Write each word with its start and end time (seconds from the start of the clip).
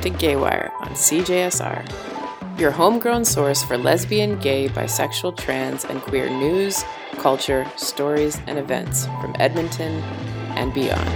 to 0.00 0.10
Gaywire 0.10 0.70
on 0.80 0.88
CJSR, 0.90 2.60
your 2.60 2.70
homegrown 2.70 3.24
source 3.24 3.62
for 3.62 3.76
lesbian, 3.76 4.38
gay, 4.38 4.68
bisexual, 4.68 5.36
trans, 5.36 5.84
and 5.84 6.00
queer 6.02 6.28
news, 6.28 6.84
culture, 7.18 7.70
stories, 7.76 8.40
and 8.46 8.58
events 8.58 9.06
from 9.20 9.34
Edmonton 9.38 10.02
and 10.56 10.72
beyond. 10.74 11.08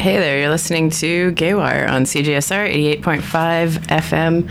Hey 0.00 0.16
there, 0.16 0.40
you're 0.40 0.48
listening 0.48 0.88
to 0.88 1.30
Gaywire 1.32 1.86
on 1.86 2.04
CJSR 2.04 3.02
88.5 3.02 3.68
FM. 3.88 4.50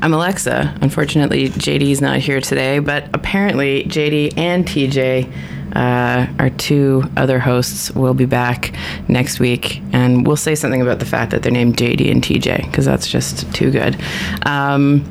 I'm 0.00 0.14
Alexa. 0.14 0.78
Unfortunately, 0.80 1.48
JD's 1.48 2.00
not 2.00 2.20
here 2.20 2.40
today, 2.40 2.78
but 2.78 3.08
apparently, 3.12 3.82
JD 3.82 4.38
and 4.38 4.64
TJ, 4.64 5.28
uh, 5.74 6.32
our 6.38 6.50
two 6.50 7.02
other 7.16 7.40
hosts, 7.40 7.90
will 7.96 8.14
be 8.14 8.26
back 8.26 8.76
next 9.08 9.40
week. 9.40 9.82
And 9.92 10.24
we'll 10.24 10.36
say 10.36 10.54
something 10.54 10.80
about 10.80 11.00
the 11.00 11.04
fact 11.04 11.32
that 11.32 11.42
they're 11.42 11.50
named 11.50 11.76
JD 11.76 12.08
and 12.08 12.22
TJ, 12.22 12.66
because 12.66 12.84
that's 12.84 13.08
just 13.08 13.52
too 13.52 13.72
good. 13.72 14.00
Um, 14.44 15.04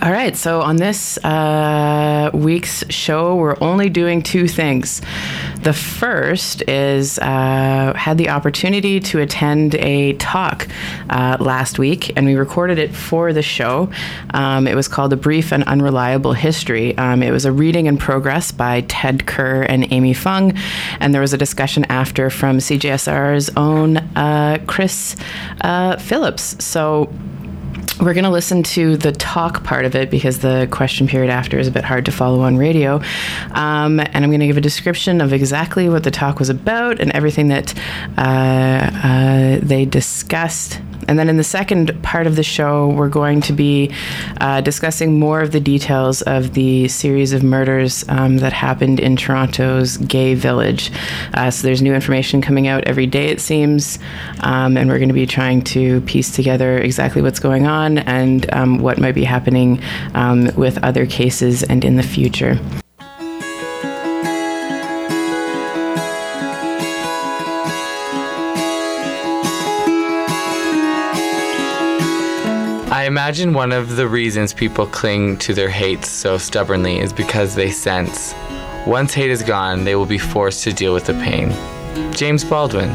all 0.00 0.10
right, 0.10 0.34
so 0.36 0.62
on 0.62 0.76
this 0.76 1.18
uh, 1.18 2.30
week's 2.32 2.82
show, 2.88 3.36
we're 3.36 3.56
only 3.60 3.90
doing 3.90 4.22
two 4.22 4.48
things. 4.48 5.02
The 5.60 5.74
first 5.74 6.62
is 6.68 7.18
uh, 7.18 7.92
had 7.94 8.16
the 8.16 8.30
opportunity 8.30 9.00
to 9.00 9.20
attend 9.20 9.74
a 9.74 10.14
talk 10.14 10.66
uh, 11.10 11.36
last 11.40 11.78
week, 11.78 12.16
and 12.16 12.24
we 12.24 12.34
recorded 12.36 12.78
it 12.78 12.94
for 12.94 13.32
the 13.32 13.42
show. 13.42 13.90
Um, 14.32 14.66
it 14.66 14.74
was 14.74 14.88
called 14.88 15.12
"A 15.12 15.16
Brief 15.16 15.52
and 15.52 15.62
Unreliable 15.64 16.32
History." 16.32 16.96
Um, 16.96 17.22
it 17.22 17.30
was 17.30 17.44
a 17.44 17.52
reading 17.52 17.86
in 17.86 17.98
progress 17.98 18.50
by 18.50 18.80
Ted 18.82 19.26
Kerr 19.26 19.62
and 19.62 19.92
Amy 19.92 20.14
Fung, 20.14 20.56
and 21.00 21.12
there 21.12 21.20
was 21.20 21.34
a 21.34 21.38
discussion 21.38 21.84
after 21.90 22.30
from 22.30 22.58
CJSR's 22.58 23.50
own 23.56 23.98
uh, 24.16 24.58
Chris 24.66 25.16
uh, 25.60 25.96
Phillips. 25.98 26.64
So 26.64 27.12
we're 28.00 28.14
going 28.14 28.24
to 28.24 28.30
listen 28.30 28.62
to 28.62 28.96
the 28.96 29.12
talk 29.12 29.64
part 29.64 29.84
of 29.84 29.94
it 29.94 30.10
because 30.10 30.38
the 30.38 30.68
question 30.70 31.06
period 31.06 31.30
after 31.30 31.58
is 31.58 31.68
a 31.68 31.70
bit 31.70 31.84
hard 31.84 32.04
to 32.06 32.12
follow 32.12 32.40
on 32.40 32.56
radio. 32.56 32.96
Um, 33.52 34.00
and 34.00 34.16
I'm 34.16 34.30
going 34.30 34.40
to 34.40 34.46
give 34.46 34.56
a 34.56 34.62
description 34.62 35.20
of 35.20 35.32
exactly 35.32 35.88
what 35.88 36.04
the 36.04 36.10
talk 36.10 36.38
was 36.38 36.48
about 36.48 37.00
and 37.00 37.10
everything 37.12 37.48
that 37.48 37.74
uh, 38.16 38.20
uh, 38.22 39.58
they 39.62 39.84
discussed 39.84 40.80
and 41.12 41.18
then 41.18 41.28
in 41.28 41.36
the 41.36 41.44
second 41.44 42.02
part 42.02 42.26
of 42.26 42.36
the 42.36 42.42
show, 42.42 42.88
we're 42.88 43.10
going 43.10 43.42
to 43.42 43.52
be 43.52 43.92
uh, 44.40 44.62
discussing 44.62 45.20
more 45.20 45.42
of 45.42 45.52
the 45.52 45.60
details 45.60 46.22
of 46.22 46.54
the 46.54 46.88
series 46.88 47.34
of 47.34 47.42
murders 47.42 48.02
um, 48.08 48.38
that 48.38 48.54
happened 48.54 48.98
in 48.98 49.16
Toronto's 49.16 49.98
gay 49.98 50.32
village. 50.32 50.90
Uh, 51.34 51.50
so 51.50 51.66
there's 51.66 51.82
new 51.82 51.92
information 51.92 52.40
coming 52.40 52.66
out 52.66 52.84
every 52.84 53.04
day, 53.04 53.26
it 53.26 53.42
seems, 53.42 53.98
um, 54.40 54.78
and 54.78 54.88
we're 54.88 54.96
going 54.96 55.08
to 55.08 55.14
be 55.14 55.26
trying 55.26 55.60
to 55.64 56.00
piece 56.00 56.34
together 56.34 56.78
exactly 56.78 57.20
what's 57.20 57.40
going 57.40 57.66
on 57.66 57.98
and 57.98 58.50
um, 58.54 58.78
what 58.78 58.96
might 58.96 59.14
be 59.14 59.24
happening 59.24 59.82
um, 60.14 60.50
with 60.56 60.82
other 60.82 61.04
cases 61.04 61.62
and 61.62 61.84
in 61.84 61.96
the 61.96 62.02
future. 62.02 62.58
Imagine 73.12 73.52
one 73.52 73.72
of 73.72 73.96
the 73.96 74.08
reasons 74.08 74.54
people 74.54 74.86
cling 74.86 75.36
to 75.36 75.52
their 75.52 75.68
hates 75.68 76.08
so 76.08 76.38
stubbornly 76.38 76.98
is 76.98 77.12
because 77.12 77.54
they 77.54 77.70
sense 77.70 78.32
once 78.86 79.12
hate 79.12 79.30
is 79.30 79.42
gone, 79.42 79.84
they 79.84 79.94
will 79.94 80.06
be 80.06 80.16
forced 80.16 80.64
to 80.64 80.72
deal 80.72 80.94
with 80.94 81.04
the 81.04 81.12
pain. 81.14 81.50
James 82.14 82.42
Baldwin. 82.42 82.90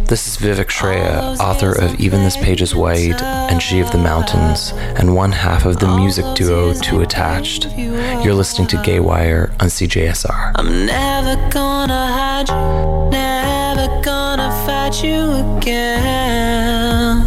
This 0.06 0.26
is 0.26 0.38
Vivek 0.38 0.70
Shraya, 0.70 1.38
author 1.38 1.74
of 1.74 2.00
Even 2.00 2.24
This 2.24 2.38
Page 2.38 2.62
is 2.62 2.74
White 2.74 3.22
and 3.22 3.62
She 3.62 3.82
of 3.82 3.92
the 3.92 3.98
Mountains, 3.98 4.72
and 4.96 5.14
one 5.14 5.34
half 5.34 5.66
of 5.66 5.80
the 5.80 5.98
music 5.98 6.24
duo 6.34 6.74
Too 6.76 7.02
Attached. 7.02 7.68
You're 7.76 8.34
listening 8.34 8.70
to 8.70 8.78
Gaywire 8.78 9.52
on 9.62 9.68
CJSR. 9.68 10.54
I'm 10.56 10.86
never 10.86 11.36
gonna 11.50 12.08
hide 12.08 12.48
you, 12.48 12.56
never 13.12 14.02
gonna 14.02 14.50
fight 14.66 15.04
you 15.04 15.34
again. 15.58 17.18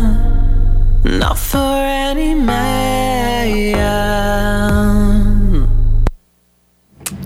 Not 1.04 1.36
for 1.38 1.58
any 1.58 2.34
man. 2.34 2.79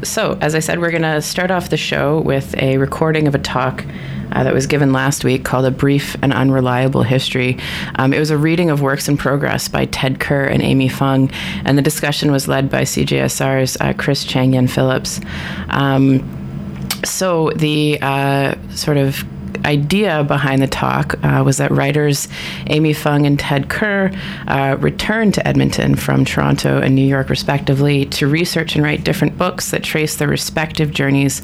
So, 0.05 0.37
as 0.41 0.55
I 0.55 0.59
said, 0.59 0.81
we're 0.81 0.91
going 0.91 1.03
to 1.03 1.23
start 1.23 1.51
off 1.51 1.71
the 1.71 1.79
show 1.79 2.21
with 2.21 2.55
a 2.63 2.77
recording 2.77 3.27
of 3.27 3.35
a 3.35 3.39
talk 3.39 3.85
uh, 4.33 4.45
that 4.45 4.53
was 4.53 4.67
given 4.67 4.93
last 4.93 5.25
week 5.25 5.45
called 5.45 5.65
A 5.65 5.71
Brief 5.71 6.15
and 6.23 6.33
Unreliable 6.33 7.03
History. 7.03 7.59
Um, 7.97 8.13
it 8.13 8.19
was 8.19 8.31
a 8.31 8.37
reading 8.37 8.71
of 8.71 8.83
works 8.83 9.09
in 9.09 9.17
progress 9.17 9.67
by 9.69 9.87
Ted 9.87 10.21
Kerr 10.21 10.45
and 10.45 10.63
Amy 10.63 10.89
Fung, 10.89 11.31
and 11.65 11.79
the 11.79 11.83
discussion 11.83 12.31
was 12.31 12.47
led 12.47 12.69
by 12.69 12.83
CJSR's 12.83 13.79
uh, 13.81 13.95
Chris 13.97 14.25
Chang 14.25 14.53
Yen 14.53 14.69
Phillips. 14.69 15.21
Um, 15.71 16.29
so, 17.05 17.51
the 17.57 17.99
uh, 18.03 18.55
sort 18.71 18.99
of 18.99 19.25
idea 19.65 20.25
behind 20.25 20.63
the 20.63 20.67
talk 20.67 21.15
uh, 21.25 21.43
was 21.45 21.59
that 21.59 21.71
writers 21.71 22.29
Amy 22.69 22.93
Fung 22.93 23.27
and 23.27 23.39
Ted 23.39 23.69
Kerr 23.69 24.11
uh, 24.49 24.77
returned 24.81 25.35
to 25.35 25.47
Edmonton 25.47 25.95
from 25.95 26.25
Toronto 26.25 26.81
and 26.81 26.95
New 26.95 27.07
York, 27.07 27.29
respectively, 27.31 28.07
to 28.07 28.27
research 28.27 28.75
and 28.75 28.85
write 28.85 29.05
different 29.05 29.37
books 29.39 29.71
that 29.71 29.83
trace 29.83 30.17
their 30.17 30.29
respective 30.29 30.93
journeys 30.93 31.43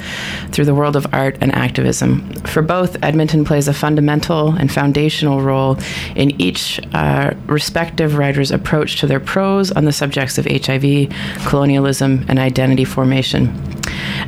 through 0.50 0.64
the 0.64 0.74
world 0.74 0.96
of 0.96 1.06
art 1.12 1.36
and 1.40 1.54
activism. 1.54 2.30
For 2.44 2.62
both, 2.62 2.96
Edmonton 3.02 3.44
plays 3.44 3.68
a 3.68 3.74
fundamental 3.74 4.50
and 4.50 4.70
foundational 4.70 5.40
role 5.40 5.78
in 6.16 6.40
each 6.40 6.80
uh, 6.94 7.34
respective 7.46 8.16
writer's 8.16 8.50
approach 8.50 9.00
to 9.00 9.06
their 9.06 9.20
prose 9.20 9.70
on 9.72 9.84
the 9.84 9.92
subjects 9.92 10.38
of 10.38 10.46
HIV, 10.46 11.08
colonialism, 11.46 12.24
and 12.28 12.38
identity 12.38 12.84
formation. 12.84 13.54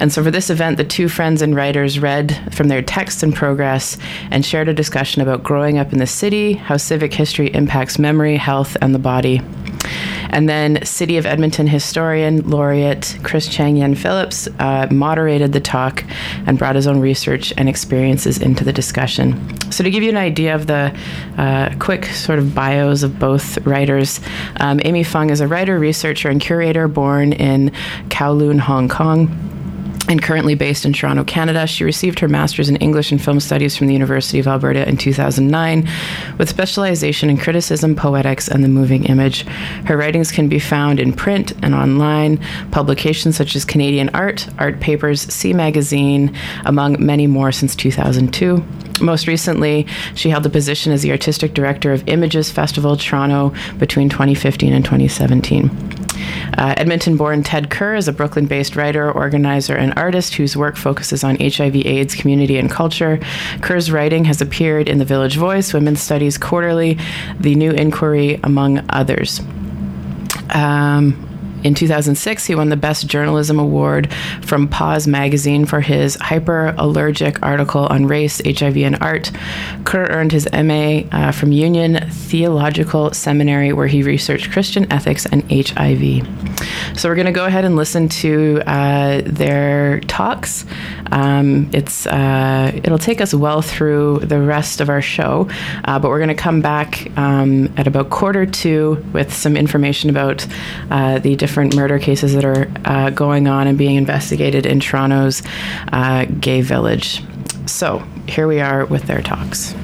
And 0.01 0.13
so, 0.13 0.23
for 0.23 0.31
this 0.31 0.51
event, 0.51 0.77
the 0.77 0.85
two 0.85 1.09
friends 1.09 1.43
and 1.43 1.55
writers 1.55 1.99
read 1.99 2.55
from 2.55 2.69
their 2.69 2.83
texts 2.83 3.23
in 3.23 3.33
and 4.31 4.45
shared 4.45 4.69
a 4.69 4.75
discussion 4.75 5.23
about 5.23 5.43
growing 5.43 5.79
up 5.79 5.93
in 5.93 5.99
the 5.99 6.07
city, 6.07 6.55
how 6.55 6.77
civic 6.77 7.15
history 7.15 7.49
impacts 7.55 7.99
memory, 7.99 8.37
health, 8.37 8.77
and 8.81 8.95
the 8.95 8.99
body. 8.99 9.41
And 10.31 10.49
then 10.49 10.85
City 10.85 11.19
of 11.19 11.27
Edmonton 11.27 11.67
historian 11.67 12.49
laureate 12.49 13.19
Chris 13.23 13.49
Chang 13.49 13.77
Yen 13.77 13.95
Phillips 13.95 14.49
uh, 14.59 14.89
moderated 14.91 15.53
the 15.53 15.61
talk 15.61 16.05
and 16.47 16.59
brought 16.59 16.75
his 16.75 16.87
own 16.87 17.01
research 17.01 17.53
and 17.59 17.69
experiences 17.69 18.39
into 18.39 18.65
the 18.65 18.73
discussion. 18.73 19.61
So, 19.71 19.85
to 19.85 19.91
give 19.91 20.03
you 20.03 20.09
an 20.09 20.17
idea 20.17 20.55
of 20.55 20.67
the 20.67 20.97
uh, 21.37 21.75
quick 21.79 22.07
sort 22.07 22.39
of 22.39 22.55
bios 22.55 23.03
of 23.03 23.19
both 23.19 23.59
writers, 23.67 24.21
um, 24.57 24.81
Amy 24.85 25.03
Fung 25.03 25.31
is 25.31 25.41
a 25.41 25.49
writer, 25.49 25.79
researcher, 25.79 26.31
and 26.31 26.41
curator 26.41 26.89
born 26.89 27.35
in 27.35 27.71
Kowloon, 28.09 28.59
Hong 28.59 28.89
Kong 28.89 29.52
and 30.09 30.23
currently 30.23 30.55
based 30.55 30.85
in 30.85 30.93
Toronto, 30.93 31.25
Canada. 31.25 31.67
She 31.67 31.85
received 31.85 32.19
her 32.21 32.29
master's 32.29 32.69
in 32.69 32.77
English 32.77 33.13
and 33.13 33.23
Film 33.23 33.41
Studies 33.41 33.77
from 33.77 33.87
the 33.87 33.93
University 33.93 34.39
of 34.39 34.47
Alberta 34.47 34.89
in 34.89 34.97
2009, 34.97 35.89
with 36.39 36.49
specialization 36.49 37.31
in 37.31 37.37
criticism, 37.37 37.95
poetics, 37.95 38.49
and 38.49 38.65
the 38.65 38.69
moving 38.69 39.05
image. 39.05 39.43
Her 39.87 39.97
writings 39.97 40.33
can 40.33 40.49
be 40.49 40.59
found 40.59 41.01
in 41.01 41.13
print 41.13 41.53
and 41.63 41.75
online, 41.75 42.39
publications 42.71 43.37
such 43.37 43.55
as 43.57 43.65
Canadian 43.65 44.11
Art, 44.11 44.49
Art 44.59 44.81
Papers, 44.81 45.23
C 45.23 45.53
Magazine, 45.53 46.37
among 46.65 47.05
many 47.05 47.27
more 47.27 47.53
since 47.53 47.77
2002. 47.77 48.63
Most 49.01 49.27
recently, 49.27 49.87
she 50.15 50.31
held 50.31 50.45
the 50.45 50.51
position 50.51 50.93
as 50.93 51.03
the 51.03 51.11
artistic 51.11 51.55
director 51.55 51.93
of 51.93 52.07
Images 52.09 52.51
Festival 52.51 52.97
Toronto 52.97 53.53
between 53.79 54.09
2015 54.09 54.73
and 54.73 54.85
2017. 54.85 56.02
Uh, 56.59 56.75
Edmonton 56.77 57.17
born 57.17 57.43
Ted 57.43 57.71
Kerr 57.71 57.95
is 57.95 58.09
a 58.09 58.13
Brooklyn 58.13 58.47
based 58.47 58.77
writer, 58.77 59.11
organizer, 59.11 59.75
and 59.75 59.93
artist 59.97 60.35
whose 60.35 60.57
work 60.57 60.77
focuses 60.77 61.25
on 61.25 61.37
HIV 61.41 61.77
AIDS 61.77 62.15
community 62.15 62.59
and 62.59 62.71
culture. 62.71 63.19
Kerr's 63.61 63.91
writing 63.91 64.25
has 64.25 64.41
appeared 64.41 64.89
in 64.89 64.99
The 64.99 65.05
Village 65.05 65.37
Voice, 65.37 65.73
Women's 65.73 66.01
Studies 66.01 66.39
Quarterly, 66.39 66.99
The 67.41 67.55
New 67.55 67.71
Inquiry, 67.71 68.41
among 68.43 68.85
others. 68.91 69.41
Um, 70.51 71.32
in 71.65 71.75
2006, 71.75 72.47
he 72.47 72.55
won 72.55 72.69
the 72.69 72.77
Best 72.77 73.07
Journalism 73.07 73.59
Award 73.59 74.13
from 74.43 74.67
Pause 74.67 75.07
magazine 75.07 75.65
for 75.65 75.81
his 75.81 76.17
hyperallergic 76.17 77.39
article 77.43 77.87
on 77.87 78.07
race, 78.07 78.41
HIV, 78.45 78.77
and 78.79 79.01
art. 79.01 79.31
Kerr 79.85 80.07
earned 80.07 80.33
his 80.33 80.49
MA 80.53 81.03
uh, 81.13 81.31
from 81.31 81.53
Union 81.53 82.09
Theological 82.11 83.13
Seminary, 83.13 83.73
where 83.73 83.87
he 83.87 84.03
researched 84.03 84.51
Christian 84.51 84.93
ethics 84.93 85.25
and 85.27 85.45
HIV. 85.51 86.27
So 86.99 87.09
we're 87.09 87.15
going 87.15 87.27
to 87.27 87.33
go 87.33 87.45
ahead 87.47 87.65
and 87.65 87.77
listen 87.77 88.09
to 88.09 88.63
uh, 88.67 89.23
their 89.25 90.01
talks. 90.01 90.65
Um, 91.13 91.71
it's 91.73 92.07
uh, 92.07 92.73
it'll 92.75 92.99
take 92.99 93.21
us 93.21 93.35
well 93.35 93.63
through 93.63 94.21
the 94.21 94.41
rest 94.41 94.81
of 94.81 94.89
our 94.89 95.03
show, 95.03 95.49
uh, 95.85 95.99
but 95.99 96.09
we're 96.09 96.19
going 96.19 96.29
to 96.29 96.35
come 96.35 96.61
back 96.61 97.07
um, 97.17 97.73
at 97.77 97.87
about 97.87 98.11
quarter 98.11 98.47
two 98.47 99.05
with 99.13 99.33
some 99.33 99.57
information 99.57 100.11
about 100.11 100.47
uh, 100.91 101.19
the 101.19 101.37
different 101.37 101.52
different 101.53 101.77
murder 101.77 101.99
cases 101.99 102.33
that 102.33 102.47
are 102.47 102.67
uh, 102.87 103.11
going 103.11 103.47
on 103.47 103.67
and 103.67 103.77
being 103.77 103.97
investigated 103.97 104.65
in 104.65 104.81
Toronto's 104.81 105.43
uh, 105.93 106.25
gay 106.41 106.63
village. 106.63 107.23
So 107.67 107.99
here 108.27 108.49
we 108.49 108.59
are 108.63 108.87
with 108.87 109.03
their 109.03 109.21
talks. 109.21 109.75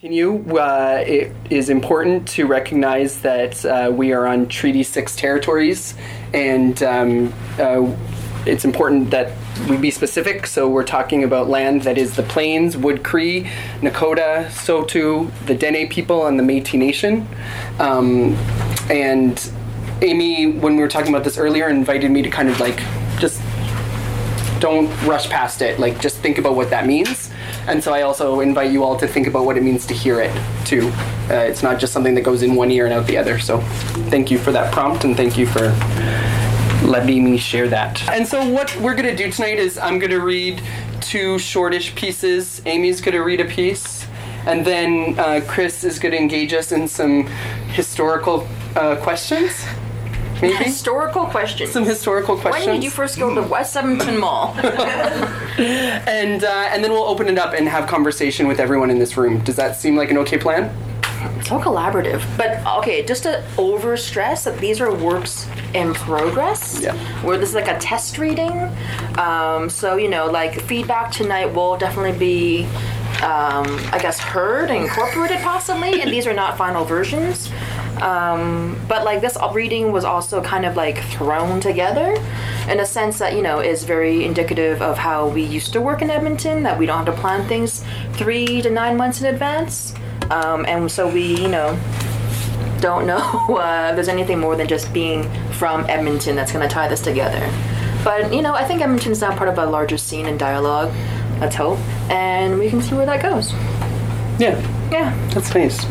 Continue. 0.00 0.58
Uh, 0.58 1.04
it 1.06 1.32
is 1.50 1.70
important 1.70 2.26
to 2.30 2.48
recognize 2.48 3.20
that 3.20 3.64
uh, 3.64 3.92
we 3.94 4.12
are 4.12 4.26
on 4.26 4.48
Treaty 4.48 4.82
6 4.82 5.14
territories, 5.14 5.94
and 6.34 6.82
um, 6.82 7.32
uh, 7.60 7.88
it's 8.44 8.64
important 8.64 9.12
that 9.12 9.30
we 9.68 9.76
be 9.76 9.90
specific. 9.90 10.46
So 10.46 10.68
we're 10.68 10.84
talking 10.84 11.24
about 11.24 11.48
land 11.48 11.82
that 11.82 11.98
is 11.98 12.16
the 12.16 12.22
Plains, 12.22 12.76
Wood 12.76 13.02
Cree, 13.02 13.44
Nakota, 13.80 14.50
Saulteaux, 14.50 15.30
the 15.46 15.54
Dene 15.54 15.88
people, 15.88 16.26
and 16.26 16.38
the 16.38 16.42
Métis 16.42 16.78
Nation. 16.78 17.26
Um, 17.78 18.34
and 18.90 19.52
Amy, 20.00 20.50
when 20.50 20.76
we 20.76 20.82
were 20.82 20.88
talking 20.88 21.14
about 21.14 21.24
this 21.24 21.38
earlier, 21.38 21.68
invited 21.68 22.10
me 22.10 22.22
to 22.22 22.30
kind 22.30 22.48
of 22.48 22.58
like 22.60 22.82
just 23.18 23.40
don't 24.60 24.88
rush 25.02 25.28
past 25.28 25.62
it. 25.62 25.78
Like 25.80 26.00
just 26.00 26.18
think 26.18 26.38
about 26.38 26.54
what 26.54 26.70
that 26.70 26.86
means. 26.86 27.30
And 27.66 27.82
so 27.82 27.92
I 27.92 28.02
also 28.02 28.40
invite 28.40 28.72
you 28.72 28.84
all 28.84 28.96
to 28.96 29.06
think 29.06 29.26
about 29.26 29.44
what 29.44 29.56
it 29.56 29.62
means 29.62 29.86
to 29.86 29.94
hear 29.94 30.20
it 30.20 30.32
too. 30.64 30.90
Uh, 31.30 31.34
it's 31.34 31.62
not 31.62 31.78
just 31.78 31.92
something 31.92 32.14
that 32.14 32.22
goes 32.22 32.42
in 32.42 32.54
one 32.54 32.70
ear 32.70 32.84
and 32.84 32.94
out 32.94 33.06
the 33.06 33.16
other. 33.16 33.38
So 33.38 33.60
thank 34.10 34.30
you 34.30 34.38
for 34.38 34.52
that 34.52 34.72
prompt 34.72 35.04
and 35.04 35.16
thank 35.16 35.36
you 35.36 35.46
for 35.46 35.68
letting 36.82 37.24
me 37.24 37.36
share 37.38 37.68
that. 37.68 38.06
And 38.08 38.26
so 38.26 38.46
what 38.48 38.74
we're 38.80 38.94
gonna 38.94 39.16
do 39.16 39.30
tonight 39.30 39.58
is 39.58 39.78
I'm 39.78 39.98
gonna 39.98 40.18
read 40.20 40.62
two 41.00 41.38
shortish 41.38 41.94
pieces. 41.94 42.62
Amy's 42.66 43.00
gonna 43.00 43.22
read 43.22 43.40
a 43.40 43.44
piece, 43.44 44.06
and 44.46 44.64
then 44.64 45.18
uh, 45.18 45.40
Chris 45.46 45.84
is 45.84 45.98
gonna 45.98 46.16
engage 46.16 46.52
us 46.52 46.72
in 46.72 46.88
some 46.88 47.26
historical 47.68 48.46
uh, 48.76 48.96
questions. 48.96 49.64
Maybe 50.40 50.54
Historical 50.54 51.26
questions. 51.26 51.70
some 51.70 51.84
historical 51.84 52.36
questions. 52.36 52.66
When 52.66 52.74
did 52.74 52.82
you 52.84 52.90
first 52.90 53.16
go 53.16 53.32
to 53.32 53.42
West 53.42 53.76
Edmonton 53.76 54.18
Mall? 54.18 54.52
and 54.58 56.42
uh, 56.42 56.68
and 56.72 56.82
then 56.82 56.90
we'll 56.90 57.04
open 57.04 57.28
it 57.28 57.38
up 57.38 57.54
and 57.54 57.68
have 57.68 57.86
conversation 57.88 58.48
with 58.48 58.58
everyone 58.58 58.90
in 58.90 58.98
this 58.98 59.16
room. 59.16 59.38
Does 59.44 59.54
that 59.54 59.76
seem 59.76 59.94
like 59.94 60.10
an 60.10 60.18
okay 60.18 60.38
plan? 60.38 60.74
So 61.42 61.58
collaborative. 61.58 62.24
But 62.36 62.64
okay, 62.78 63.04
just 63.04 63.24
to 63.24 63.44
over 63.58 63.96
stress 63.96 64.44
that 64.44 64.58
these 64.58 64.80
are 64.80 64.92
works 64.92 65.48
in 65.74 65.94
progress. 65.94 66.80
Yeah. 66.80 66.94
Where 67.24 67.38
this 67.38 67.50
is 67.50 67.54
like 67.54 67.68
a 67.68 67.78
test 67.78 68.18
reading. 68.18 68.52
Um, 69.18 69.68
so 69.70 69.96
you 69.96 70.08
know, 70.08 70.26
like 70.26 70.60
feedback 70.62 71.12
tonight 71.12 71.46
will 71.46 71.76
definitely 71.76 72.18
be. 72.18 72.68
Um, 73.22 73.78
I 73.92 74.00
guess 74.02 74.18
heard 74.18 74.70
and 74.70 74.82
incorporated 74.84 75.38
possibly, 75.42 76.00
and 76.00 76.10
these 76.10 76.26
are 76.26 76.32
not 76.32 76.58
final 76.58 76.84
versions. 76.84 77.52
Um, 78.00 78.80
but 78.88 79.04
like 79.04 79.20
this 79.20 79.36
reading 79.52 79.92
was 79.92 80.04
also 80.04 80.42
kind 80.42 80.66
of 80.66 80.74
like 80.74 80.98
thrown 81.04 81.60
together 81.60 82.16
in 82.68 82.80
a 82.80 82.86
sense 82.86 83.18
that 83.20 83.34
you 83.36 83.42
know 83.42 83.60
is 83.60 83.84
very 83.84 84.24
indicative 84.24 84.82
of 84.82 84.98
how 84.98 85.28
we 85.28 85.42
used 85.42 85.72
to 85.74 85.80
work 85.80 86.02
in 86.02 86.10
Edmonton. 86.10 86.64
That 86.64 86.76
we 86.78 86.86
don't 86.86 87.06
have 87.06 87.14
to 87.14 87.20
plan 87.20 87.46
things 87.46 87.84
three 88.14 88.60
to 88.62 88.70
nine 88.70 88.96
months 88.96 89.20
in 89.20 89.26
advance. 89.26 89.94
Um, 90.32 90.64
and 90.66 90.90
so 90.90 91.06
we, 91.06 91.22
you 91.22 91.48
know, 91.48 91.78
don't 92.80 93.06
know 93.06 93.18
uh, 93.50 93.88
if 93.90 93.96
there's 93.96 94.08
anything 94.08 94.40
more 94.40 94.56
than 94.56 94.66
just 94.66 94.92
being 94.92 95.30
from 95.52 95.84
Edmonton 95.88 96.34
that's 96.34 96.52
going 96.52 96.66
to 96.66 96.72
tie 96.72 96.88
this 96.88 97.02
together. 97.02 97.40
But, 98.02 98.32
you 98.32 98.42
know, 98.42 98.54
I 98.54 98.64
think 98.64 98.80
Edmonton's 98.80 99.20
now 99.20 99.36
part 99.36 99.48
of 99.48 99.58
a 99.58 99.66
larger 99.66 99.98
scene 99.98 100.26
and 100.26 100.38
dialogue. 100.38 100.92
Let's 101.38 101.54
hope. 101.54 101.78
And 102.10 102.58
we 102.58 102.70
can 102.70 102.80
see 102.80 102.94
where 102.94 103.06
that 103.06 103.20
goes. 103.20 103.52
Yeah. 104.40 104.58
Yeah. 104.90 105.14
That's 105.34 105.54
nice. 105.54 105.84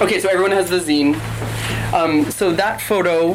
Okay, 0.00 0.20
so 0.20 0.28
everyone 0.28 0.50
has 0.52 0.68
the 0.68 0.78
zine. 0.78 1.14
Um, 1.92 2.30
so 2.30 2.52
that 2.52 2.80
photo 2.80 3.32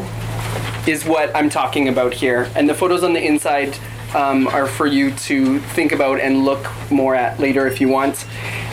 is 0.88 1.05
what 1.05 1.36
I'm 1.36 1.50
talking 1.50 1.88
about 1.88 2.13
here, 2.13 2.50
and 2.55 2.69
the 2.69 2.74
photos 2.74 3.03
on 3.03 3.13
the 3.13 3.24
inside 3.24 3.77
um, 4.13 4.48
are 4.48 4.67
for 4.67 4.88
you 4.88 5.12
to 5.12 5.60
think 5.60 5.91
about 5.91 6.19
and 6.19 6.45
look 6.45 6.67
more 6.91 7.15
at 7.15 7.39
later 7.39 7.67
if 7.67 7.81
you 7.81 7.89
want. 7.89 8.25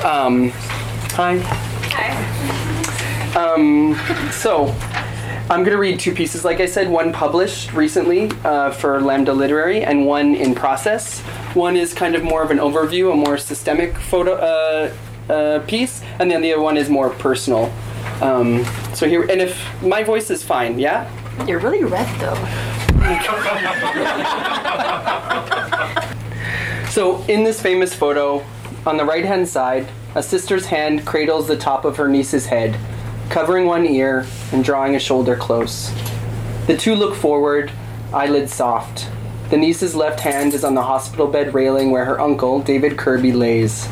Um, 0.04 0.52
Hi. 1.14 1.37
Hi. 1.92 3.37
Um, 3.37 3.95
so, 4.31 4.75
I'm 5.50 5.61
going 5.61 5.73
to 5.73 5.78
read 5.78 6.00
two 6.00 6.14
pieces. 6.14 6.42
Like 6.42 6.61
I 6.61 6.64
said, 6.64 6.88
one 6.88 7.12
published 7.12 7.75
recently 7.75 8.31
uh, 8.45 8.71
for 8.71 8.99
Lambda 8.99 9.35
Literary, 9.35 9.85
and 9.85 10.07
one 10.07 10.35
in 10.35 10.54
process. 10.54 11.21
One 11.52 11.76
is 11.76 11.92
kind 11.92 12.14
of 12.14 12.25
more 12.25 12.42
of 12.42 12.50
an 12.50 12.57
overview, 12.57 13.12
a 13.12 13.14
more 13.14 13.37
systemic 13.37 13.95
photo 13.99 14.37
uh, 14.37 14.95
uh, 15.31 15.59
piece, 15.66 16.00
and 16.19 16.31
then 16.31 16.40
the 16.40 16.54
other 16.54 16.62
one 16.62 16.78
is 16.78 16.88
more 16.88 17.11
personal. 17.11 17.71
Um, 18.23 18.64
so 18.95 19.07
here, 19.07 19.25
and 19.25 19.42
if 19.42 19.83
my 19.83 20.02
voice 20.02 20.31
is 20.31 20.42
fine, 20.42 20.78
yeah. 20.78 21.11
You're 21.47 21.61
really 21.61 21.85
red 21.85 22.09
though. 22.21 22.35
so 26.90 27.23
in 27.25 27.45
this 27.45 27.61
famous 27.61 27.92
photo, 27.92 28.42
on 28.87 28.97
the 28.97 29.04
right 29.04 29.26
hand 29.26 29.47
side, 29.47 29.87
a 30.14 30.23
sister's 30.23 30.66
hand 30.66 31.07
cradles 31.07 31.49
the 31.49 31.57
top 31.57 31.85
of 31.85 31.97
her 31.97 32.09
niece's 32.09 32.47
head, 32.47 32.78
covering 33.31 33.64
one 33.64 33.87
ear 33.87 34.26
and 34.52 34.62
drawing 34.62 34.95
a 34.95 34.99
shoulder 34.99 35.37
close. 35.37 35.90
The 36.66 36.76
two 36.76 36.95
look 36.95 37.14
forward, 37.14 37.73
eyelids 38.12 38.54
soft. 38.54 39.09
The 39.49 39.57
niece's 39.57 39.95
left 39.95 40.21
hand 40.21 40.52
is 40.52 40.64
on 40.64 40.75
the 40.75 40.83
hospital 40.83 41.26
bed 41.26 41.54
railing 41.54 41.90
where 41.90 42.04
her 42.04 42.21
uncle, 42.21 42.61
David 42.61 42.99
Kirby, 42.99 43.33
lays. 43.33 43.87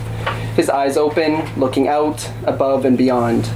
His 0.56 0.68
eyes 0.68 0.96
open, 0.96 1.48
looking 1.58 1.88
out, 1.88 2.30
above, 2.44 2.84
and 2.84 2.98
beyond. 2.98 3.50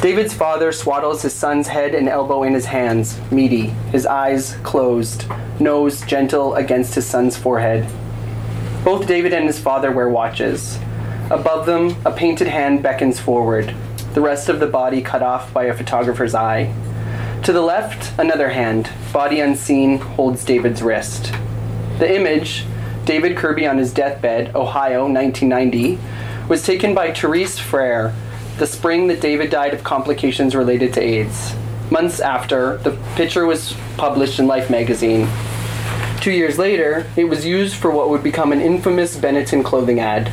David's 0.00 0.32
father 0.32 0.70
swaddles 0.72 1.22
his 1.22 1.34
son's 1.34 1.66
head 1.66 1.94
and 1.94 2.08
elbow 2.08 2.44
in 2.44 2.54
his 2.54 2.66
hands, 2.66 3.18
meaty, 3.30 3.66
his 3.92 4.06
eyes 4.06 4.56
closed, 4.62 5.24
nose 5.60 6.00
gentle 6.02 6.54
against 6.54 6.94
his 6.94 7.06
son's 7.06 7.36
forehead. 7.36 7.86
Both 8.84 9.06
David 9.06 9.34
and 9.34 9.46
his 9.46 9.58
father 9.58 9.90
wear 9.90 10.08
watches. 10.08 10.78
Above 11.30 11.66
them, 11.66 11.94
a 12.04 12.10
painted 12.10 12.46
hand 12.46 12.82
beckons 12.82 13.20
forward, 13.20 13.74
the 14.14 14.20
rest 14.20 14.48
of 14.48 14.60
the 14.60 14.66
body 14.66 15.02
cut 15.02 15.22
off 15.22 15.52
by 15.52 15.64
a 15.64 15.74
photographer's 15.74 16.34
eye. 16.34 16.72
To 17.44 17.52
the 17.52 17.60
left, 17.60 18.18
another 18.18 18.48
hand, 18.48 18.90
body 19.12 19.40
unseen, 19.40 19.98
holds 19.98 20.44
David's 20.44 20.82
wrist. 20.82 21.32
The 21.98 22.16
image, 22.16 22.64
David 23.04 23.36
Kirby 23.36 23.66
on 23.66 23.78
his 23.78 23.92
deathbed, 23.92 24.54
Ohio, 24.54 25.02
1990, 25.02 25.98
was 26.48 26.64
taken 26.64 26.94
by 26.94 27.12
Therese 27.12 27.58
Frare 27.58 28.14
the 28.58 28.66
spring 28.66 29.06
that 29.06 29.20
David 29.20 29.50
died 29.50 29.72
of 29.72 29.84
complications 29.84 30.54
related 30.54 30.92
to 30.94 31.00
AIDS. 31.00 31.54
Months 31.90 32.18
after, 32.18 32.78
the 32.78 32.90
picture 33.14 33.46
was 33.46 33.74
published 33.96 34.40
in 34.40 34.46
Life 34.48 34.68
magazine. 34.68 35.28
Two 36.20 36.32
years 36.32 36.58
later, 36.58 37.06
it 37.16 37.24
was 37.24 37.46
used 37.46 37.76
for 37.76 37.90
what 37.90 38.10
would 38.10 38.22
become 38.24 38.50
an 38.50 38.60
infamous 38.60 39.16
Benetton 39.16 39.64
clothing 39.64 40.00
ad. 40.00 40.32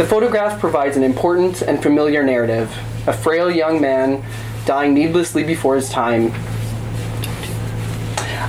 The 0.00 0.06
photograph 0.06 0.58
provides 0.58 0.96
an 0.96 1.02
important 1.02 1.60
and 1.60 1.82
familiar 1.82 2.22
narrative 2.22 2.74
a 3.06 3.12
frail 3.12 3.50
young 3.50 3.82
man 3.82 4.24
dying 4.64 4.94
needlessly 4.94 5.44
before 5.44 5.76
his 5.76 5.90
time. 5.90 6.32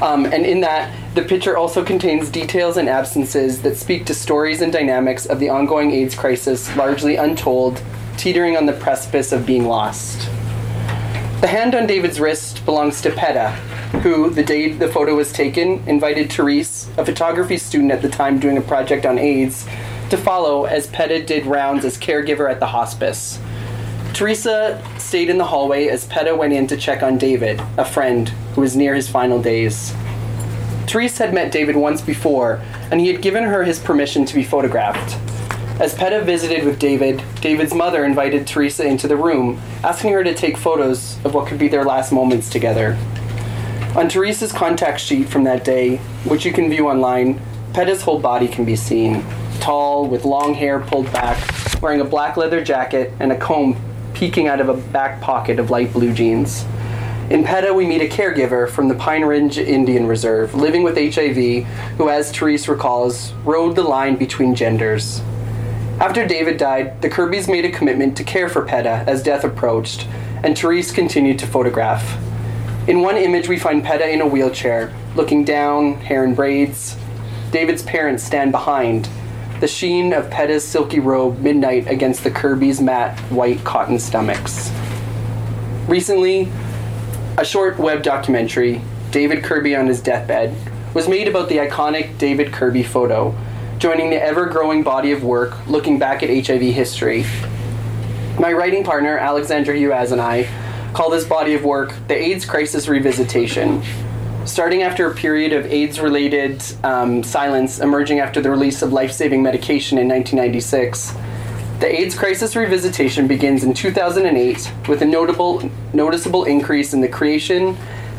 Um, 0.02 0.24
and 0.28 0.46
in 0.46 0.62
that, 0.62 0.96
the 1.14 1.24
picture 1.24 1.58
also 1.58 1.84
contains 1.84 2.30
details 2.30 2.78
and 2.78 2.88
absences 2.88 3.62
that 3.64 3.76
speak 3.76 4.06
to 4.06 4.14
stories 4.14 4.62
and 4.62 4.72
dynamics 4.72 5.26
of 5.26 5.42
the 5.42 5.50
ongoing 5.50 5.92
AIDS 5.92 6.16
crisis, 6.16 6.74
largely 6.78 7.18
untold, 7.18 7.84
teetering 8.16 8.56
on 8.56 8.66
the 8.66 8.72
precipice 8.72 9.34
of 9.34 9.46
being 9.46 9.66
lost. 9.66 10.30
The 11.42 11.48
hand 11.48 11.76
on 11.76 11.86
David's 11.86 12.22
wrist 12.22 12.64
belongs 12.64 13.02
to 13.02 13.10
Peta, 13.10 13.50
who, 14.04 14.30
the 14.30 14.44
day 14.44 14.72
the 14.72 14.88
photo 14.88 15.16
was 15.16 15.34
taken, 15.34 15.86
invited 15.86 16.32
Therese, 16.32 16.88
a 16.96 17.04
photography 17.04 17.58
student 17.58 17.92
at 17.92 18.02
the 18.02 18.08
time 18.08 18.40
doing 18.40 18.56
a 18.56 18.62
project 18.62 19.06
on 19.06 19.20
AIDS, 19.20 19.68
to 20.12 20.18
follow 20.18 20.66
as 20.66 20.88
Peta 20.88 21.24
did 21.24 21.46
rounds 21.46 21.86
as 21.86 21.98
caregiver 21.98 22.52
at 22.52 22.60
the 22.60 22.68
hospice. 22.68 23.40
Teresa 24.14 24.84
stayed 24.98 25.30
in 25.30 25.38
the 25.38 25.46
hallway 25.46 25.88
as 25.88 26.06
Peta 26.06 26.36
went 26.36 26.52
in 26.52 26.68
to 26.68 26.76
check 26.76 27.02
on 27.02 27.18
David, 27.18 27.62
a 27.78 27.86
friend 27.86 28.28
who 28.54 28.62
was 28.62 28.76
near 28.76 28.94
his 28.94 29.10
final 29.10 29.42
days. 29.42 29.94
Teresa 30.86 31.26
had 31.26 31.34
met 31.34 31.52
David 31.52 31.78
once 31.78 32.02
before, 32.02 32.62
and 32.92 33.00
he 33.00 33.08
had 33.08 33.22
given 33.22 33.46
her 33.46 33.64
his 33.64 33.80
permission 33.80 34.26
to 34.26 34.36
be 34.36 34.44
photographed. 34.44 35.18
As 35.80 35.96
Peta 35.96 36.22
visited 36.22 36.66
with 36.66 36.78
David, 36.78 37.24
David's 37.40 37.74
mother 37.74 38.04
invited 38.04 38.46
Teresa 38.46 38.86
into 38.86 39.08
the 39.08 39.16
room, 39.16 39.62
asking 39.82 40.12
her 40.12 40.26
to 40.26 40.34
take 40.34 40.58
photos 40.58 41.24
of 41.24 41.34
what 41.34 41.48
could 41.48 41.58
be 41.58 41.70
their 41.70 41.86
last 41.86 42.12
moments 42.12 42.50
together. 42.50 42.98
On 43.96 44.10
Teresa's 44.10 44.52
contact 44.52 45.00
sheet 45.00 45.30
from 45.30 45.46
that 45.46 45.64
day, 45.64 45.98
which 46.26 46.46
you 46.46 46.52
can 46.52 46.70
view 46.70 46.90
online, 46.90 47.40
Peta's 47.74 48.02
whole 48.02 48.20
body 48.20 48.50
can 48.50 48.66
be 48.66 48.76
seen. 48.76 49.24
Tall, 49.62 50.08
with 50.08 50.26
long 50.26 50.54
hair 50.54 50.80
pulled 50.80 51.12
back, 51.14 51.40
wearing 51.82 52.02
a 52.02 52.06
black 52.06 52.36
leather 52.36 52.64
jacket 52.64 53.14
and 53.20 53.32
a 53.32 53.38
comb 53.38 53.78
peeking 54.14 54.48
out 54.48 54.60
of 54.60 54.70
a 54.70 54.74
back 54.74 55.22
pocket 55.22 55.60
of 55.60 55.70
light 55.70 55.94
blue 55.94 56.14
jeans. 56.14 56.66
In 57.30 57.46
Peta, 57.46 57.74
we 57.74 57.86
meet 57.88 58.02
a 58.02 58.10
caregiver 58.10 58.70
from 58.70 58.90
the 58.90 58.96
Pine 58.96 59.24
Ridge 59.24 59.58
Indian 59.58 60.06
Reserve, 60.06 60.54
living 60.54 60.84
with 60.84 60.98
HIV, 60.98 61.66
who, 61.98 62.10
as 62.10 62.30
Therese 62.32 62.68
recalls, 62.68 63.32
rode 63.46 63.78
the 63.78 63.84
line 63.84 64.18
between 64.18 64.54
genders. 64.54 65.22
After 66.02 66.28
David 66.28 66.58
died, 66.58 67.02
the 67.02 67.10
Kirbys 67.10 67.48
made 67.48 67.64
a 67.64 67.72
commitment 67.72 68.18
to 68.18 68.24
care 68.24 68.50
for 68.50 68.66
Peta 68.66 69.06
as 69.08 69.24
death 69.24 69.46
approached, 69.46 70.08
and 70.44 70.58
Therese 70.58 70.92
continued 70.92 71.40
to 71.40 71.48
photograph. 71.48 72.18
In 72.88 73.02
one 73.02 73.16
image, 73.16 73.48
we 73.48 73.58
find 73.58 73.84
Peta 73.84 74.10
in 74.10 74.20
a 74.20 74.28
wheelchair, 74.28 74.94
looking 75.16 75.46
down, 75.46 75.96
hair 76.02 76.26
in 76.26 76.36
braids. 76.36 76.98
David's 77.52 77.84
parents 77.84 78.24
stand 78.24 78.52
behind, 78.52 79.08
the 79.62 79.68
sheen 79.68 80.12
of 80.12 80.28
Peta's 80.32 80.68
silky 80.68 81.00
robe 81.00 81.38
midnight 81.38 81.88
against 81.88 82.24
the 82.24 82.32
Kirbys' 82.32 82.82
matte 82.82 83.18
white 83.30 83.64
cotton 83.64 84.00
stomachs. 84.00 84.72
Recently, 85.88 86.52
a 87.38 87.46
short 87.46 87.78
web 87.78 88.02
documentary, 88.02 88.82
David 89.12 89.44
Kirby 89.44 89.76
on 89.76 89.86
his 89.86 90.02
deathbed, 90.02 90.56
was 90.96 91.08
made 91.08 91.28
about 91.28 91.48
the 91.48 91.58
iconic 91.58 92.18
David 92.18 92.52
Kirby 92.52 92.82
photo, 92.82 93.36
joining 93.78 94.10
the 94.10 94.22
ever 94.22 94.48
growing 94.48 94.82
body 94.82 95.12
of 95.12 95.24
work 95.24 95.68
looking 95.68 96.00
back 96.00 96.24
at 96.24 96.30
HIV 96.30 96.62
history. 96.62 97.24
My 98.40 98.52
writing 98.54 98.84
partner, 98.84 99.20
Alexandra 99.20 99.76
Juhasz, 99.76 100.12
and 100.12 100.20
I 100.20 100.50
call 100.94 101.12
this 101.12 101.26
body 101.26 101.54
of 101.54 101.64
work 101.64 101.94
the 102.08 102.16
AIDS 102.16 102.46
Crisis 102.46 102.88
Revisitation, 102.88 103.86
starting 104.46 104.82
after 104.82 105.10
a 105.10 105.14
period 105.14 105.54
of 105.54 105.66
AIDS 105.68 106.00
related 106.00 106.64
um, 106.84 107.24
silence 107.24 107.80
emerging 107.80 108.20
after 108.20 108.42
the 108.42 108.50
release 108.50 108.82
of 108.82 108.92
life 108.92 109.12
saving 109.12 109.44
medication 109.44 109.98
in 109.98 110.08
1996. 110.08 111.14
The 111.80 112.00
AIDS 112.00 112.16
crisis 112.16 112.56
revisitation 112.56 113.28
begins 113.28 113.64
in 113.64 113.74
2008 113.74 114.72
with 114.88 115.02
a 115.02 115.06
notable, 115.06 115.70
noticeable 115.94 116.44
increase 116.46 116.94
in 116.94 117.02
the 117.02 117.08
creation, 117.08 117.78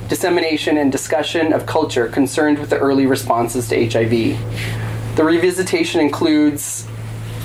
dissemination, 0.08 0.78
and 0.78 0.90
discussion 0.90 1.52
of 1.52 1.66
culture 1.66 2.08
concerned 2.08 2.58
with 2.58 2.70
the 2.70 2.78
early 2.78 3.06
responses 3.06 3.68
to 3.68 3.88
HIV. 3.88 4.10
The 4.10 5.22
revisitation 5.22 6.00
includes 6.00 6.86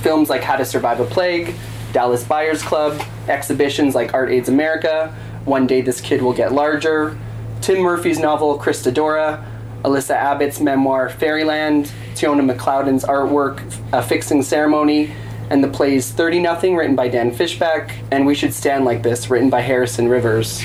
films 0.02 0.30
like 0.30 0.42
How 0.42 0.56
to 0.56 0.66
Survive 0.66 1.00
a 1.00 1.06
Plague, 1.06 1.56
Dallas 1.94 2.24
Buyers 2.24 2.62
Club, 2.62 3.02
exhibitions 3.28 3.96
like 3.96 4.14
Art 4.14 4.30
AIDS 4.30 4.50
America, 4.50 5.16
One 5.46 5.68
Day 5.68 5.82
This 5.82 6.00
Kid 6.00 6.22
Will 6.22 6.34
Get 6.34 6.52
Larger, 6.52 7.18
Tim 7.62 7.80
Murphy's 7.80 8.20
novel 8.20 8.58
Christadora, 8.58 9.44
Alysia 9.84 10.16
Abbott's 10.16 10.60
memoir 10.60 11.10
Fairyland, 11.10 11.92
Tiona 12.16 12.42
McClodden's 12.42 13.04
artwork 13.04 13.62
A 13.94 14.02
Fixing 14.02 14.42
Ceremony, 14.42 15.14
and 15.50 15.64
the 15.64 15.68
plays 15.68 16.12
30 16.12 16.40
Nothing, 16.40 16.76
written 16.76 16.96
by 16.96 17.08
Dan 17.08 17.32
Fishback, 17.32 17.96
and 18.12 18.26
We 18.26 18.36
Should 18.36 18.54
Stand 18.54 18.86
Like 18.86 19.04
This, 19.04 19.30
written 19.30 19.50
by 19.50 19.62
Harrison 19.62 20.08
Rivers. 20.08 20.64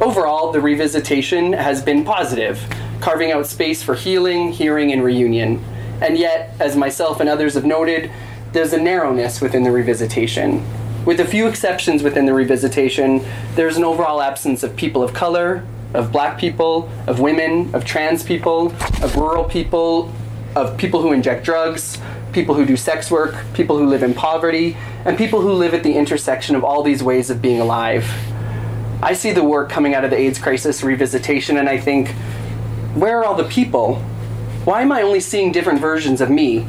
Overall, 0.00 0.52
the 0.52 0.58
revisitation 0.58 1.56
has 1.56 1.82
been 1.82 2.04
positive, 2.04 2.60
carving 3.00 3.30
out 3.30 3.46
space 3.46 3.82
for 3.82 3.94
healing, 3.94 4.50
hearing, 4.50 4.92
and 4.92 5.04
reunion. 5.04 5.64
And 6.00 6.18
yet, 6.18 6.54
as 6.58 6.76
myself 6.76 7.20
and 7.20 7.28
others 7.28 7.54
have 7.54 7.64
noted, 7.64 8.10
there's 8.52 8.72
a 8.72 8.80
narrowness 8.80 9.40
within 9.40 9.62
the 9.62 9.70
revisitation. 9.70 10.64
With 11.04 11.20
a 11.20 11.24
few 11.24 11.46
exceptions 11.46 12.02
within 12.02 12.26
the 12.26 12.32
revisitation, 12.32 13.26
there's 13.54 13.76
an 13.76 13.84
overall 13.84 14.20
absence 14.20 14.62
of 14.62 14.74
people 14.74 15.02
of 15.02 15.12
color, 15.12 15.64
of 15.94 16.12
black 16.12 16.38
people, 16.38 16.90
of 17.06 17.20
women, 17.20 17.74
of 17.74 17.84
trans 17.84 18.22
people, 18.22 18.72
of 19.02 19.16
rural 19.16 19.44
people, 19.44 20.12
of 20.56 20.76
people 20.76 21.00
who 21.00 21.12
inject 21.12 21.44
drugs, 21.44 21.98
people 22.32 22.54
who 22.54 22.66
do 22.66 22.76
sex 22.76 23.10
work, 23.10 23.36
people 23.54 23.78
who 23.78 23.86
live 23.86 24.02
in 24.02 24.12
poverty, 24.12 24.76
and 25.04 25.16
people 25.16 25.40
who 25.40 25.52
live 25.52 25.72
at 25.72 25.82
the 25.82 25.96
intersection 25.96 26.56
of 26.56 26.64
all 26.64 26.82
these 26.82 27.02
ways 27.02 27.30
of 27.30 27.40
being 27.40 27.60
alive. 27.60 28.04
I 29.02 29.12
see 29.12 29.32
the 29.32 29.44
work 29.44 29.70
coming 29.70 29.94
out 29.94 30.04
of 30.04 30.10
the 30.10 30.16
AIDS 30.16 30.38
crisis 30.38 30.80
revisitation 30.80 31.58
and 31.58 31.68
I 31.68 31.78
think, 31.78 32.08
where 32.94 33.18
are 33.18 33.24
all 33.24 33.34
the 33.34 33.44
people? 33.44 33.96
Why 34.64 34.82
am 34.82 34.92
I 34.92 35.02
only 35.02 35.20
seeing 35.20 35.52
different 35.52 35.80
versions 35.80 36.20
of 36.20 36.30
me? 36.30 36.66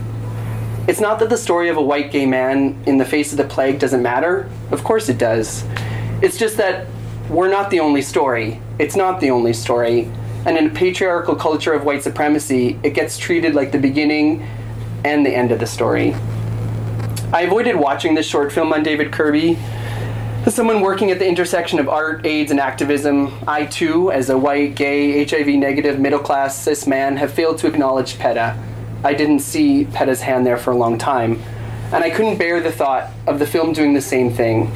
It's 0.88 1.00
not 1.00 1.20
that 1.20 1.30
the 1.30 1.38
story 1.38 1.70
of 1.70 1.78
a 1.78 1.82
white 1.82 2.12
gay 2.12 2.26
man 2.26 2.82
in 2.86 2.98
the 2.98 3.06
face 3.06 3.32
of 3.32 3.38
the 3.38 3.46
plague 3.46 3.80
doesn't 3.80 4.04
matter. 4.04 4.50
Of 4.72 4.84
course 4.84 5.10
it 5.10 5.18
does. 5.18 5.64
It's 6.22 6.38
just 6.38 6.58
that 6.58 6.88
we're 7.30 7.50
not 7.50 7.70
the 7.70 7.80
only 7.80 8.02
story. 8.02 8.62
It's 8.78 8.96
not 8.96 9.22
the 9.22 9.32
only 9.32 9.54
story. 9.54 10.12
And 10.46 10.58
in 10.58 10.68
a 10.68 10.70
patriarchal 10.70 11.36
culture 11.36 11.74
of 11.74 11.86
white 11.86 12.04
supremacy, 12.04 12.80
it 12.84 12.92
gets 12.92 13.18
treated 13.18 13.56
like 13.56 13.72
the 13.72 13.80
beginning 13.80 14.46
and 15.06 15.26
the 15.26 15.36
end 15.36 15.52
of 15.52 15.60
the 15.60 15.68
story. 15.68 16.14
I 17.32 17.42
avoided 17.42 17.76
watching 17.76 18.16
this 18.16 18.28
short 18.28 18.52
film 18.52 18.74
on 18.74 18.84
David 18.84 19.12
Kirby. 19.12 19.58
As 20.46 20.54
someone 20.54 20.82
working 20.82 21.10
at 21.10 21.20
the 21.20 21.28
intersection 21.28 21.80
of 21.80 21.90
art, 21.90 22.26
AIDS, 22.26 22.52
and 22.52 22.60
activism, 22.60 23.34
I 23.48 23.66
too, 23.66 24.12
as 24.12 24.30
a 24.30 24.38
white, 24.38 24.76
gay, 24.76 25.26
HIV 25.26 25.48
negative, 25.48 26.00
middle 26.00 26.20
class, 26.20 26.62
cis 26.62 26.86
man, 26.86 27.18
have 27.18 27.34
failed 27.34 27.58
to 27.60 27.68
acknowledge 27.68 28.20
Peta. 28.20 28.56
I 29.04 29.14
didn't 29.14 29.40
see 29.40 29.86
Peta's 29.86 30.22
hand 30.22 30.46
there 30.46 30.58
for 30.58 30.72
a 30.72 30.78
long 30.78 30.98
time, 30.98 31.42
and 31.92 32.04
I 32.04 32.10
couldn't 32.10 32.38
bear 32.38 32.60
the 32.60 32.72
thought 32.72 33.12
of 33.26 33.40
the 33.40 33.48
film 33.48 33.74
doing 33.74 33.94
the 33.94 34.02
same 34.02 34.32
thing. 34.32 34.72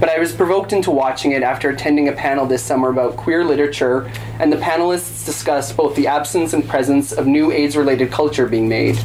But 0.00 0.10
I 0.10 0.18
was 0.18 0.32
provoked 0.32 0.72
into 0.72 0.92
watching 0.92 1.32
it 1.32 1.42
after 1.42 1.70
attending 1.70 2.08
a 2.08 2.12
panel 2.12 2.46
this 2.46 2.62
summer 2.62 2.90
about 2.90 3.16
queer 3.16 3.44
literature, 3.44 4.10
and 4.38 4.52
the 4.52 4.56
panelists 4.56 5.26
discussed 5.26 5.76
both 5.76 5.96
the 5.96 6.06
absence 6.06 6.52
and 6.52 6.66
presence 6.68 7.12
of 7.12 7.26
new 7.26 7.50
AIDS 7.50 7.76
related 7.76 8.12
culture 8.12 8.46
being 8.46 8.68
made. 8.68 8.96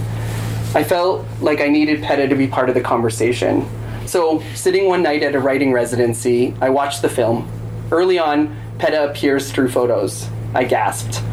I 0.75 0.83
felt 0.83 1.25
like 1.41 1.61
I 1.61 1.67
needed 1.67 2.03
Peta 2.03 2.27
to 2.27 2.35
be 2.35 2.47
part 2.47 2.69
of 2.69 2.75
the 2.75 2.81
conversation. 2.81 3.67
So, 4.05 4.43
sitting 4.53 4.87
one 4.87 5.01
night 5.01 5.23
at 5.23 5.33
a 5.33 5.39
writing 5.39 5.71
residency, 5.71 6.53
I 6.61 6.69
watched 6.69 7.01
the 7.01 7.09
film. 7.09 7.49
Early 7.91 8.19
on, 8.19 8.55
Peta 8.77 9.09
appears 9.09 9.51
through 9.51 9.69
photos. 9.69 10.27
I 10.53 10.63
gasped. 10.63 11.23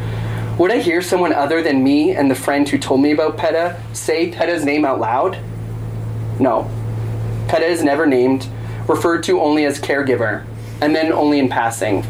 Would 0.58 0.70
I 0.70 0.78
hear 0.78 1.02
someone 1.02 1.32
other 1.32 1.62
than 1.62 1.82
me 1.82 2.12
and 2.12 2.30
the 2.30 2.34
friend 2.34 2.68
who 2.68 2.78
told 2.78 3.00
me 3.00 3.12
about 3.12 3.36
Peta 3.36 3.80
say 3.92 4.30
Peta's 4.30 4.64
name 4.64 4.84
out 4.84 5.00
loud? 5.00 5.38
No. 6.38 6.70
Peta 7.48 7.66
is 7.66 7.82
never 7.82 8.06
named, 8.06 8.46
referred 8.90 9.22
to 9.22 9.40
only 9.40 9.64
as 9.64 9.80
caregiver, 9.80 10.44
and 10.80 10.94
then 10.96 11.12
only 11.12 11.38
in 11.38 11.48
passing. 11.48 12.04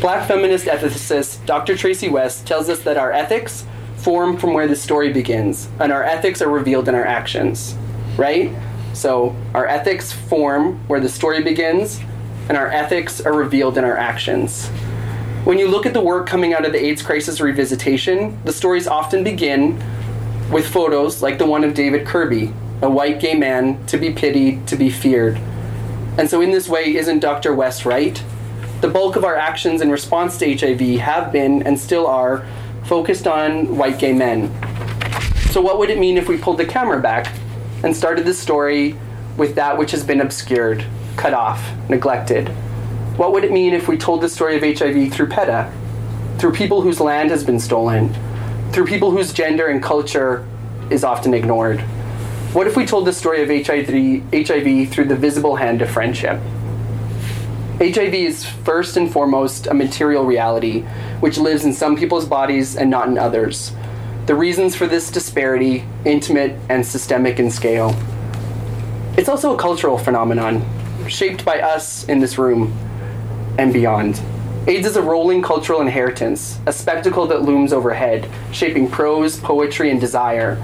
Black 0.00 0.26
feminist 0.28 0.66
ethicist 0.66 1.44
Dr. 1.44 1.76
Tracy 1.76 2.08
West 2.08 2.46
tells 2.46 2.68
us 2.68 2.80
that 2.84 2.96
our 2.96 3.12
ethics 3.12 3.66
form 3.96 4.38
from 4.38 4.54
where 4.54 4.68
the 4.68 4.76
story 4.76 5.12
begins, 5.12 5.68
and 5.80 5.90
our 5.90 6.04
ethics 6.04 6.40
are 6.40 6.48
revealed 6.48 6.88
in 6.88 6.94
our 6.94 7.04
actions, 7.04 7.76
right? 8.16 8.54
So, 8.92 9.34
our 9.52 9.66
ethics 9.66 10.12
form 10.12 10.78
where 10.86 11.00
the 11.00 11.08
story 11.08 11.42
begins, 11.42 12.00
and 12.48 12.56
our 12.56 12.68
ethics 12.68 13.20
are 13.20 13.34
revealed 13.34 13.76
in 13.76 13.84
our 13.84 13.96
actions. 13.96 14.68
When 15.44 15.58
you 15.58 15.68
look 15.68 15.84
at 15.84 15.94
the 15.94 16.00
work 16.00 16.26
coming 16.26 16.54
out 16.54 16.64
of 16.64 16.72
the 16.72 16.82
AIDS 16.82 17.02
crisis 17.02 17.40
revisitation, 17.40 18.42
the 18.44 18.52
stories 18.52 18.86
often 18.86 19.24
begin 19.24 19.82
with 20.50 20.66
photos 20.66 21.22
like 21.22 21.38
the 21.38 21.46
one 21.46 21.64
of 21.64 21.74
David 21.74 22.06
Kirby, 22.06 22.52
a 22.82 22.90
white 22.90 23.20
gay 23.20 23.34
man, 23.34 23.84
to 23.86 23.98
be 23.98 24.10
pitied, 24.12 24.66
to 24.68 24.76
be 24.76 24.90
feared. 24.90 25.36
And 26.18 26.28
so, 26.28 26.40
in 26.40 26.50
this 26.50 26.68
way, 26.68 26.96
isn't 26.96 27.20
Dr. 27.20 27.54
West 27.54 27.84
right? 27.84 28.22
The 28.80 28.88
bulk 28.88 29.16
of 29.16 29.24
our 29.24 29.36
actions 29.36 29.80
in 29.80 29.90
response 29.90 30.38
to 30.38 30.56
HIV 30.56 31.00
have 31.00 31.32
been, 31.32 31.62
and 31.62 31.78
still 31.78 32.06
are, 32.06 32.46
focused 32.84 33.26
on 33.26 33.76
white 33.76 33.98
gay 33.98 34.12
men. 34.12 34.48
So, 35.50 35.60
what 35.60 35.78
would 35.78 35.90
it 35.90 35.98
mean 35.98 36.16
if 36.16 36.28
we 36.28 36.38
pulled 36.38 36.58
the 36.58 36.64
camera 36.64 37.00
back 37.00 37.32
and 37.82 37.94
started 37.94 38.24
the 38.24 38.34
story 38.34 38.96
with 39.36 39.54
that 39.56 39.76
which 39.76 39.90
has 39.90 40.04
been 40.04 40.20
obscured, 40.20 40.84
cut 41.16 41.34
off, 41.34 41.62
neglected? 41.88 42.48
What 43.16 43.32
would 43.32 43.44
it 43.44 43.52
mean 43.52 43.74
if 43.74 43.88
we 43.88 43.98
told 43.98 44.22
the 44.22 44.28
story 44.28 44.56
of 44.56 44.62
HIV 44.62 45.12
through 45.12 45.26
Peta, 45.26 45.70
through 46.38 46.52
people 46.52 46.80
whose 46.80 47.00
land 47.00 47.30
has 47.30 47.44
been 47.44 47.60
stolen, 47.60 48.14
through 48.72 48.86
people 48.86 49.10
whose 49.10 49.32
gender 49.32 49.66
and 49.66 49.82
culture 49.82 50.48
is 50.88 51.04
often 51.04 51.34
ignored? 51.34 51.84
What 52.52 52.66
if 52.66 52.76
we 52.76 52.84
told 52.84 53.06
the 53.06 53.12
story 53.12 53.42
of 53.42 53.48
HIV, 53.48 54.24
HIV 54.32 54.92
through 54.92 55.04
the 55.04 55.14
visible 55.14 55.54
hand 55.54 55.82
of 55.82 55.88
friendship? 55.88 56.40
HIV 57.78 58.12
is 58.12 58.44
first 58.44 58.96
and 58.96 59.08
foremost 59.08 59.68
a 59.68 59.74
material 59.74 60.24
reality 60.24 60.80
which 61.20 61.38
lives 61.38 61.64
in 61.64 61.72
some 61.72 61.96
people's 61.96 62.26
bodies 62.26 62.74
and 62.74 62.90
not 62.90 63.06
in 63.06 63.18
others. 63.18 63.70
The 64.26 64.34
reasons 64.34 64.74
for 64.74 64.88
this 64.88 65.12
disparity, 65.12 65.84
intimate 66.04 66.58
and 66.68 66.84
systemic 66.84 67.38
in 67.38 67.52
scale. 67.52 67.94
It's 69.16 69.28
also 69.28 69.54
a 69.54 69.56
cultural 69.56 69.96
phenomenon, 69.96 70.66
shaped 71.08 71.44
by 71.44 71.60
us 71.60 72.02
in 72.08 72.18
this 72.18 72.36
room 72.36 72.76
and 73.58 73.72
beyond. 73.72 74.20
AIDS 74.66 74.88
is 74.88 74.96
a 74.96 75.02
rolling 75.02 75.40
cultural 75.40 75.80
inheritance, 75.82 76.58
a 76.66 76.72
spectacle 76.72 77.28
that 77.28 77.42
looms 77.42 77.72
overhead, 77.72 78.28
shaping 78.50 78.90
prose, 78.90 79.38
poetry, 79.38 79.88
and 79.90 80.00
desire. 80.00 80.58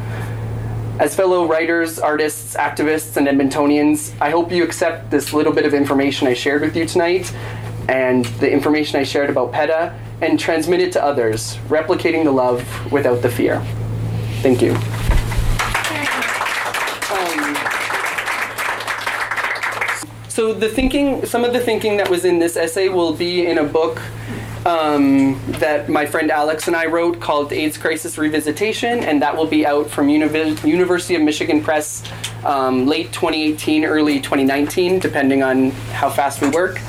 As 0.99 1.15
fellow 1.15 1.47
writers, 1.47 1.99
artists, 1.99 2.57
activists, 2.57 3.19
and 3.19 3.29
Edmontonians, 3.29 4.17
I 4.19 4.31
hope 4.31 4.51
you 4.51 4.65
accept 4.65 5.11
this 5.11 5.35
little 5.35 5.53
bit 5.53 5.67
of 5.67 5.75
information 5.75 6.27
I 6.27 6.33
shared 6.33 6.63
with 6.63 6.75
you 6.75 6.87
tonight 6.87 7.31
and 7.87 8.25
the 8.41 8.51
information 8.51 8.99
I 8.99 9.03
shared 9.03 9.29
about 9.29 9.53
Peta 9.53 9.95
and 10.23 10.41
transmit 10.41 10.81
it 10.81 10.93
to 10.93 11.05
others, 11.05 11.59
replicating 11.69 12.25
the 12.25 12.31
love 12.31 12.65
without 12.91 13.21
the 13.21 13.29
fear. 13.29 13.61
Thank 14.41 14.63
you. 14.63 14.73
Um, 17.13 17.57
so 20.31 20.55
the 20.55 20.71
thinking, 20.71 21.27
some 21.27 21.45
of 21.45 21.53
the 21.53 21.61
thinking 21.61 21.99
that 21.99 22.09
was 22.09 22.25
in 22.25 22.39
this 22.39 22.57
essay 22.57 22.89
will 22.89 23.13
be 23.13 23.47
in 23.47 23.59
a 23.59 23.65
book 23.65 24.01
um, 24.67 25.41
that 25.61 25.89
my 25.89 26.05
friend 26.05 26.31
Alex 26.31 26.67
and 26.67 26.75
I 26.75 26.87
wrote 26.87 27.21
called 27.21 27.53
AIDS 27.53 27.79
Crisis 27.79 28.17
Revisitation, 28.17 29.03
and 29.03 29.23
that 29.23 29.37
will 29.37 29.47
be 29.47 29.65
out 29.65 29.89
from 29.89 30.09
Univ- 30.09 30.67
University 30.67 31.15
of 31.15 31.23
Michigan 31.23 31.63
Press 31.63 32.03
um, 32.45 32.87
late 32.87 33.13
2018, 33.13 33.85
early 33.85 34.21
2019, 34.21 34.99
depending 34.99 35.45
on 35.45 35.71
how 35.93 36.11
fast 36.11 36.43
we 36.43 36.49
work. 36.49 36.81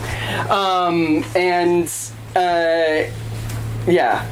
Um, 0.49 1.23
and 1.35 1.87
uh, 2.35 3.03
yeah. 3.87 4.25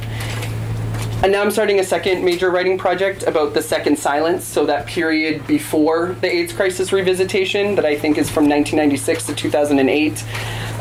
And 1.22 1.32
now 1.32 1.40
I'm 1.40 1.50
starting 1.50 1.80
a 1.80 1.84
second 1.84 2.24
major 2.24 2.50
writing 2.50 2.76
project 2.76 3.22
about 3.22 3.54
the 3.54 3.62
second 3.62 3.98
silence, 3.98 4.44
so 4.44 4.66
that 4.66 4.86
period 4.86 5.46
before 5.46 6.16
the 6.20 6.32
AIDS 6.32 6.52
crisis 6.52 6.90
revisitation 6.90 7.74
that 7.76 7.86
I 7.86 7.96
think 7.96 8.18
is 8.18 8.28
from 8.28 8.48
1996 8.48 9.26
to 9.26 9.34
2008. 9.34 10.24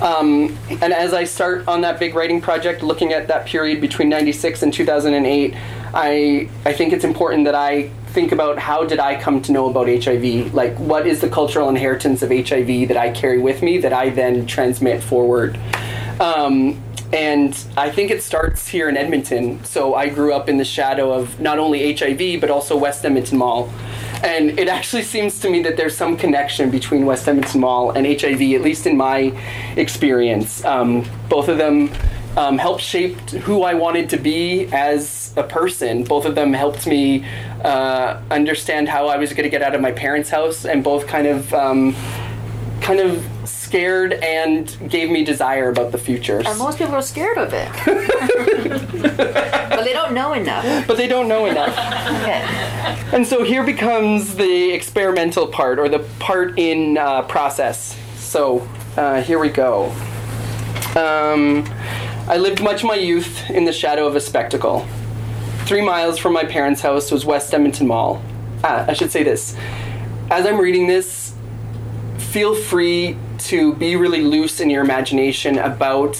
Um, 0.02 0.58
and 0.70 0.94
as 0.94 1.14
I 1.14 1.24
start 1.24 1.68
on 1.68 1.82
that 1.82 2.00
big 2.00 2.16
writing 2.16 2.42
project, 2.42 2.84
looking 2.84 3.14
at 3.14 3.28
that 3.28 3.46
period 3.46 3.80
between 3.82 4.10
96 4.10 4.62
and 4.64 4.74
2008, 4.74 5.54
I, 5.94 6.50
I 6.66 6.74
think 6.74 6.94
it's 6.94 7.06
important 7.06 7.46
that 7.46 7.56
I 7.56 7.90
think 8.08 8.32
about 8.32 8.60
how 8.60 8.86
did 8.86 9.00
I 9.00 9.20
come 9.20 9.42
to 9.44 9.52
know 9.52 9.70
about 9.70 9.88
HIV? 9.88 10.54
Like, 10.54 10.78
what 10.78 11.08
is 11.08 11.22
the 11.22 11.30
cultural 11.30 11.70
inheritance 11.70 12.22
of 12.22 12.30
HIV 12.30 12.88
that 12.90 12.98
I 12.98 13.12
carry 13.12 13.40
with 13.40 13.62
me 13.62 13.78
that 13.80 13.94
I 13.94 14.10
then 14.10 14.46
transmit 14.46 15.02
forward? 15.02 15.58
Um, 16.20 16.82
and 17.14 17.58
I 17.78 17.90
think 17.92 18.12
it 18.12 18.22
starts 18.22 18.68
here 18.68 18.90
in 18.90 18.98
Edmonton. 18.98 19.64
So 19.64 19.96
I 19.96 20.10
grew 20.10 20.34
up 20.34 20.50
in 20.50 20.58
the 20.58 20.66
shadow 20.66 21.14
of 21.14 21.40
not 21.40 21.60
only 21.60 21.94
HIV, 21.96 22.42
but 22.42 22.50
also 22.50 22.76
West 22.76 23.06
Edmonton 23.06 23.38
Mall. 23.38 23.72
And 24.24 24.58
it 24.60 24.68
actually 24.68 25.04
seems 25.04 25.40
to 25.40 25.50
me 25.50 25.62
that 25.64 25.78
there's 25.78 25.96
some 25.96 26.18
connection 26.18 26.70
between 26.72 27.06
West 27.06 27.28
Edmonton 27.28 27.62
Mall 27.62 27.92
and 27.92 28.06
HIV, 28.06 28.42
at 28.42 28.62
least 28.62 28.88
in 28.88 28.98
my 28.98 29.34
experience. 29.76 30.64
Um, 30.66 31.06
both 31.30 31.48
of 31.48 31.58
them 31.58 31.92
um, 32.38 32.58
helped 32.58 32.82
shape 32.82 33.18
who 33.30 33.64
I 33.64 33.74
wanted 33.74 34.10
to 34.10 34.18
be 34.18 34.68
as 34.72 35.34
a 35.38 35.44
person. 35.44 36.04
Both 36.04 36.26
of 36.26 36.36
them 36.36 36.54
helped 36.54 36.86
me 36.86 37.26
uh, 37.64 38.22
understand 38.32 38.90
how 38.90 39.08
I 39.08 39.18
was 39.18 39.32
going 39.32 39.44
to 39.44 39.50
get 39.50 39.62
out 39.62 39.76
of 39.76 39.82
my 39.82 39.92
parents' 39.92 40.30
house, 40.30 40.66
and 40.66 40.84
both 40.84 41.08
kind 41.08 41.28
of 41.28 41.54
um, 41.54 41.96
kind 42.82 43.00
of 43.00 43.26
scared 43.76 44.14
and 44.14 44.74
gave 44.90 45.10
me 45.10 45.26
desire 45.26 45.68
about 45.68 45.92
the 45.92 45.98
future. 45.98 46.42
And 46.46 46.58
most 46.58 46.78
people 46.78 46.96
are 46.96 47.02
scared 47.02 47.38
of 47.38 47.52
it. 47.54 47.70
but 49.70 49.84
they 49.84 49.92
don't 49.92 50.14
know 50.14 50.32
enough. 50.32 50.88
But 50.88 50.96
they 50.96 51.10
don't 51.10 51.28
know 51.28 51.46
enough. 51.46 51.78
Okay. 52.22 52.40
And 53.14 53.28
so 53.28 53.44
here 53.44 53.66
becomes 53.66 54.36
the 54.36 54.72
experimental 54.72 55.48
part, 55.48 55.78
or 55.78 55.90
the 55.90 56.00
part 56.20 56.58
in 56.58 56.98
uh, 56.98 57.24
process. 57.24 58.00
So 58.16 58.66
uh, 58.96 59.22
here 59.22 59.40
we 59.40 59.50
go. 59.50 59.88
Um, 60.96 61.66
I 62.30 62.38
lived 62.38 62.64
much 62.64 62.82
of 62.82 62.88
my 62.88 62.96
youth 62.96 63.50
in 63.50 63.66
the 63.66 63.74
shadow 63.74 64.08
of 64.08 64.16
a 64.16 64.22
spectacle. 64.22 64.88
Three 65.66 65.82
miles 65.82 66.18
from 66.18 66.32
my 66.32 66.46
parents' 66.46 66.80
house 66.80 67.12
was 67.12 67.26
West 67.26 67.54
Edmonton 67.54 67.88
Mall. 67.88 68.24
Ah, 68.64 68.86
I 68.88 68.94
should 68.94 69.12
say 69.12 69.24
this. 69.24 69.54
As 70.32 70.46
I'm 70.46 70.62
reading 70.62 70.88
this, 70.88 71.25
feel 72.36 72.54
free 72.54 73.16
to 73.38 73.74
be 73.76 73.96
really 73.96 74.20
loose 74.20 74.60
in 74.60 74.70
your 74.70 74.84
imagination 74.84 75.58
about 75.60 76.18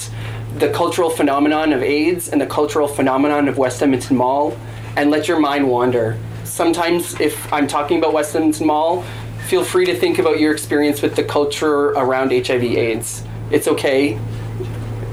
the 0.60 0.70
cultural 0.70 1.10
phenomenon 1.10 1.74
of 1.74 1.84
AIDS 1.84 2.30
and 2.30 2.40
the 2.40 2.46
cultural 2.46 2.88
phenomenon 2.88 3.50
of 3.50 3.58
West 3.58 3.84
Edmonton 3.84 4.16
Mall 4.16 4.58
and 4.96 5.12
let 5.12 5.28
your 5.28 5.42
mind 5.42 5.70
wander. 5.70 6.18
Sometimes, 6.46 7.20
if 7.20 7.52
I'm 7.52 7.68
talking 7.68 7.98
about 7.98 8.14
West 8.14 8.34
Edmonton 8.34 8.68
Mall, 8.68 9.04
feel 9.48 9.66
free 9.66 9.86
to 9.88 9.94
think 9.94 10.18
about 10.18 10.40
your 10.40 10.54
experience 10.54 11.02
with 11.02 11.18
the 11.18 11.24
culture 11.26 11.88
around 11.88 12.32
HIV/AIDS. 12.32 13.22
It's 13.52 13.68
okay, 13.68 14.18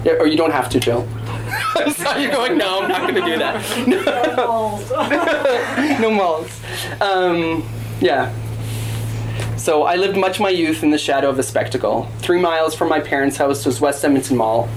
or 0.07 0.29
you 0.29 0.37
don't 0.37 0.53
have 0.53 0.71
to, 0.71 0.79
Jill. 0.79 1.09
I 1.75 1.93
saw 1.97 2.17
you 2.17 2.31
going, 2.31 2.57
no, 2.57 2.83
I'm 2.83 2.89
not 2.89 3.01
going 3.01 3.17
to 3.17 3.27
do 3.29 3.39
that. 3.39 3.59
No 3.89 4.47
malls. 4.47 4.91
no 6.01 6.11
malls. 6.13 6.61
Um, 7.01 7.69
yeah. 8.01 8.33
So 9.63 9.85
I 9.85 9.95
lived 9.95 10.17
much 10.17 10.39
of 10.39 10.41
my 10.41 10.49
youth 10.49 10.83
in 10.83 10.91
the 10.91 10.99
shadow 10.99 11.31
of 11.31 11.39
a 11.39 11.43
spectacle. 11.45 12.09
Three 12.19 12.41
miles 12.41 12.75
from 12.75 12.89
my 12.89 12.99
parents' 12.99 13.37
house 13.37 13.65
was 13.65 13.81
West 13.81 14.05
Edmonton 14.05 14.37
Mall. 14.37 14.69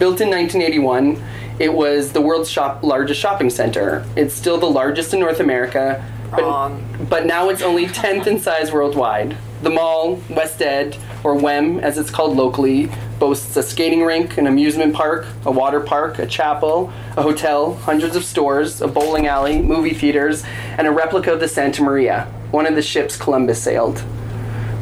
Built 0.00 0.20
in 0.20 0.30
1981, 0.30 1.22
it 1.60 1.72
was 1.72 2.10
the 2.10 2.20
world's 2.20 2.50
shop, 2.50 2.82
largest 2.82 3.20
shopping 3.20 3.50
center. 3.50 4.04
It's 4.16 4.34
still 4.34 4.58
the 4.58 4.66
largest 4.66 5.14
in 5.14 5.20
North 5.20 5.38
America, 5.38 6.04
but, 6.32 6.42
Wrong. 6.42 7.06
but 7.08 7.24
now 7.24 7.50
it's 7.50 7.62
only 7.62 7.86
10th 7.86 8.26
in 8.26 8.40
size 8.40 8.72
worldwide. 8.72 9.36
The 9.62 9.70
mall, 9.70 10.20
West 10.28 10.60
Ed, 10.60 10.98
or 11.22 11.36
WEM 11.36 11.78
as 11.78 11.96
it's 11.96 12.10
called 12.10 12.36
locally, 12.36 12.90
boasts 13.20 13.56
a 13.56 13.62
skating 13.62 14.02
rink, 14.02 14.38
an 14.38 14.48
amusement 14.48 14.92
park, 14.92 15.28
a 15.44 15.52
water 15.52 15.78
park, 15.78 16.18
a 16.18 16.26
chapel, 16.26 16.92
a 17.16 17.22
hotel, 17.22 17.74
hundreds 17.76 18.16
of 18.16 18.24
stores, 18.24 18.82
a 18.82 18.88
bowling 18.88 19.28
alley, 19.28 19.62
movie 19.62 19.94
theaters, 19.94 20.42
and 20.76 20.88
a 20.88 20.90
replica 20.90 21.32
of 21.32 21.38
the 21.38 21.46
Santa 21.46 21.80
Maria, 21.84 22.26
one 22.56 22.66
of 22.66 22.74
the 22.74 22.80
ships 22.80 23.18
Columbus 23.18 23.62
sailed. 23.62 24.02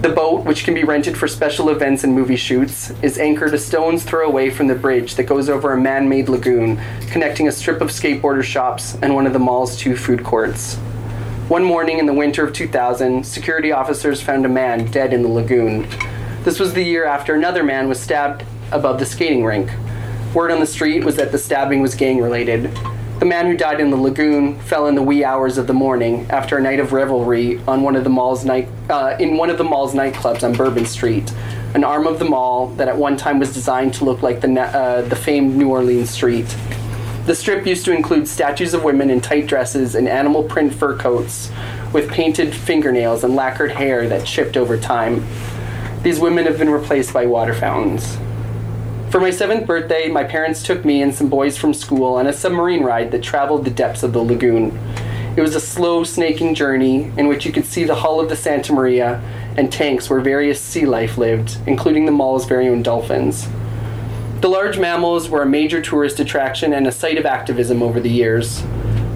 The 0.01 0.09
boat, 0.09 0.45
which 0.45 0.63
can 0.63 0.75
be 0.75 0.85
rented 0.85 1.19
for 1.19 1.27
special 1.27 1.71
events 1.71 2.05
and 2.05 2.15
movie 2.15 2.37
shoots, 2.37 2.93
is 3.03 3.19
anchored 3.19 3.53
a 3.53 3.59
stone's 3.59 4.05
throw 4.05 4.29
away 4.29 4.51
from 4.51 4.69
the 4.69 4.77
bridge 4.77 5.17
that 5.17 5.25
goes 5.25 5.49
over 5.49 5.73
a 5.73 5.81
man 5.81 6.09
made 6.09 6.29
lagoon, 6.29 6.81
connecting 7.11 7.49
a 7.49 7.53
strip 7.53 7.81
of 7.81 7.89
skateboarder 7.89 8.45
shops 8.45 8.97
and 9.03 9.13
one 9.13 9.27
of 9.27 9.33
the 9.33 9.41
mall's 9.41 9.77
two 9.77 9.97
food 9.97 10.23
courts. 10.23 10.77
One 11.49 11.65
morning 11.65 11.99
in 11.99 12.07
the 12.07 12.13
winter 12.13 12.45
of 12.45 12.53
2000, 12.53 13.27
security 13.27 13.73
officers 13.73 14.23
found 14.23 14.47
a 14.47 14.49
man 14.49 14.89
dead 14.93 15.13
in 15.13 15.23
the 15.23 15.29
lagoon. 15.29 15.89
This 16.45 16.61
was 16.61 16.75
the 16.75 16.85
year 16.85 17.05
after 17.05 17.35
another 17.35 17.65
man 17.65 17.89
was 17.89 17.99
stabbed 17.99 18.45
above 18.71 19.01
the 19.01 19.07
skating 19.07 19.45
rink. 19.45 19.69
Word 20.33 20.53
on 20.53 20.61
the 20.61 20.67
street 20.67 21.03
was 21.03 21.17
that 21.17 21.33
the 21.33 21.39
stabbing 21.39 21.83
was 21.83 21.97
gang 21.97 22.23
related. 22.23 22.73
The 23.19 23.27
man 23.27 23.47
who 23.47 23.57
died 23.57 23.81
in 23.81 23.91
the 23.91 23.97
lagoon 23.97 24.59
fell 24.61 24.89
in 24.89 24.97
the 24.97 25.03
wee 25.03 25.25
hours 25.25 25.57
of 25.57 25.69
the 25.69 25.73
morning 25.73 26.27
after 26.31 26.59
a 26.59 26.61
night 26.61 26.81
of 26.81 26.93
revelry 26.93 27.61
on 27.69 27.83
one 27.83 27.95
of 27.95 28.03
the 28.03 28.11
mall's 28.11 28.45
night 28.45 28.69
uh, 28.91 29.17
in 29.21 29.37
one 29.37 29.51
of 29.51 29.57
the 29.57 29.65
mall's 29.65 29.95
nightclubs 29.95 30.43
on 30.43 30.53
Bourbon 30.53 30.85
Street, 30.85 31.33
an 31.75 31.85
arm 31.85 32.09
of 32.09 32.19
the 32.19 32.25
mall 32.25 32.69
that 32.75 32.89
at 32.89 32.97
one 32.97 33.17
time 33.17 33.39
was 33.39 33.55
designed 33.55 33.95
to 33.95 34.05
look 34.05 34.23
like 34.23 34.41
the 34.41 34.61
uh, 34.61 35.03
the 35.03 35.15
famed 35.17 35.55
New 35.57 35.71
Orleans 35.71 36.11
street. 36.11 36.57
The 37.27 37.35
strip 37.35 37.67
used 37.67 37.85
to 37.87 37.93
include 37.93 38.27
statues 38.29 38.75
of 38.75 38.83
women 38.83 39.09
in 39.11 39.21
tight 39.21 39.47
dresses 39.47 39.95
and 39.95 40.09
animal 40.09 40.43
print 40.43 40.75
fur 40.75 40.97
coats 40.97 41.51
with 41.93 42.11
painted 42.11 42.53
fingernails 42.53 43.23
and 43.23 43.37
lacquered 43.37 43.71
hair 43.71 44.09
that 44.09 44.27
chipped 44.27 44.57
over 44.57 44.77
time. 44.77 45.25
These 46.03 46.19
women 46.19 46.45
have 46.47 46.59
been 46.59 46.69
replaced 46.69 47.15
by 47.15 47.27
water 47.27 47.55
fountains. 47.55 48.19
For 49.15 49.21
my 49.21 49.31
seventh 49.31 49.69
birthday, 49.69 50.09
my 50.09 50.25
parents 50.25 50.61
took 50.61 50.85
me 50.85 51.01
and 51.01 51.15
some 51.15 51.29
boys 51.29 51.57
from 51.57 51.73
school 51.73 52.17
on 52.17 52.27
a 52.27 52.33
submarine 52.33 52.83
ride 52.83 53.13
that 53.13 53.23
traveled 53.23 53.65
the 53.65 53.71
depths 53.71 54.03
of 54.03 54.13
the 54.13 54.19
lagoon. 54.19 54.77
It 55.37 55.41
was 55.41 55.55
a 55.55 55.61
slow, 55.61 56.03
snaking 56.03 56.57
journey 56.57 57.13
in 57.17 57.29
which 57.29 57.47
you 57.47 57.53
could 57.53 57.65
see 57.65 57.85
the 57.85 57.95
hull 57.95 58.19
of 58.19 58.29
the 58.29 58.35
Santa 58.35 58.73
Maria 58.73 59.23
and 59.57 59.71
tanks 59.71 60.11
where 60.11 60.19
various 60.19 60.61
sea 60.61 60.85
life 60.85 61.17
lived, 61.17 61.59
including 61.69 62.07
the 62.07 62.11
mall's 62.11 62.45
very 62.45 62.67
own 62.67 62.83
dolphins. 62.83 63.47
The 64.41 64.49
large 64.49 64.81
mammals 64.81 65.29
were 65.29 65.43
a 65.43 65.47
major 65.47 65.81
tourist 65.81 66.19
attraction 66.19 66.73
and 66.73 66.85
a 66.85 66.91
site 66.91 67.17
of 67.17 67.25
activism 67.25 67.85
over 67.85 68.01
the 68.01 68.11
years. 68.11 68.65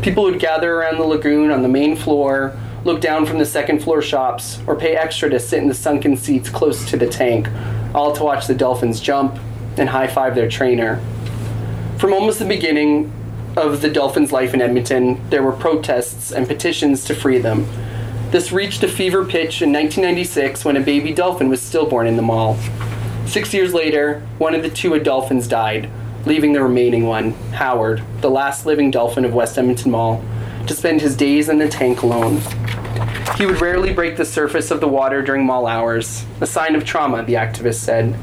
People 0.00 0.22
would 0.22 0.38
gather 0.38 0.74
around 0.74 0.98
the 0.98 1.06
lagoon 1.06 1.50
on 1.50 1.62
the 1.62 1.68
main 1.68 1.96
floor, 1.96 2.56
look 2.84 3.00
down 3.00 3.26
from 3.26 3.40
the 3.40 3.44
second 3.44 3.82
floor 3.82 4.00
shops, 4.00 4.60
or 4.68 4.76
pay 4.76 4.94
extra 4.94 5.28
to 5.28 5.40
sit 5.40 5.60
in 5.60 5.66
the 5.66 5.74
sunken 5.74 6.16
seats 6.16 6.48
close 6.48 6.88
to 6.88 6.96
the 6.96 7.08
tank, 7.08 7.48
all 7.96 8.12
to 8.12 8.22
watch 8.22 8.46
the 8.46 8.54
dolphins 8.54 9.00
jump 9.00 9.40
and 9.78 9.88
high 9.88 10.06
five 10.06 10.34
their 10.34 10.48
trainer. 10.48 11.00
From 11.98 12.12
almost 12.12 12.38
the 12.38 12.44
beginning 12.44 13.12
of 13.56 13.80
the 13.82 13.90
dolphins' 13.90 14.32
life 14.32 14.54
in 14.54 14.62
Edmonton, 14.62 15.28
there 15.30 15.42
were 15.42 15.52
protests 15.52 16.32
and 16.32 16.46
petitions 16.46 17.04
to 17.04 17.14
free 17.14 17.38
them. 17.38 17.66
This 18.30 18.52
reached 18.52 18.82
a 18.82 18.88
fever 18.88 19.24
pitch 19.24 19.62
in 19.62 19.72
1996 19.72 20.64
when 20.64 20.76
a 20.76 20.80
baby 20.80 21.12
dolphin 21.12 21.48
was 21.48 21.62
stillborn 21.62 22.06
in 22.06 22.16
the 22.16 22.22
mall. 22.22 22.56
Six 23.26 23.52
years 23.52 23.74
later, 23.74 24.20
one 24.38 24.54
of 24.54 24.62
the 24.62 24.70
two 24.70 24.98
dolphins 25.00 25.48
died, 25.48 25.90
leaving 26.24 26.52
the 26.52 26.62
remaining 26.62 27.06
one, 27.06 27.32
Howard, 27.52 28.02
the 28.20 28.30
last 28.30 28.66
living 28.66 28.90
dolphin 28.90 29.24
of 29.24 29.34
West 29.34 29.58
Edmonton 29.58 29.90
Mall, 29.90 30.22
to 30.66 30.74
spend 30.74 31.00
his 31.00 31.16
days 31.16 31.48
in 31.48 31.58
the 31.58 31.68
tank 31.68 32.02
alone. 32.02 32.40
He 33.36 33.46
would 33.46 33.60
rarely 33.60 33.92
break 33.92 34.16
the 34.16 34.24
surface 34.24 34.70
of 34.70 34.80
the 34.80 34.88
water 34.88 35.22
during 35.22 35.46
mall 35.46 35.66
hours, 35.66 36.24
a 36.40 36.46
sign 36.46 36.74
of 36.74 36.84
trauma, 36.84 37.22
the 37.22 37.34
activist 37.34 37.76
said. 37.76 38.14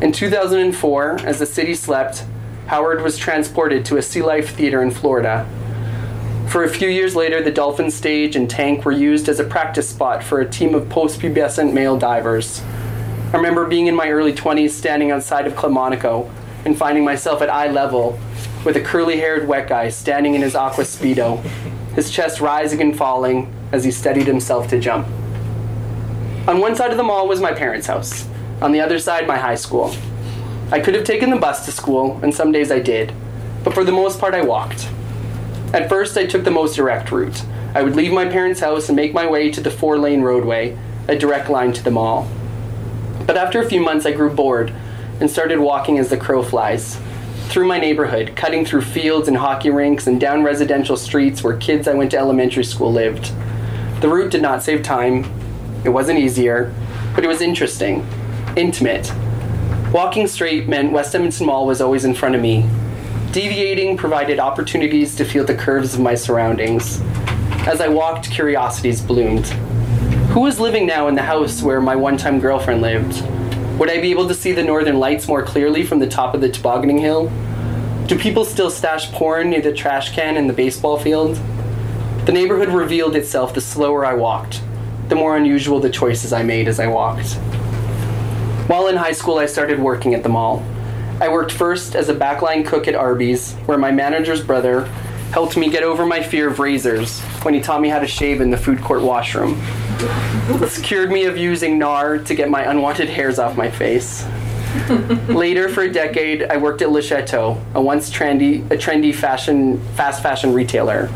In 0.00 0.12
2004, 0.12 1.20
as 1.24 1.40
the 1.40 1.46
city 1.46 1.74
slept, 1.74 2.24
Howard 2.68 3.02
was 3.02 3.18
transported 3.18 3.84
to 3.86 3.96
a 3.96 4.02
Sea 4.02 4.22
Life 4.22 4.54
theater 4.54 4.80
in 4.80 4.92
Florida. 4.92 5.44
For 6.48 6.62
a 6.62 6.68
few 6.68 6.88
years 6.88 7.16
later, 7.16 7.42
the 7.42 7.50
dolphin 7.50 7.90
stage 7.90 8.36
and 8.36 8.48
tank 8.48 8.84
were 8.84 8.92
used 8.92 9.28
as 9.28 9.40
a 9.40 9.44
practice 9.44 9.88
spot 9.88 10.22
for 10.22 10.40
a 10.40 10.48
team 10.48 10.76
of 10.76 10.84
postpubescent 10.84 11.72
male 11.72 11.98
divers. 11.98 12.62
I 13.32 13.38
remember 13.38 13.66
being 13.66 13.88
in 13.88 13.96
my 13.96 14.08
early 14.10 14.32
20s 14.32 14.70
standing 14.70 15.10
outside 15.10 15.48
of 15.48 15.56
Club 15.56 15.76
and 16.64 16.78
finding 16.78 17.04
myself 17.04 17.42
at 17.42 17.50
eye 17.50 17.68
level 17.68 18.20
with 18.64 18.76
a 18.76 18.80
curly 18.80 19.16
haired 19.16 19.48
wet 19.48 19.68
guy 19.68 19.88
standing 19.88 20.36
in 20.36 20.42
his 20.42 20.54
aqua 20.54 20.84
speedo, 20.84 21.42
his 21.96 22.08
chest 22.08 22.40
rising 22.40 22.80
and 22.80 22.96
falling 22.96 23.52
as 23.72 23.82
he 23.82 23.90
steadied 23.90 24.28
himself 24.28 24.68
to 24.68 24.78
jump. 24.78 25.08
On 26.46 26.60
one 26.60 26.76
side 26.76 26.92
of 26.92 26.96
the 26.96 27.02
mall 27.02 27.26
was 27.26 27.40
my 27.40 27.52
parents' 27.52 27.88
house, 27.88 28.28
on 28.60 28.72
the 28.72 28.80
other 28.80 28.98
side, 28.98 29.26
my 29.26 29.36
high 29.36 29.54
school. 29.54 29.94
I 30.70 30.80
could 30.80 30.94
have 30.94 31.04
taken 31.04 31.30
the 31.30 31.36
bus 31.36 31.64
to 31.64 31.72
school, 31.72 32.18
and 32.22 32.34
some 32.34 32.52
days 32.52 32.70
I 32.70 32.78
did, 32.78 33.12
but 33.64 33.74
for 33.74 33.84
the 33.84 33.92
most 33.92 34.20
part, 34.20 34.34
I 34.34 34.42
walked. 34.42 34.88
At 35.72 35.88
first, 35.88 36.16
I 36.16 36.26
took 36.26 36.44
the 36.44 36.50
most 36.50 36.76
direct 36.76 37.10
route. 37.10 37.42
I 37.74 37.82
would 37.82 37.96
leave 37.96 38.12
my 38.12 38.26
parents' 38.26 38.60
house 38.60 38.88
and 38.88 38.96
make 38.96 39.12
my 39.12 39.26
way 39.26 39.50
to 39.50 39.60
the 39.60 39.70
four 39.70 39.98
lane 39.98 40.22
roadway, 40.22 40.76
a 41.06 41.16
direct 41.16 41.48
line 41.48 41.72
to 41.74 41.84
the 41.84 41.90
mall. 41.90 42.28
But 43.26 43.36
after 43.36 43.60
a 43.60 43.68
few 43.68 43.80
months, 43.80 44.06
I 44.06 44.12
grew 44.12 44.30
bored 44.30 44.72
and 45.20 45.30
started 45.30 45.58
walking 45.58 45.98
as 45.98 46.08
the 46.08 46.16
crow 46.16 46.42
flies. 46.42 46.98
Through 47.48 47.66
my 47.66 47.78
neighborhood, 47.78 48.32
cutting 48.36 48.64
through 48.64 48.82
fields 48.82 49.28
and 49.28 49.36
hockey 49.36 49.70
rinks 49.70 50.06
and 50.06 50.20
down 50.20 50.42
residential 50.42 50.96
streets 50.96 51.42
where 51.42 51.56
kids 51.56 51.88
I 51.88 51.94
went 51.94 52.10
to 52.12 52.18
elementary 52.18 52.64
school 52.64 52.92
lived. 52.92 53.32
The 54.00 54.08
route 54.08 54.30
did 54.30 54.42
not 54.42 54.62
save 54.62 54.82
time, 54.82 55.24
it 55.84 55.88
wasn't 55.88 56.18
easier, 56.18 56.74
but 57.14 57.24
it 57.24 57.28
was 57.28 57.40
interesting, 57.40 58.06
intimate. 58.58 59.12
Walking 59.92 60.26
straight 60.26 60.68
meant 60.68 60.92
West 60.92 61.14
Edmonton 61.14 61.46
Mall 61.46 61.64
was 61.64 61.80
always 61.80 62.04
in 62.04 62.12
front 62.12 62.34
of 62.34 62.42
me. 62.42 62.68
Deviating 63.30 63.96
provided 63.96 64.40
opportunities 64.40 65.14
to 65.14 65.24
feel 65.24 65.44
the 65.44 65.54
curves 65.54 65.94
of 65.94 66.00
my 66.00 66.16
surroundings. 66.16 67.00
As 67.68 67.80
I 67.80 67.88
walked, 67.88 68.30
curiosities 68.30 69.00
bloomed. 69.00 69.46
Who 70.32 70.40
was 70.40 70.58
living 70.58 70.86
now 70.86 71.06
in 71.06 71.14
the 71.14 71.22
house 71.22 71.62
where 71.62 71.80
my 71.80 71.94
one 71.94 72.16
time 72.16 72.40
girlfriend 72.40 72.82
lived? 72.82 73.22
Would 73.78 73.90
I 73.90 74.00
be 74.00 74.10
able 74.10 74.26
to 74.26 74.34
see 74.34 74.50
the 74.50 74.64
northern 74.64 74.98
lights 74.98 75.28
more 75.28 75.44
clearly 75.44 75.84
from 75.84 76.00
the 76.00 76.08
top 76.08 76.34
of 76.34 76.40
the 76.40 76.48
tobogganing 76.48 76.98
hill? 76.98 77.30
Do 78.06 78.18
people 78.18 78.44
still 78.44 78.70
stash 78.70 79.12
porn 79.12 79.50
near 79.50 79.60
the 79.60 79.72
trash 79.72 80.14
can 80.14 80.36
in 80.36 80.48
the 80.48 80.52
baseball 80.52 80.98
field? 80.98 81.38
The 82.26 82.32
neighborhood 82.32 82.70
revealed 82.70 83.14
itself 83.14 83.54
the 83.54 83.60
slower 83.60 84.04
I 84.04 84.14
walked, 84.14 84.62
the 85.08 85.14
more 85.14 85.36
unusual 85.36 85.78
the 85.78 85.90
choices 85.90 86.32
I 86.32 86.42
made 86.42 86.66
as 86.66 86.80
I 86.80 86.88
walked. 86.88 87.38
While 88.68 88.88
in 88.88 88.96
high 88.96 89.12
school, 89.12 89.38
I 89.38 89.46
started 89.46 89.80
working 89.80 90.12
at 90.12 90.22
the 90.22 90.28
mall. 90.28 90.62
I 91.22 91.30
worked 91.30 91.52
first 91.52 91.96
as 91.96 92.10
a 92.10 92.14
backline 92.14 92.66
cook 92.66 92.86
at 92.86 92.94
Arby's, 92.94 93.54
where 93.64 93.78
my 93.78 93.90
manager's 93.90 94.42
brother 94.44 94.84
helped 95.32 95.56
me 95.56 95.70
get 95.70 95.82
over 95.82 96.04
my 96.04 96.22
fear 96.22 96.48
of 96.48 96.58
razors 96.58 97.18
when 97.42 97.54
he 97.54 97.62
taught 97.62 97.80
me 97.80 97.88
how 97.88 97.98
to 97.98 98.06
shave 98.06 98.42
in 98.42 98.50
the 98.50 98.58
food 98.58 98.82
court 98.82 99.00
washroom. 99.00 99.58
This 100.58 100.78
cured 100.82 101.10
me 101.10 101.24
of 101.24 101.38
using 101.38 101.78
Nair 101.78 102.18
to 102.18 102.34
get 102.34 102.50
my 102.50 102.70
unwanted 102.70 103.08
hairs 103.08 103.38
off 103.38 103.56
my 103.56 103.70
face. 103.70 104.26
Later, 105.28 105.70
for 105.70 105.84
a 105.84 105.90
decade, 105.90 106.42
I 106.42 106.58
worked 106.58 106.82
at 106.82 106.90
Le 106.90 107.00
Chateau, 107.00 107.58
a 107.72 107.80
once 107.80 108.10
trendy, 108.10 108.66
a 108.70 108.76
trendy 108.76 109.14
fashion, 109.14 109.80
fast 109.94 110.22
fashion 110.22 110.52
retailer. 110.52 111.08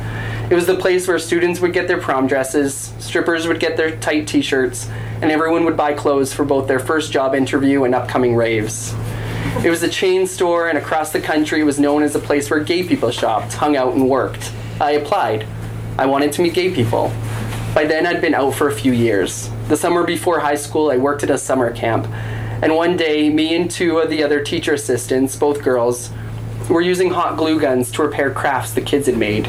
It 0.51 0.55
was 0.55 0.67
the 0.67 0.77
place 0.77 1.09
where 1.09 1.19
students 1.19 1.61
would 1.61 1.73
get 1.73 1.89
their 1.89 2.01
prom 2.01 2.27
dresses, 2.27 2.93
strippers 2.99 3.47
would 3.47 3.61
get 3.61 3.77
their 3.77 3.97
tight 3.97 4.27
t-shirts, 4.27 4.89
and 5.23 5.31
everyone 5.31 5.65
would 5.65 5.77
buy 5.77 5.95
clothes 5.95 6.35
for 6.35 6.45
both 6.45 6.69
their 6.69 6.79
first 6.79 7.11
job 7.11 7.35
interview 7.35 7.85
and 7.85 7.95
upcoming 7.95 8.35
raves. 8.35 8.95
It 9.65 9.71
was 9.71 9.83
a 9.83 9.89
chain 9.89 10.27
store, 10.27 10.69
and 10.69 10.77
across 10.77 11.13
the 11.13 11.21
country, 11.21 11.61
it 11.61 11.65
was 11.65 11.79
known 11.79 12.03
as 12.03 12.15
a 12.15 12.19
place 12.19 12.51
where 12.51 12.61
gay 12.61 12.83
people 12.87 13.11
shopped, 13.11 13.55
hung 13.55 13.77
out, 13.77 13.95
and 13.95 14.09
worked. 14.09 14.53
I 14.81 14.93
applied. 14.93 15.47
I 15.97 16.07
wanted 16.07 16.33
to 16.33 16.43
meet 16.43 16.55
gay 16.55 16.75
people. 16.75 17.13
By 17.75 17.85
then, 17.87 18.07
I'd 18.07 18.21
been 18.21 18.35
out 18.35 18.55
for 18.55 18.69
a 18.69 18.75
few 18.75 18.93
years. 18.93 19.49
The 19.69 19.77
summer 19.77 20.05
before 20.05 20.41
high 20.41 20.57
school, 20.57 20.91
I 20.91 20.99
worked 20.99 21.23
at 21.23 21.31
a 21.31 21.39
summer 21.39 21.73
camp. 21.73 22.07
And 22.63 22.75
one 22.75 22.97
day, 22.97 23.31
me 23.31 23.55
and 23.55 23.71
two 23.71 23.99
of 23.99 24.11
the 24.11 24.23
other 24.23 24.43
teacher 24.43 24.75
assistants, 24.75 25.37
both 25.37 25.63
girls, 25.63 26.11
were 26.69 26.81
using 26.81 27.11
hot 27.11 27.37
glue 27.37 27.61
guns 27.61 27.91
to 27.93 28.03
repair 28.03 28.31
crafts 28.31 28.73
the 28.73 28.81
kids 28.81 29.07
had 29.07 29.17
made. 29.17 29.49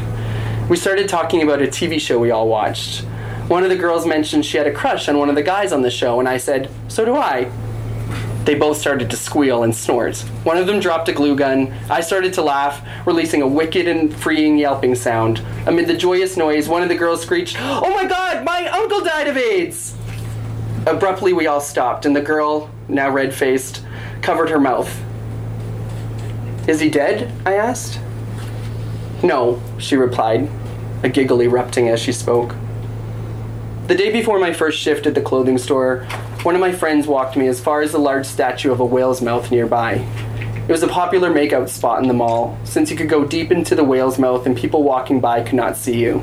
We 0.70 0.78
started 0.78 1.10
talking 1.10 1.44
about 1.44 1.62
a 1.62 1.68
TV 1.68 2.00
show 2.00 2.18
we 2.18 2.32
all 2.32 2.48
watched. 2.48 3.02
One 3.50 3.64
of 3.64 3.70
the 3.70 3.76
girls 3.76 4.06
mentioned 4.06 4.46
she 4.46 4.58
had 4.58 4.66
a 4.66 4.72
crush 4.72 5.10
on 5.10 5.18
one 5.18 5.28
of 5.28 5.36
the 5.36 5.44
guys 5.44 5.74
on 5.74 5.82
the 5.82 5.92
show, 5.92 6.22
and 6.22 6.30
I 6.30 6.38
said, 6.38 6.70
So 6.88 7.04
do 7.04 7.18
I. 7.18 7.52
They 8.46 8.56
both 8.56 8.78
started 8.78 9.10
to 9.10 9.18
squeal 9.18 9.64
and 9.64 9.76
snort. 9.76 10.18
One 10.44 10.56
of 10.58 10.66
them 10.66 10.80
dropped 10.80 11.10
a 11.10 11.14
glue 11.14 11.36
gun. 11.36 11.74
I 11.90 12.00
started 12.00 12.34
to 12.36 12.42
laugh, 12.42 12.82
releasing 13.06 13.42
a 13.42 13.48
wicked 13.48 13.90
and 13.90 14.16
freeing 14.16 14.58
yelping 14.58 14.96
sound. 14.96 15.42
Amid 15.68 15.88
the 15.88 15.98
joyous 15.98 16.38
noise, 16.38 16.70
one 16.70 16.82
of 16.82 16.90
the 16.90 16.96
girls 16.96 17.22
screeched, 17.22 17.58
Oh 17.60 17.94
my 17.94 18.06
god, 18.06 18.46
my 18.46 18.66
uncle 18.68 19.02
died 19.02 19.28
of 19.28 19.36
AIDS! 19.36 19.96
Abruptly, 20.88 21.34
we 21.34 21.46
all 21.46 21.62
stopped, 21.62 22.06
and 22.06 22.16
the 22.16 22.22
girl, 22.22 22.72
now 22.88 23.10
red 23.10 23.34
faced, 23.34 23.86
covered 24.22 24.50
her 24.50 24.60
mouth. 24.60 24.98
Is 26.70 26.80
he 26.80 26.90
dead? 26.90 27.34
I 27.46 27.56
asked. 27.56 28.00
No, 29.24 29.62
she 29.80 29.96
replied, 29.96 30.50
a 31.02 31.08
giggle 31.08 31.42
erupting 31.42 31.88
as 31.88 32.02
she 32.02 32.12
spoke. 32.12 32.56
The 33.88 33.96
day 33.96 34.12
before 34.12 34.38
my 34.38 34.52
first 34.52 34.80
shift 34.80 35.06
at 35.06 35.16
the 35.16 35.22
clothing 35.22 35.58
store, 35.58 36.04
one 36.44 36.56
of 36.56 36.62
my 36.62 36.74
friends 36.74 37.08
walked 37.08 37.38
me 37.38 37.48
as 37.48 37.62
far 37.62 37.82
as 37.82 37.94
the 37.94 38.00
large 38.00 38.26
statue 38.26 38.72
of 38.72 38.82
a 38.82 38.86
whale's 38.86 39.22
mouth 39.22 39.50
nearby. 39.50 40.06
It 40.68 40.72
was 40.72 40.84
a 40.84 40.88
popular 40.88 41.30
makeout 41.30 41.70
spot 41.70 42.02
in 42.02 42.08
the 42.10 42.14
mall, 42.14 42.58
since 42.66 42.92
you 42.92 42.98
could 42.98 43.10
go 43.10 43.26
deep 43.26 43.50
into 43.50 43.76
the 43.76 43.84
whale's 43.84 44.20
mouth 44.20 44.46
and 44.46 44.58
people 44.58 44.84
walking 44.84 45.22
by 45.22 45.42
could 45.42 45.56
not 45.56 45.78
see 45.78 45.98
you. 45.98 46.22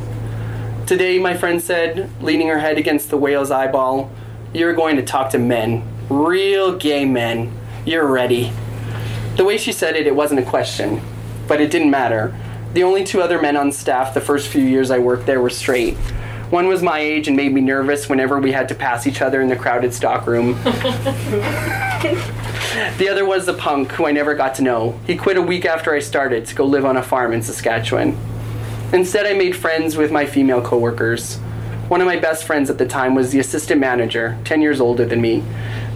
Today, 0.86 1.18
my 1.18 1.36
friend 1.36 1.62
said, 1.62 2.10
leaning 2.22 2.48
her 2.48 2.58
head 2.58 2.76
against 2.76 3.08
the 3.08 3.16
whale's 3.16 3.50
eyeball, 3.50 4.10
You're 4.52 4.74
going 4.74 4.96
to 4.96 5.04
talk 5.04 5.30
to 5.30 5.38
men. 5.38 5.86
Real 6.08 6.76
gay 6.76 7.04
men. 7.04 7.52
You're 7.86 8.06
ready. 8.06 8.52
The 9.36 9.44
way 9.44 9.56
she 9.56 9.72
said 9.72 9.96
it, 9.96 10.06
it 10.06 10.16
wasn't 10.16 10.40
a 10.40 10.44
question, 10.44 11.00
but 11.46 11.60
it 11.60 11.70
didn't 11.70 11.90
matter. 11.90 12.34
The 12.72 12.84
only 12.84 13.02
two 13.02 13.20
other 13.20 13.42
men 13.42 13.56
on 13.56 13.72
staff 13.72 14.14
the 14.14 14.20
first 14.20 14.46
few 14.46 14.62
years 14.62 14.92
I 14.92 15.00
worked 15.00 15.26
there 15.26 15.40
were 15.40 15.50
straight. 15.50 15.96
One 16.50 16.68
was 16.68 16.82
my 16.82 17.00
age 17.00 17.26
and 17.26 17.36
made 17.36 17.52
me 17.52 17.60
nervous 17.60 18.08
whenever 18.08 18.38
we 18.38 18.52
had 18.52 18.68
to 18.68 18.76
pass 18.76 19.08
each 19.08 19.20
other 19.20 19.40
in 19.40 19.48
the 19.48 19.56
crowded 19.56 19.92
stockroom. 19.92 20.52
the 22.98 23.08
other 23.10 23.24
was 23.24 23.46
the 23.46 23.54
punk 23.54 23.90
who 23.92 24.06
I 24.06 24.12
never 24.12 24.34
got 24.34 24.54
to 24.56 24.62
know. 24.62 24.98
He 25.06 25.16
quit 25.16 25.36
a 25.36 25.42
week 25.42 25.64
after 25.64 25.92
I 25.92 25.98
started 25.98 26.46
to 26.46 26.54
go 26.54 26.64
live 26.64 26.84
on 26.84 26.96
a 26.96 27.02
farm 27.02 27.32
in 27.32 27.42
Saskatchewan. 27.42 28.16
Instead, 28.92 29.26
I 29.26 29.34
made 29.34 29.56
friends 29.56 29.96
with 29.96 30.12
my 30.12 30.26
female 30.26 30.62
coworkers. 30.62 31.38
One 31.88 32.00
of 32.00 32.06
my 32.06 32.18
best 32.18 32.44
friends 32.44 32.70
at 32.70 32.78
the 32.78 32.86
time 32.86 33.16
was 33.16 33.32
the 33.32 33.40
assistant 33.40 33.80
manager, 33.80 34.38
10 34.44 34.62
years 34.62 34.80
older 34.80 35.04
than 35.04 35.20
me. 35.20 35.42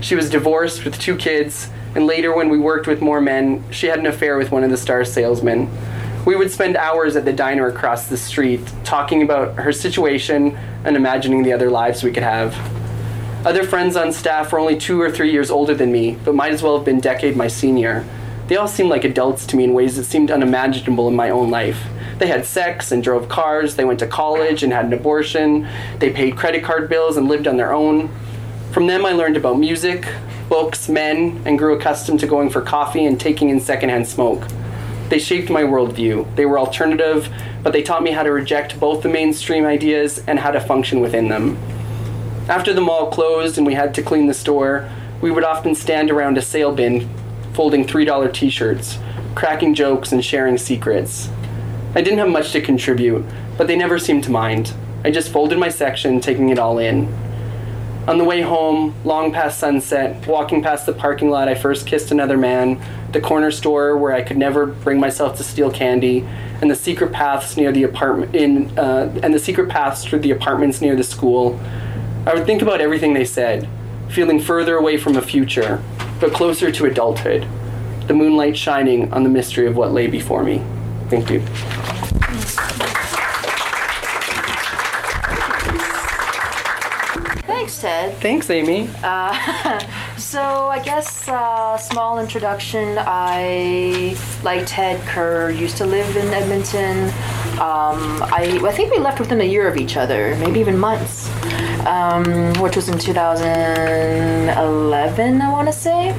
She 0.01 0.17
was 0.17 0.29
divorced 0.29 0.85
with 0.85 1.01
two 1.01 1.17
kids, 1.17 1.69
and 1.95 2.07
later, 2.07 2.35
when 2.35 2.49
we 2.49 2.59
worked 2.59 2.89
with 2.89 3.01
more 3.01 3.21
men, 3.21 3.65
she 3.71 3.87
had 3.87 4.01
an 4.01 4.07
affair 4.07 4.37
with 4.37 4.51
one 4.51 4.65
of 4.65 4.71
the 4.71 4.77
star 4.77 5.05
salesmen. 5.05 5.69
We 6.27 6.37
would 6.37 6.51
spend 6.51 6.79
hours 6.79 7.17
at 7.17 7.27
the 7.27 7.35
diner 7.35 7.67
across 7.67 8.07
the 8.07 8.17
street 8.17 8.61
talking 8.83 9.21
about 9.21 9.57
her 9.57 9.73
situation 9.73 10.57
and 10.83 10.97
imagining 10.97 11.43
the 11.43 11.53
other 11.53 11.71
lives 11.71 12.03
we 12.03 12.13
could 12.13 12.23
have. 12.23 12.57
Other 13.47 13.63
friends 13.63 13.95
on 13.95 14.11
staff 14.11 14.51
were 14.51 14.59
only 14.59 14.79
two 14.79 14.99
or 14.99 15.11
three 15.11 15.31
years 15.31 15.51
older 15.51 15.75
than 15.75 15.93
me, 15.93 16.17
but 16.25 16.35
might 16.35 16.53
as 16.53 16.63
well 16.63 16.79
have 16.79 16.87
been 16.87 16.99
decade 16.99 17.37
my 17.37 17.47
senior. 17.47 18.07
They 18.47 18.57
all 18.57 18.69
seemed 18.69 18.89
like 18.89 19.05
adults 19.05 19.45
to 19.47 19.57
me 19.57 19.65
in 19.65 19.75
ways 19.75 19.97
that 19.97 20.05
seemed 20.05 20.31
unimaginable 20.31 21.09
in 21.09 21.15
my 21.15 21.29
own 21.29 21.51
life. 21.51 21.85
They 22.19 22.29
had 22.29 22.47
sex 22.47 22.91
and 22.91 23.03
drove 23.03 23.29
cars, 23.29 23.77
they 23.77 23.85
went 23.85 23.99
to 23.99 24.07
college 24.07 24.63
and 24.63 24.73
had 24.73 24.87
an 24.87 24.95
abortion, 24.95 25.69
they 25.99 26.11
paid 26.11 26.39
credit 26.39 26.65
card 26.65 26.89
bills 26.89 27.19
and 27.19 27.29
lived 27.29 27.47
on 27.47 27.59
their 27.59 27.75
own. 27.75 28.09
From 28.73 28.87
them, 28.87 29.05
I 29.05 29.13
learned 29.13 29.37
about 29.37 29.59
music, 29.59 30.09
books, 30.49 30.89
men, 30.89 31.43
and 31.45 31.59
grew 31.59 31.77
accustomed 31.77 32.21
to 32.21 32.27
going 32.27 32.49
for 32.49 32.63
coffee 32.63 33.05
and 33.05 33.21
taking 33.21 33.51
in 33.51 33.61
secondhand 33.61 34.07
smoke. 34.07 34.47
They 35.09 35.19
shaped 35.19 35.51
my 35.51 35.62
worldview. 35.62 36.35
They 36.37 36.47
were 36.47 36.59
alternative, 36.59 37.29
but 37.62 37.73
they 37.73 37.83
taught 37.83 38.03
me 38.03 38.11
how 38.11 38.23
to 38.23 38.33
reject 38.33 38.81
both 38.81 39.03
the 39.03 39.09
mainstream 39.09 39.67
ideas 39.67 40.23
and 40.27 40.38
how 40.38 40.51
to 40.51 40.61
function 40.61 41.01
within 41.01 41.29
them. 41.29 41.57
After 42.49 42.73
the 42.73 42.81
mall 42.81 43.11
closed 43.11 43.57
and 43.59 43.67
we 43.67 43.75
had 43.75 43.95
to 43.95 44.03
clean 44.03 44.27
the 44.27 44.35
store, 44.35 44.88
we 45.21 45.31
would 45.31 45.45
often 45.45 45.75
stand 45.75 46.11
around 46.11 46.37
a 46.37 46.43
sale 46.43 46.73
bin 46.73 47.09
folding 47.55 47.87
$3 47.87 48.33
t 48.33 48.51
shirts, 48.51 48.99
cracking 49.35 49.75
jokes, 49.75 50.12
and 50.12 50.25
sharing 50.25 50.59
secrets. 50.59 51.31
I 51.95 52.03
didn't 52.03 52.19
have 52.19 52.29
much 52.29 52.53
to 52.53 52.61
contribute, 52.61 53.25
but 53.57 53.67
they 53.67 53.77
never 53.77 53.99
seemed 53.99 54.25
to 54.25 54.31
mind. 54.31 54.75
I 55.05 55.11
just 55.11 55.31
folded 55.31 55.59
my 55.59 55.69
section, 55.69 56.21
taking 56.21 56.49
it 56.49 56.59
all 56.59 56.79
in. 56.79 57.07
On 58.07 58.19
the 58.19 58.25
way 58.25 58.43
home, 58.43 58.95
long 59.03 59.33
past 59.33 59.59
sunset, 59.59 60.27
walking 60.27 60.62
past 60.62 60.85
the 60.85 60.93
parking 60.93 61.31
lot 61.31 61.49
I 61.49 61.55
first 61.55 61.87
kissed 61.87 62.11
another 62.11 62.37
man, 62.37 62.79
the 63.12 63.21
corner 63.21 63.51
store 63.51 63.97
where 63.97 64.12
I 64.12 64.21
could 64.21 64.37
never 64.37 64.67
bring 64.67 65.01
myself 65.01 65.38
to 65.38 65.43
steal 65.43 65.71
candy, 65.71 66.21
and 66.61 66.71
the 66.71 66.77
secret 66.77 67.12
paths 67.12 67.57
near 67.57 67.73
the 67.73 67.85
apartment 67.85 68.35
in 68.37 68.79
uh, 68.79 69.11
and 69.23 69.33
the 69.33 69.38
secret 69.38 69.71
paths 69.71 70.05
through 70.05 70.19
the 70.19 70.33
apartments 70.33 70.83
near 70.83 70.95
the 70.97 71.03
school, 71.03 71.59
I 72.27 72.35
would 72.35 72.45
think 72.45 72.61
about 72.61 72.83
everything 72.83 73.14
they 73.14 73.25
said, 73.25 73.67
feeling 74.11 74.38
further 74.38 74.77
away 74.77 74.99
from 74.99 75.17
a 75.17 75.23
future, 75.23 75.83
but 76.21 76.35
closer 76.35 76.71
to 76.71 76.85
adulthood, 76.85 77.49
the 78.07 78.12
moonlight 78.12 78.55
shining 78.55 79.11
on 79.14 79.23
the 79.23 79.31
mystery 79.31 79.67
of 79.67 79.77
what 79.77 79.93
lay 79.93 80.09
before 80.09 80.45
me. 80.45 80.62
Thank 81.09 81.31
you. 81.31 81.43
Thanks, 88.11 88.21
Thanks, 88.21 88.51
Amy. 88.51 88.90
So 90.17 90.69
I 90.69 90.79
guess 90.81 91.29
uh, 91.29 91.77
small 91.77 92.19
introduction. 92.19 92.97
I 92.99 94.17
like 94.43 94.64
Ted 94.67 95.01
Kerr. 95.07 95.51
Used 95.51 95.77
to 95.77 95.87
live 95.87 96.17
in 96.17 96.27
Edmonton. 96.33 97.09
Um, 97.61 98.23
I 98.33 98.61
I 98.64 98.73
think 98.73 98.93
we 98.93 98.99
left 98.99 99.21
within 99.21 99.40
a 99.40 99.45
year 99.45 99.69
of 99.69 99.77
each 99.77 99.97
other, 99.97 100.35
maybe 100.37 100.61
even 100.61 100.79
months, 100.79 101.29
um, 101.87 102.25
which 102.61 102.77
was 102.77 102.88
in 102.88 102.99
2011. 102.99 105.40
I 105.40 105.53
want 105.53 105.69
to 105.69 105.73
say. 105.73 106.11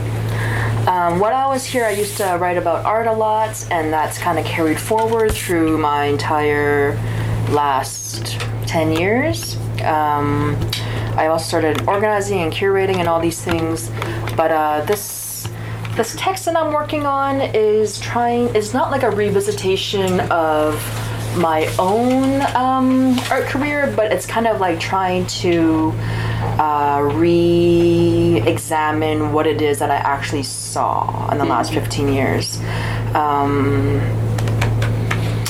Um, 0.87 1.19
while 1.19 1.33
I 1.33 1.47
was 1.47 1.65
here, 1.65 1.83
I 1.83 1.91
used 1.91 2.17
to 2.17 2.37
write 2.39 2.57
about 2.57 2.85
art 2.85 3.07
a 3.07 3.11
lot, 3.11 3.65
and 3.71 3.91
that's 3.91 4.17
kind 4.17 4.37
of 4.37 4.45
carried 4.45 4.79
forward 4.79 5.33
through 5.33 5.77
my 5.77 6.05
entire 6.05 6.95
last 7.49 8.39
10 8.67 8.91
years. 8.91 9.57
Um, 9.83 10.55
I 11.17 11.27
also 11.27 11.45
started 11.45 11.87
organizing 11.87 12.41
and 12.41 12.51
curating 12.51 12.97
and 12.97 13.07
all 13.07 13.19
these 13.19 13.41
things, 13.41 13.89
but 14.35 14.51
uh, 14.51 14.81
this 14.85 15.47
this 15.95 16.13
text 16.17 16.43
that 16.45 16.57
I'm 16.57 16.73
working 16.73 17.05
on 17.05 17.39
is 17.39 17.99
trying 18.01 18.53
is 18.53 18.73
not 18.73 18.91
like 18.91 19.03
a 19.03 19.09
revisitation 19.09 20.29
of 20.29 20.75
my 21.37 21.73
own 21.79 22.41
um, 22.55 23.17
art 23.31 23.45
career, 23.45 23.93
but 23.95 24.11
it's 24.11 24.25
kind 24.25 24.45
of 24.45 24.59
like 24.59 24.77
trying 24.79 25.25
to 25.27 25.93
uh, 26.59 27.09
re-examine 27.13 28.51
what 29.31 29.47
it 29.47 29.61
is 29.61 29.79
that 29.79 29.89
I 29.89 29.95
actually 29.95 30.43
saw 30.43 31.29
in 31.31 31.37
the 31.37 31.45
last 31.45 31.73
15 31.73 32.11
years. 32.11 32.57
Um, 33.13 34.01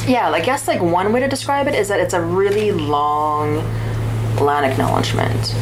yeah, 0.07 0.29
I 0.29 0.41
guess 0.41 0.67
like 0.67 0.81
one 0.81 1.11
way 1.11 1.19
to 1.21 1.27
describe 1.27 1.67
it 1.67 1.73
is 1.73 1.87
that 1.87 1.99
it's 1.99 2.13
a 2.13 2.21
really 2.21 2.71
long 2.71 3.63
land 4.41 4.65
acknowledgement. 4.65 5.53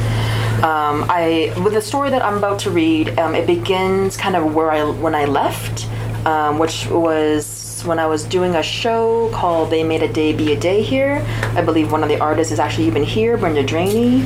Um, 0.63 1.05
I 1.09 1.53
with 1.63 1.73
the 1.73 1.81
story 1.81 2.09
that 2.11 2.23
I'm 2.23 2.37
about 2.37 2.59
to 2.59 2.71
read, 2.71 3.17
um, 3.19 3.35
it 3.35 3.45
begins 3.45 4.15
kind 4.15 4.35
of 4.35 4.55
where 4.55 4.71
I 4.71 4.83
when 4.83 5.15
I 5.15 5.25
left, 5.25 5.87
um, 6.25 6.57
which 6.57 6.87
was 6.87 7.83
when 7.85 7.99
I 7.99 8.05
was 8.05 8.23
doing 8.23 8.55
a 8.55 8.63
show 8.63 9.29
called 9.33 9.69
"They 9.69 9.83
Made 9.83 10.03
a 10.03 10.07
Day 10.07 10.31
Be 10.31 10.53
a 10.53 10.59
Day" 10.59 10.81
here. 10.81 11.21
I 11.57 11.61
believe 11.61 11.91
one 11.91 12.01
of 12.01 12.07
the 12.07 12.17
artists 12.19 12.53
is 12.53 12.59
actually 12.59 12.87
even 12.87 13.03
here, 13.03 13.35
Brenda 13.35 13.61
Draney. 13.61 14.23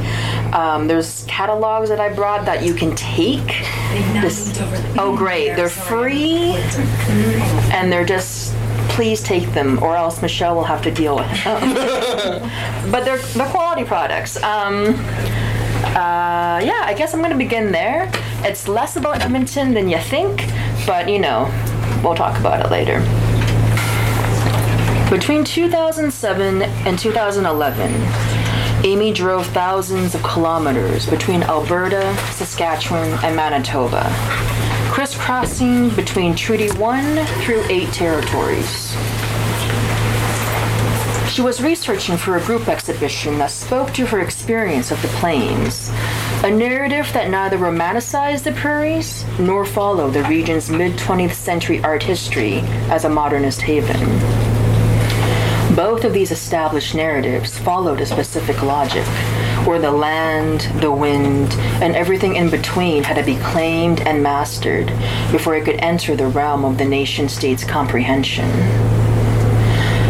Um, 0.54 0.88
there's 0.88 1.26
catalogs 1.28 1.90
that 1.90 2.00
I 2.00 2.10
brought 2.14 2.46
that 2.46 2.64
you 2.64 2.76
can 2.76 2.96
take. 2.96 3.48
This- 4.22 4.60
oh, 5.00 5.16
great! 5.18 5.56
They're 5.56 5.70
free, 5.70 6.54
and 7.74 7.92
they're 7.92 8.06
just 8.06 8.37
please 8.98 9.22
take 9.22 9.48
them, 9.54 9.78
or 9.84 9.96
else 9.96 10.24
Michelle 10.24 10.56
will 10.56 10.64
have 10.64 10.82
to 10.82 10.90
deal 10.90 11.16
with 11.16 11.28
them. 11.44 11.62
but 12.92 13.06
they're 13.06 13.20
they're 13.20 13.48
quality 13.50 13.84
products. 13.84 14.38
Um, 14.38 14.96
uh, 15.94 16.60
yeah, 16.66 16.82
I 16.84 16.96
guess 16.98 17.14
I'm 17.14 17.22
gonna 17.22 17.38
begin 17.38 17.72
there. 17.72 18.12
It's 18.40 18.68
less 18.68 18.96
about 18.96 19.22
Edmonton 19.22 19.76
than 19.76 19.88
you 19.88 20.00
think, 20.00 20.48
but 20.88 21.08
you 21.08 21.20
know, 21.20 21.46
we'll 22.04 22.16
talk 22.16 22.40
about 22.40 22.66
it 22.66 22.72
later. 22.72 22.98
Between 25.12 25.44
2007 25.44 26.64
and 26.64 26.98
2011, 26.98 28.84
Amy 28.84 29.14
drove 29.14 29.46
thousands 29.46 30.16
of 30.16 30.24
kilometers 30.24 31.06
between 31.06 31.44
Alberta, 31.44 32.16
Saskatchewan, 32.32 33.12
and 33.24 33.36
Manitoba, 33.36 34.10
crisscrossing 34.98 35.92
between 35.92 36.34
Treaty 36.34 36.72
1 36.72 37.26
through 37.44 37.64
8 37.70 37.94
territories. 37.94 38.98
She 41.30 41.44
was 41.44 41.62
researching 41.62 42.18
for 42.18 42.38
a 42.38 42.44
group 42.44 42.68
exhibition 42.68 43.38
that 43.38 43.52
spoke 43.52 43.94
to 43.94 44.08
her 44.08 44.22
experience 44.22 44.90
of 44.90 45.00
the 45.04 45.08
plains, 45.20 45.90
a 46.44 46.50
narrative 46.50 47.14
that 47.14 47.30
neither 47.30 47.60
romanticized 47.60 48.44
the 48.44 48.54
prairies 48.54 49.24
nor 49.38 49.68
followed 49.68 50.16
the 50.16 50.24
region's 50.24 50.72
mid 50.72 50.94
20th 50.94 51.34
century 51.36 51.80
art 51.84 52.02
history 52.02 52.62
as 52.90 53.06
a 53.06 53.10
modernist 53.10 53.62
haven. 53.62 54.02
Both 55.76 56.06
of 56.06 56.14
these 56.14 56.32
established 56.32 56.96
narratives 56.96 57.56
followed 57.60 58.02
a 58.02 58.06
specific 58.08 58.64
logic, 58.64 59.06
where 59.68 59.80
the 59.80 59.92
land, 59.92 60.62
the 60.82 60.92
wind, 60.92 61.52
and 61.84 61.94
everything 61.94 62.38
in 62.38 62.50
between 62.50 63.04
had 63.04 63.18
to 63.18 63.24
be 63.24 63.36
claimed 63.44 64.00
and 64.08 64.24
mastered 64.24 64.88
before 65.30 65.56
it 65.56 65.66
could 65.66 65.76
enter 65.76 66.16
the 66.16 66.28
realm 66.28 66.64
of 66.64 66.78
the 66.78 66.86
nation 66.86 67.28
state's 67.28 67.66
comprehension. 67.66 68.50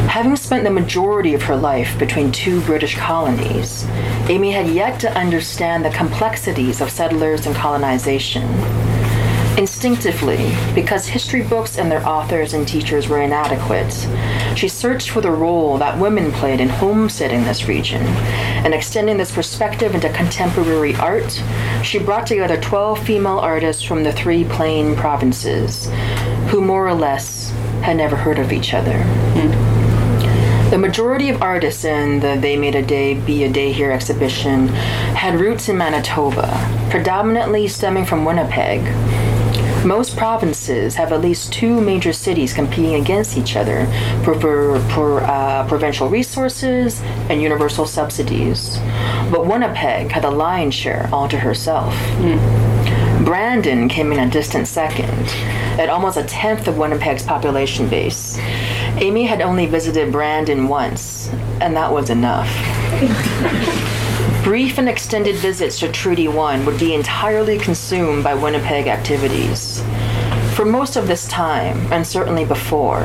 Having 0.08 0.36
spent 0.36 0.64
the 0.64 0.70
majority 0.70 1.34
of 1.34 1.42
her 1.42 1.56
life 1.56 1.98
between 1.98 2.32
two 2.32 2.62
British 2.62 2.96
colonies, 2.96 3.86
Amy 4.30 4.52
had 4.52 4.68
yet 4.68 5.00
to 5.00 5.12
understand 5.18 5.84
the 5.84 5.90
complexities 5.90 6.80
of 6.80 6.92
settlers 6.92 7.48
and 7.48 7.56
colonization. 7.56 8.48
Instinctively, 9.58 10.56
because 10.76 11.08
history 11.08 11.42
books 11.42 11.80
and 11.80 11.92
their 11.92 12.08
authors 12.08 12.54
and 12.54 12.68
teachers 12.68 13.08
were 13.08 13.22
inadequate, 13.22 13.92
she 14.58 14.68
searched 14.68 15.12
for 15.12 15.22
the 15.22 15.32
role 15.32 15.78
that 15.78 16.00
women 16.00 16.32
played 16.32 16.60
in 16.60 16.68
homesteading 16.68 17.44
this 17.44 17.68
region, 17.68 18.02
and 18.02 18.74
extending 18.74 19.18
this 19.18 19.32
perspective 19.32 19.94
into 19.94 20.10
contemporary 20.14 20.96
art, 20.96 21.44
she 21.84 22.00
brought 22.00 22.26
together 22.26 22.60
12 22.60 23.06
female 23.06 23.38
artists 23.38 23.84
from 23.84 24.04
the 24.04 24.12
three 24.14 24.44
plain 24.46 24.96
provinces, 24.96 25.90
who 26.50 26.60
more 26.60 26.88
or 26.88 26.94
less 26.94 27.52
had 27.82 27.98
never 27.98 28.16
heard 28.16 28.40
of 28.40 28.52
each 28.52 28.74
other. 28.74 28.98
The 30.72 30.78
majority 30.78 31.30
of 31.30 31.42
artists 31.42 31.86
in 31.86 32.20
the 32.20 32.38
They 32.38 32.58
Made 32.58 32.76
a 32.76 32.82
Day 32.82 33.14
Be 33.14 33.46
a 33.46 33.50
Day 33.50 33.72
Here 33.72 33.92
exhibition 33.92 34.68
had 34.68 35.40
roots 35.40 35.70
in 35.70 35.78
Manitoba, 35.78 36.88
predominantly 36.90 37.70
stemming 37.70 38.06
from 38.06 38.26
Winnipeg. 38.26 38.82
Most 39.88 40.18
provinces 40.18 40.96
have 40.96 41.14
at 41.14 41.22
least 41.22 41.54
two 41.54 41.80
major 41.80 42.12
cities 42.12 42.52
competing 42.52 42.96
against 42.96 43.38
each 43.38 43.56
other 43.56 43.86
for, 44.26 44.38
for, 44.38 44.82
for 44.90 45.22
uh, 45.22 45.66
provincial 45.66 46.10
resources 46.10 47.00
and 47.30 47.42
universal 47.42 47.86
subsidies. 47.86 48.80
But 49.32 49.48
Winnipeg 49.48 50.12
had 50.12 50.26
the 50.26 50.32
lion's 50.32 50.76
share 50.76 51.10
all 51.14 51.30
to 51.30 51.40
herself. 51.40 51.96
Brandon 53.24 53.88
came 53.88 54.12
in 54.12 54.20
a 54.20 54.30
distant 54.30 54.68
second, 54.68 55.26
at 55.80 55.88
almost 55.88 56.18
a 56.18 56.24
tenth 56.26 56.68
of 56.68 56.78
Winnipeg's 56.78 57.24
population 57.24 57.88
base. 57.88 58.38
Amy 58.98 59.24
had 59.24 59.40
only 59.40 59.68
visited 59.68 60.12
Brandon 60.12 60.68
once, 60.68 61.30
and 61.62 61.78
that 61.78 61.90
was 61.90 62.10
enough. 62.10 62.50
Brief 64.48 64.78
and 64.78 64.88
extended 64.88 65.36
visits 65.36 65.78
to 65.80 65.92
Treaty 65.92 66.30
1 66.30 66.66
would 66.66 66.80
be 66.80 66.94
entirely 66.94 67.60
consumed 67.60 68.24
by 68.24 68.34
Winnipeg 68.34 68.88
activities. 68.88 69.84
For 70.56 70.64
most 70.64 70.96
of 70.96 71.06
this 71.06 71.28
time, 71.28 71.92
and 71.92 72.08
certainly 72.08 72.46
before, 72.46 73.02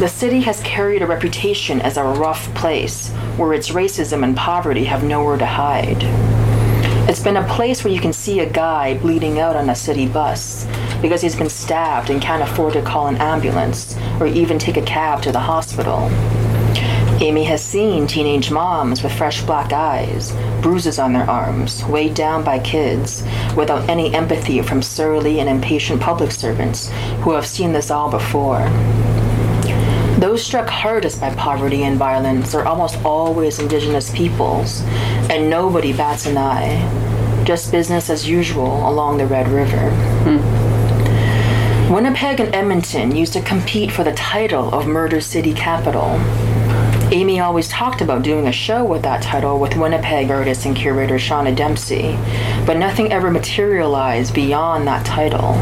the 0.00 0.08
city 0.08 0.40
has 0.40 0.60
carried 0.62 1.00
a 1.00 1.06
reputation 1.06 1.80
as 1.82 1.96
a 1.96 2.02
rough 2.02 2.52
place 2.56 3.10
where 3.36 3.52
its 3.52 3.68
racism 3.68 4.24
and 4.24 4.36
poverty 4.36 4.82
have 4.82 5.04
nowhere 5.04 5.36
to 5.36 5.46
hide. 5.46 6.02
It's 7.08 7.22
been 7.22 7.36
a 7.36 7.46
place 7.54 7.84
where 7.84 7.94
you 7.94 8.00
can 8.00 8.12
see 8.12 8.40
a 8.40 8.50
guy 8.50 8.98
bleeding 8.98 9.38
out 9.38 9.54
on 9.54 9.70
a 9.70 9.76
city 9.76 10.08
bus 10.08 10.66
because 11.00 11.22
he's 11.22 11.36
been 11.36 11.48
stabbed 11.48 12.10
and 12.10 12.20
can't 12.20 12.42
afford 12.42 12.72
to 12.72 12.82
call 12.82 13.06
an 13.06 13.18
ambulance 13.18 13.96
or 14.18 14.26
even 14.26 14.58
take 14.58 14.76
a 14.76 14.82
cab 14.82 15.22
to 15.22 15.30
the 15.30 15.38
hospital. 15.38 16.10
Amy 17.20 17.44
has 17.44 17.62
seen 17.62 18.06
teenage 18.06 18.50
moms 18.50 19.02
with 19.02 19.12
fresh 19.12 19.42
black 19.42 19.72
eyes, 19.72 20.32
bruises 20.60 20.98
on 20.98 21.12
their 21.12 21.28
arms, 21.30 21.84
weighed 21.84 22.14
down 22.14 22.42
by 22.42 22.58
kids, 22.58 23.22
without 23.56 23.88
any 23.88 24.12
empathy 24.14 24.60
from 24.60 24.82
surly 24.82 25.38
and 25.38 25.48
impatient 25.48 26.00
public 26.00 26.32
servants 26.32 26.90
who 27.20 27.32
have 27.32 27.46
seen 27.46 27.72
this 27.72 27.90
all 27.90 28.10
before. 28.10 28.68
Those 30.18 30.44
struck 30.44 30.68
hardest 30.68 31.20
by 31.20 31.34
poverty 31.34 31.84
and 31.84 31.96
violence 31.96 32.54
are 32.54 32.66
almost 32.66 32.96
always 33.04 33.58
indigenous 33.58 34.10
peoples, 34.10 34.82
and 35.30 35.48
nobody 35.48 35.92
bats 35.92 36.26
an 36.26 36.36
eye. 36.36 37.42
Just 37.44 37.70
business 37.70 38.10
as 38.10 38.28
usual 38.28 38.88
along 38.88 39.18
the 39.18 39.26
Red 39.26 39.48
River. 39.48 39.90
Winnipeg 41.92 42.40
and 42.40 42.54
Edmonton 42.54 43.14
used 43.14 43.34
to 43.34 43.42
compete 43.42 43.92
for 43.92 44.02
the 44.02 44.14
title 44.14 44.74
of 44.74 44.86
Murder 44.86 45.20
City 45.20 45.52
Capital. 45.52 46.18
Amy 47.14 47.38
always 47.38 47.68
talked 47.68 48.00
about 48.00 48.24
doing 48.24 48.48
a 48.48 48.52
show 48.52 48.84
with 48.84 49.02
that 49.02 49.22
title 49.22 49.60
with 49.60 49.76
Winnipeg 49.76 50.32
artist 50.32 50.66
and 50.66 50.74
curator 50.74 51.14
Shauna 51.14 51.54
Dempsey, 51.54 52.18
but 52.66 52.76
nothing 52.76 53.12
ever 53.12 53.30
materialized 53.30 54.34
beyond 54.34 54.88
that 54.88 55.06
title. 55.06 55.52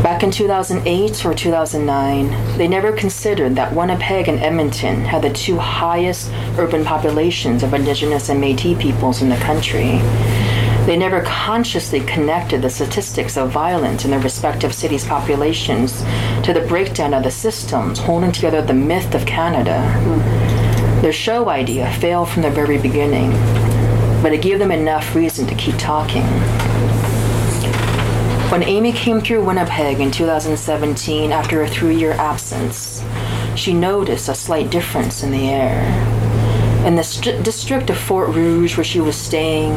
Back 0.00 0.22
in 0.22 0.30
2008 0.30 1.26
or 1.26 1.34
2009, 1.34 2.56
they 2.56 2.68
never 2.68 2.92
considered 2.92 3.56
that 3.56 3.74
Winnipeg 3.74 4.28
and 4.28 4.38
Edmonton 4.38 5.00
had 5.04 5.22
the 5.22 5.32
two 5.32 5.58
highest 5.58 6.30
urban 6.56 6.84
populations 6.84 7.64
of 7.64 7.74
Indigenous 7.74 8.28
and 8.28 8.40
Metis 8.40 8.80
peoples 8.80 9.22
in 9.22 9.28
the 9.28 9.36
country. 9.38 9.98
They 10.86 10.96
never 10.96 11.22
consciously 11.22 12.00
connected 12.00 12.60
the 12.60 12.68
statistics 12.68 13.36
of 13.36 13.50
violence 13.50 14.04
in 14.04 14.10
their 14.10 14.18
respective 14.18 14.74
cities' 14.74 15.06
populations 15.06 16.02
to 16.42 16.52
the 16.52 16.66
breakdown 16.66 17.14
of 17.14 17.22
the 17.22 17.30
systems 17.30 18.00
holding 18.00 18.32
together 18.32 18.62
the 18.62 18.74
myth 18.74 19.14
of 19.14 19.24
Canada. 19.24 19.80
Their 21.00 21.12
show 21.12 21.48
idea 21.48 21.90
failed 21.94 22.28
from 22.28 22.42
the 22.42 22.50
very 22.50 22.78
beginning, 22.78 23.30
but 24.22 24.32
it 24.32 24.42
gave 24.42 24.58
them 24.58 24.72
enough 24.72 25.14
reason 25.14 25.46
to 25.46 25.54
keep 25.54 25.76
talking. 25.78 26.26
When 28.50 28.64
Amy 28.64 28.92
came 28.92 29.20
through 29.20 29.44
Winnipeg 29.44 30.00
in 30.00 30.10
2017 30.10 31.30
after 31.32 31.62
a 31.62 31.68
three 31.68 31.96
year 31.96 32.12
absence, 32.12 33.04
she 33.54 33.72
noticed 33.72 34.28
a 34.28 34.34
slight 34.34 34.68
difference 34.70 35.22
in 35.22 35.30
the 35.30 35.48
air. 35.48 35.82
In 36.84 36.96
the 36.96 37.04
st- 37.04 37.44
district 37.44 37.88
of 37.88 37.96
Fort 37.96 38.30
Rouge 38.30 38.76
where 38.76 38.84
she 38.84 39.00
was 39.00 39.16
staying, 39.16 39.72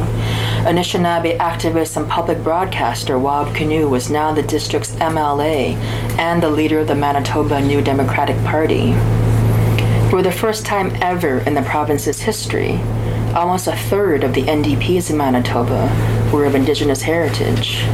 Anishinaabe 0.66 1.38
activist 1.38 1.96
and 1.96 2.10
public 2.10 2.42
broadcaster 2.42 3.16
Wab 3.20 3.54
Kinew 3.54 3.88
was 3.88 4.10
now 4.10 4.32
the 4.32 4.42
district's 4.42 4.90
MLA 4.96 5.74
and 6.18 6.42
the 6.42 6.50
leader 6.50 6.80
of 6.80 6.88
the 6.88 6.94
Manitoba 6.96 7.60
New 7.60 7.80
Democratic 7.80 8.36
Party. 8.38 8.92
For 10.10 10.22
the 10.22 10.32
first 10.32 10.66
time 10.66 10.90
ever 11.00 11.38
in 11.38 11.54
the 11.54 11.62
province's 11.62 12.20
history, 12.20 12.80
almost 13.32 13.68
a 13.68 13.76
third 13.76 14.24
of 14.24 14.34
the 14.34 14.42
NDPs 14.42 15.08
in 15.08 15.16
Manitoba 15.16 15.86
were 16.32 16.46
of 16.46 16.56
Indigenous 16.56 17.02
heritage. 17.02 17.84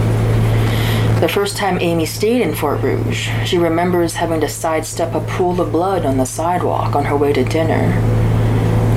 The 1.21 1.29
first 1.31 1.59
time 1.59 1.79
Amy 1.79 2.07
stayed 2.07 2.41
in 2.41 2.55
Fort 2.55 2.81
Rouge, 2.81 3.29
she 3.45 3.59
remembers 3.59 4.15
having 4.15 4.41
to 4.41 4.49
sidestep 4.49 5.15
a 5.15 5.21
pool 5.21 5.61
of 5.61 5.73
blood 5.73 6.07
on 6.07 6.17
the 6.17 6.25
sidewalk 6.25 6.97
on 6.97 7.05
her 7.05 7.17
way 7.19 7.35
to 7.35 7.45
dinner. 7.45 7.93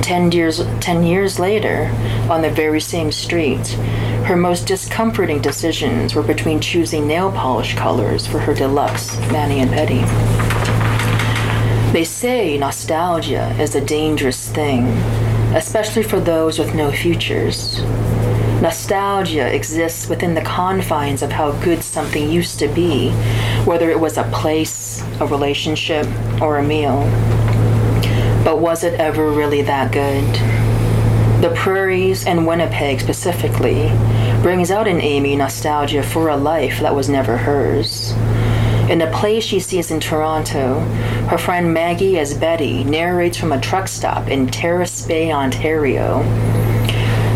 Ten 0.06 0.30
years, 0.30 0.64
ten 0.78 1.02
years 1.02 1.40
later, 1.40 1.90
on 2.30 2.40
the 2.40 2.48
very 2.48 2.80
same 2.80 3.10
street, 3.10 3.66
her 4.22 4.36
most 4.36 4.64
discomforting 4.64 5.40
decisions 5.40 6.14
were 6.14 6.22
between 6.22 6.60
choosing 6.60 7.08
nail 7.08 7.32
polish 7.32 7.74
colors 7.74 8.24
for 8.24 8.38
her 8.38 8.54
deluxe 8.54 9.16
Manny 9.32 9.58
and 9.58 9.68
Betty. 9.68 10.02
They 11.92 12.04
say 12.04 12.56
nostalgia 12.56 13.50
is 13.58 13.74
a 13.74 13.84
dangerous 13.84 14.48
thing, 14.48 14.86
especially 15.56 16.04
for 16.04 16.20
those 16.20 16.60
with 16.60 16.72
no 16.72 16.92
futures. 16.92 17.80
Nostalgia 18.62 19.52
exists 19.52 20.08
within 20.08 20.34
the 20.34 20.42
confines 20.42 21.20
of 21.22 21.32
how 21.32 21.50
good 21.62 21.82
something 21.82 22.30
used 22.30 22.60
to 22.60 22.68
be, 22.68 23.10
whether 23.64 23.90
it 23.90 23.98
was 23.98 24.18
a 24.18 24.30
place, 24.32 25.02
a 25.18 25.26
relationship, 25.26 26.06
or 26.40 26.58
a 26.58 26.62
meal. 26.62 27.02
But 28.46 28.60
was 28.60 28.84
it 28.84 29.00
ever 29.00 29.32
really 29.32 29.62
that 29.62 29.90
good? 29.90 30.22
The 31.42 31.52
prairies 31.56 32.24
and 32.28 32.46
Winnipeg 32.46 33.00
specifically 33.00 33.88
brings 34.40 34.70
out 34.70 34.86
in 34.86 35.00
Amy 35.00 35.34
nostalgia 35.34 36.00
for 36.00 36.28
a 36.28 36.36
life 36.36 36.78
that 36.78 36.94
was 36.94 37.08
never 37.08 37.36
hers. 37.36 38.12
In 38.88 39.02
a 39.02 39.10
play 39.10 39.40
she 39.40 39.58
sees 39.58 39.90
in 39.90 39.98
Toronto, 39.98 40.78
her 41.28 41.38
friend 41.38 41.74
Maggie 41.74 42.20
as 42.20 42.34
Betty 42.34 42.84
narrates 42.84 43.36
from 43.36 43.50
a 43.50 43.60
truck 43.60 43.88
stop 43.88 44.28
in 44.28 44.46
Terrace 44.46 45.04
Bay, 45.04 45.32
Ontario. 45.32 46.22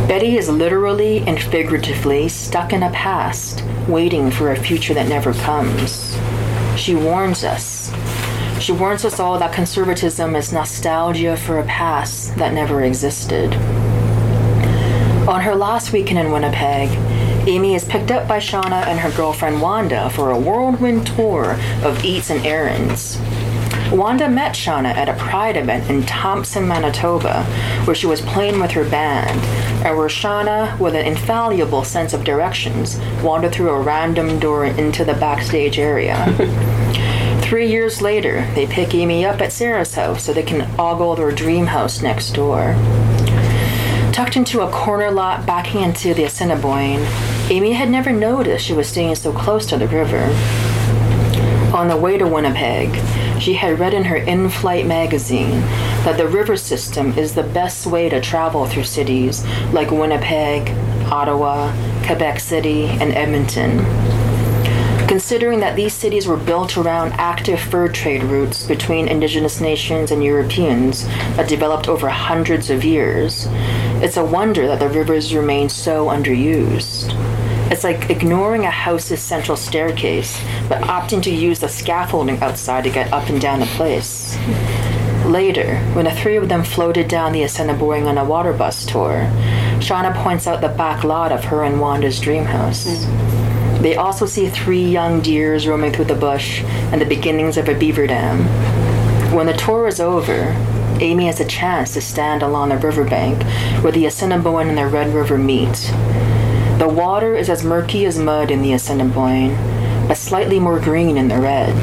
Betty 0.07 0.39
is 0.39 0.49
literally 0.49 1.25
and 1.27 1.43
figuratively 1.43 2.29
stuck 2.29 2.73
in 2.73 2.85
a 2.85 2.91
past, 2.93 3.65
waiting 3.89 4.31
for 4.31 4.53
a 4.53 4.57
future 4.57 4.95
that 4.95 5.09
never 5.09 5.35
comes. 5.35 6.17
She 6.77 6.95
warns 6.95 7.43
us. 7.43 7.80
She 8.61 8.73
warns 8.73 9.07
us 9.07 9.19
all 9.19 9.39
that 9.39 9.55
conservatism 9.55 10.37
is 10.37 10.53
nostalgia 10.53 11.35
for 11.39 11.59
a 11.59 11.65
past 11.65 12.37
that 12.37 12.53
never 12.53 12.83
existed. 12.83 13.55
On 15.27 15.41
her 15.41 15.55
last 15.55 15.95
weekend 15.95 16.19
in 16.19 16.31
Winnipeg, 16.31 16.91
Amy 17.49 17.75
is 17.75 17.87
picked 17.87 18.11
up 18.11 18.29
by 18.29 18.39
Shauna 18.39 18.87
and 18.87 19.01
her 19.01 19.11
girlfriend 19.13 19.63
Wanda 19.63 20.11
for 20.11 20.31
a 20.31 20.39
whirlwind 20.39 21.07
tour 21.07 21.59
of 21.83 22.05
eats 22.05 22.29
and 22.29 22.45
errands. 22.45 23.19
Wanda 23.91 24.29
met 24.29 24.55
Shauna 24.55 24.95
at 24.95 25.09
a 25.09 25.15
pride 25.15 25.57
event 25.57 25.89
in 25.89 26.05
Thompson, 26.05 26.69
Manitoba, 26.69 27.45
where 27.87 27.97
she 27.97 28.07
was 28.07 28.21
playing 28.21 28.61
with 28.61 28.73
her 28.73 28.85
band, 28.85 29.41
and 29.87 29.97
where 29.97 30.09
Shauna, 30.09 30.79
with 30.79 30.95
an 30.95 31.07
infallible 31.07 31.83
sense 31.83 32.13
of 32.13 32.25
directions, 32.25 33.01
wandered 33.23 33.53
through 33.53 33.71
a 33.71 33.81
random 33.81 34.39
door 34.39 34.67
into 34.67 35.03
the 35.03 35.15
backstage 35.15 35.79
area. 35.79 36.27
Three 37.51 37.67
years 37.67 38.01
later, 38.01 38.49
they 38.55 38.69
pick 38.69 38.95
Amy 38.95 39.25
up 39.25 39.41
at 39.41 39.53
Sarah's 39.53 39.97
house 39.97 40.23
so 40.23 40.33
they 40.33 40.45
can 40.45 40.71
ogle 40.79 41.17
their 41.17 41.33
dream 41.33 41.67
house 41.67 42.01
next 42.01 42.31
door. 42.31 42.77
Tucked 44.13 44.37
into 44.37 44.61
a 44.61 44.71
corner 44.71 45.11
lot 45.11 45.47
backing 45.47 45.81
into 45.81 46.15
the 46.15 46.23
Assiniboine, 46.23 47.05
Amy 47.51 47.73
had 47.73 47.91
never 47.91 48.13
noticed 48.13 48.65
she 48.65 48.73
was 48.73 48.87
staying 48.87 49.17
so 49.17 49.33
close 49.33 49.67
to 49.67 49.77
the 49.77 49.89
river. 49.89 50.27
On 51.75 51.89
the 51.89 51.97
way 51.97 52.17
to 52.19 52.29
Winnipeg, 52.29 52.95
she 53.43 53.55
had 53.55 53.81
read 53.81 53.95
in 53.95 54.05
her 54.05 54.19
in 54.19 54.49
flight 54.49 54.87
magazine 54.87 55.61
that 56.05 56.19
the 56.19 56.29
river 56.29 56.57
system 56.57 57.19
is 57.19 57.35
the 57.35 57.43
best 57.43 57.85
way 57.85 58.09
to 58.09 58.21
travel 58.21 58.65
through 58.65 58.85
cities 58.85 59.45
like 59.73 59.91
Winnipeg, 59.91 60.71
Ottawa, 61.11 61.73
Quebec 62.07 62.39
City, 62.39 62.85
and 62.85 63.13
Edmonton. 63.13 64.20
Considering 65.11 65.59
that 65.59 65.75
these 65.75 65.93
cities 65.93 66.29
were 66.29 66.37
built 66.37 66.79
around 66.79 67.11
active 67.15 67.59
fur 67.59 67.89
trade 67.89 68.23
routes 68.23 68.65
between 68.65 69.09
indigenous 69.09 69.61
nations 69.61 70.13
and 70.13 70.23
Europeans 70.23 71.05
that 71.35 71.49
developed 71.49 71.89
over 71.89 72.09
hundreds 72.09 72.71
of 72.71 72.85
years, 72.85 73.49
it's 74.05 74.17
a 74.17 74.25
wonder 74.25 74.69
that 74.69 74.79
the 74.79 74.89
rivers 74.89 75.35
remain 75.35 75.69
so 75.69 76.07
underused. 76.07 77.13
It's 77.73 77.83
like 77.83 78.09
ignoring 78.09 78.67
a 78.67 78.71
house's 78.71 79.21
central 79.21 79.57
staircase, 79.57 80.41
but 80.69 80.81
opting 80.83 81.25
to 81.25 81.31
use 81.35 81.59
the 81.59 81.69
scaffolding 81.69 82.41
outside 82.41 82.85
to 82.85 82.91
get 82.91 83.13
up 83.13 83.29
and 83.29 83.41
down 83.41 83.59
the 83.59 83.67
place. 83.67 84.39
Later, 85.27 85.81
when 85.95 86.05
the 86.05 86.15
three 86.15 86.37
of 86.37 86.49
them 86.49 86.63
floated 86.63 87.09
down 87.09 87.33
the 87.33 87.43
Assiniboine 87.43 88.07
on 88.07 88.17
a 88.17 88.25
water 88.25 88.53
bus 88.53 88.87
tour, 88.87 89.29
Shauna 89.81 90.15
points 90.23 90.47
out 90.47 90.61
the 90.61 90.69
back 90.69 91.03
lot 91.03 91.33
of 91.33 91.43
her 91.47 91.65
and 91.65 91.81
Wanda's 91.81 92.21
dream 92.21 92.45
house. 92.45 93.07
They 93.81 93.97
also 93.97 94.27
see 94.27 94.49
three 94.49 94.85
young 94.85 95.21
deers 95.21 95.67
roaming 95.67 95.93
through 95.93 96.05
the 96.07 96.15
bush 96.15 96.63
and 96.93 97.01
the 97.01 97.07
beginnings 97.07 97.57
of 97.57 97.69
a 97.69 97.75
beaver 97.75 98.07
dam. 98.07 98.45
When 99.35 99.47
the 99.47 99.55
tour 99.55 99.87
is 99.87 100.01
over, 100.01 100.55
Amy 101.01 101.27
has 101.27 101.41
a 101.41 101.47
chance 101.47 101.95
to 101.95 102.01
stand 102.03 102.43
along 102.43 102.69
the 102.69 102.77
riverbank 102.77 103.43
where 103.83 103.93
the 103.93 104.05
Assiniboine 104.05 104.69
and 104.69 104.77
the 104.77 104.87
Red 104.87 105.15
River 105.15 105.39
meet. 105.39 105.93
The 106.79 106.93
water 106.93 107.35
is 107.35 107.49
as 107.49 107.65
murky 107.65 108.05
as 108.05 108.19
mud 108.19 108.51
in 108.51 108.61
the 108.61 108.75
Assiniboine, 108.75 109.57
but 110.07 110.19
slightly 110.19 110.59
more 110.59 110.79
green 110.79 111.17
in 111.17 111.29
the 111.29 111.39
red. 111.39 111.75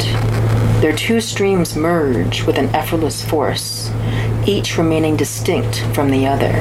Their 0.81 0.95
two 0.95 1.19
streams 1.19 1.75
merge 1.75 2.43
with 2.43 2.59
an 2.59 2.67
effortless 2.75 3.25
force, 3.25 3.89
each 4.45 4.77
remaining 4.77 5.17
distinct 5.17 5.79
from 5.95 6.11
the 6.11 6.27
other. 6.27 6.53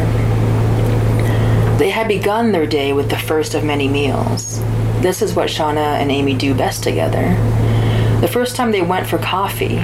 They 1.76 1.90
had 1.90 2.08
begun 2.08 2.52
their 2.52 2.66
day 2.66 2.94
with 2.94 3.10
the 3.10 3.18
first 3.18 3.54
of 3.54 3.64
many 3.64 3.86
meals. 3.86 4.62
This 5.02 5.22
is 5.22 5.34
what 5.34 5.48
Shauna 5.48 6.00
and 6.00 6.10
Amy 6.10 6.34
do 6.34 6.54
best 6.54 6.82
together. 6.82 7.34
The 8.20 8.28
first 8.28 8.56
time 8.56 8.72
they 8.72 8.82
went 8.82 9.06
for 9.06 9.18
coffee, 9.18 9.76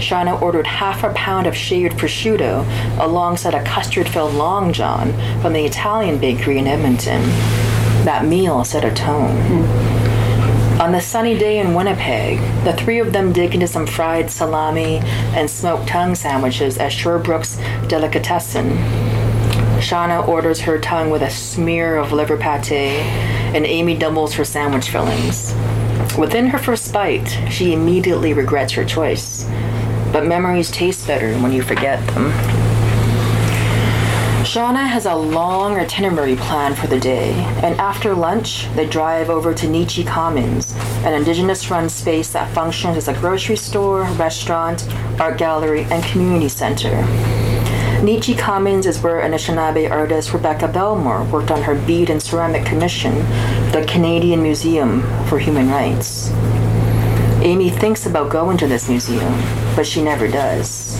Shauna 0.00 0.40
ordered 0.40 0.66
half 0.66 1.04
a 1.04 1.12
pound 1.12 1.46
of 1.46 1.56
shaved 1.56 1.98
prosciutto 1.98 2.64
alongside 2.98 3.54
a 3.54 3.64
custard 3.64 4.08
filled 4.08 4.34
Long 4.34 4.72
John 4.72 5.12
from 5.42 5.52
the 5.52 5.66
Italian 5.66 6.18
bakery 6.18 6.58
in 6.58 6.66
Edmonton. 6.66 7.22
That 8.04 8.24
meal 8.24 8.64
set 8.64 8.84
a 8.84 8.94
tone. 8.94 9.36
On 10.80 10.92
the 10.92 11.00
sunny 11.00 11.36
day 11.36 11.58
in 11.58 11.74
Winnipeg, 11.74 12.38
the 12.64 12.72
three 12.72 13.00
of 13.00 13.12
them 13.12 13.32
dig 13.32 13.52
into 13.52 13.66
some 13.66 13.86
fried 13.86 14.30
salami 14.30 15.00
and 15.34 15.50
smoked 15.50 15.86
tongue 15.86 16.14
sandwiches 16.14 16.78
at 16.78 16.90
Sherbrooke's 16.90 17.58
Delicatessen. 17.88 18.70
Shauna 19.80 20.26
orders 20.26 20.60
her 20.60 20.78
tongue 20.78 21.10
with 21.10 21.20
a 21.20 21.30
smear 21.30 21.96
of 21.96 22.12
liver 22.12 22.38
pate, 22.38 23.02
and 23.54 23.66
Amy 23.66 23.96
doubles 23.96 24.34
her 24.34 24.44
sandwich 24.44 24.90
fillings. 24.90 25.54
Within 26.18 26.46
her 26.46 26.58
first 26.58 26.92
bite, 26.92 27.28
she 27.50 27.72
immediately 27.72 28.32
regrets 28.32 28.72
her 28.72 28.84
choice. 28.84 29.44
But 30.12 30.26
memories 30.26 30.70
taste 30.70 31.06
better 31.06 31.34
when 31.38 31.52
you 31.52 31.62
forget 31.62 32.04
them. 32.08 32.32
Shauna 34.44 34.88
has 34.88 35.06
a 35.06 35.14
long 35.14 35.76
itinerary 35.76 36.34
planned 36.34 36.76
for 36.76 36.88
the 36.88 36.98
day, 36.98 37.32
and 37.62 37.78
after 37.78 38.14
lunch, 38.14 38.66
they 38.74 38.86
drive 38.86 39.30
over 39.30 39.54
to 39.54 39.66
Neechi 39.66 40.04
Commons, 40.04 40.74
an 41.04 41.12
indigenous 41.14 41.70
run 41.70 41.88
space 41.88 42.32
that 42.32 42.52
functions 42.52 42.96
as 42.96 43.06
a 43.06 43.14
grocery 43.14 43.56
store, 43.56 44.02
restaurant, 44.14 44.88
art 45.20 45.38
gallery, 45.38 45.84
and 45.84 46.02
community 46.04 46.48
center. 46.48 47.39
Neechi 48.00 48.38
Commons 48.38 48.86
is 48.86 49.02
where 49.02 49.20
Anishinaabe 49.20 49.90
artist 49.90 50.32
Rebecca 50.32 50.66
Belmore 50.66 51.22
worked 51.24 51.50
on 51.50 51.60
her 51.60 51.74
bead 51.74 52.08
and 52.08 52.22
ceramic 52.22 52.64
commission 52.64 53.12
for 53.66 53.80
the 53.80 53.86
Canadian 53.86 54.42
Museum 54.42 55.02
for 55.26 55.38
Human 55.38 55.68
Rights. 55.68 56.30
Amy 57.42 57.68
thinks 57.68 58.06
about 58.06 58.30
going 58.30 58.56
to 58.56 58.66
this 58.66 58.88
museum, 58.88 59.34
but 59.76 59.86
she 59.86 60.02
never 60.02 60.28
does. 60.28 60.98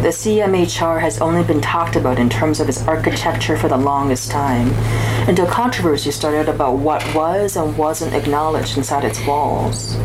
The 0.00 0.08
CMHR 0.08 1.02
has 1.02 1.20
only 1.20 1.44
been 1.44 1.60
talked 1.60 1.96
about 1.96 2.18
in 2.18 2.30
terms 2.30 2.60
of 2.60 2.68
its 2.70 2.82
architecture 2.84 3.58
for 3.58 3.68
the 3.68 3.76
longest 3.76 4.30
time, 4.30 4.70
until 5.28 5.46
controversy 5.46 6.12
started 6.12 6.48
about 6.48 6.78
what 6.78 7.04
was 7.14 7.56
and 7.56 7.76
wasn't 7.76 8.14
acknowledged 8.14 8.78
inside 8.78 9.04
its 9.04 9.20
walls. 9.26 9.96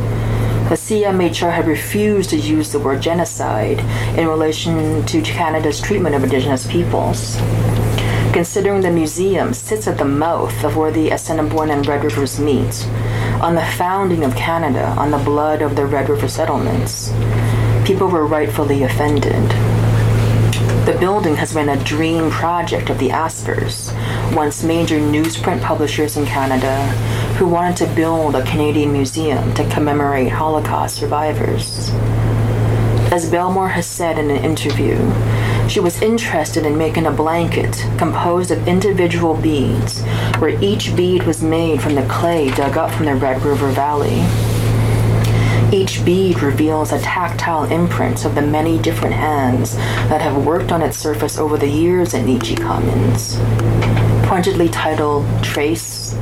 The 0.72 0.78
CMHR 0.78 1.52
had 1.52 1.68
refused 1.68 2.30
to 2.30 2.38
use 2.38 2.72
the 2.72 2.80
word 2.80 3.02
genocide 3.02 3.80
in 4.18 4.26
relation 4.26 5.06
to 5.06 5.22
Canada's 5.22 5.82
treatment 5.82 6.16
of 6.16 6.24
Indigenous 6.24 6.66
peoples. 6.66 7.36
Considering 8.32 8.80
the 8.80 8.90
museum 8.90 9.54
sits 9.54 9.86
at 9.90 9.98
the 9.98 10.06
mouth 10.06 10.64
of 10.64 10.78
where 10.78 10.90
the 10.90 11.10
Assiniboine 11.10 11.72
and 11.72 11.86
Red 11.86 12.06
Rivers 12.06 12.40
meet, 12.40 12.88
on 13.42 13.56
the 13.56 13.66
founding 13.76 14.24
of 14.24 14.34
Canada, 14.38 14.96
on 14.98 15.12
the 15.12 15.18
blood 15.18 15.62
of 15.62 15.76
the 15.76 15.86
Red 15.86 16.08
River 16.08 16.30
settlements, 16.30 17.12
people 17.86 18.08
were 18.08 18.26
rightfully 18.26 18.84
offended. 18.84 19.50
The 20.86 20.98
building 21.02 21.36
has 21.36 21.54
been 21.54 21.68
a 21.68 21.84
dream 21.84 22.32
project 22.32 22.90
of 22.90 22.98
the 22.98 23.10
Aspers, 23.10 23.92
once 24.34 24.64
major 24.64 25.02
newsprint 25.02 25.62
publishers 25.62 26.16
in 26.16 26.26
Canada, 26.26 26.78
who 27.42 27.48
wanted 27.48 27.76
to 27.76 27.96
build 27.96 28.36
a 28.36 28.46
Canadian 28.46 28.94
museum 28.94 29.52
to 29.56 29.68
commemorate 29.70 30.30
Holocaust 30.30 30.96
survivors. 30.96 31.90
As 33.12 33.32
Belmore 33.32 33.70
has 33.70 33.88
said 33.88 34.20
in 34.20 34.30
an 34.30 34.46
interview, 34.46 34.96
she 35.68 35.80
was 35.80 36.04
interested 36.04 36.68
in 36.68 36.78
making 36.78 37.08
a 37.08 37.12
blanket 37.12 37.84
composed 37.98 38.52
of 38.52 38.68
individual 38.68 39.34
beads, 39.34 40.04
where 40.38 40.62
each 40.64 40.96
bead 40.96 41.24
was 41.24 41.42
made 41.42 41.82
from 41.82 41.96
the 41.96 42.06
clay 42.08 42.52
dug 42.52 42.78
up 42.78 42.92
from 42.92 43.08
the 43.08 43.16
Red 43.16 43.42
River 43.42 43.72
Valley. 43.72 44.22
Each 45.76 46.06
bead 46.06 46.44
reveals 46.44 46.92
a 46.92 47.02
tactile 47.02 47.64
imprint 47.72 48.24
of 48.24 48.36
the 48.36 48.44
many 48.44 48.78
different 48.78 49.16
hands 49.16 49.76
that 50.10 50.22
have 50.22 50.46
worked 50.46 50.72
on 50.72 50.84
its 50.84 50.96
surface 50.96 51.40
over 51.40 51.58
the 51.58 51.68
years 51.68 52.14
at 52.14 52.24
Neechi 52.24 52.56
Commons. 52.56 53.38
Pointedly 54.30 54.70
titled 54.70 55.26
Trace, 55.44 56.16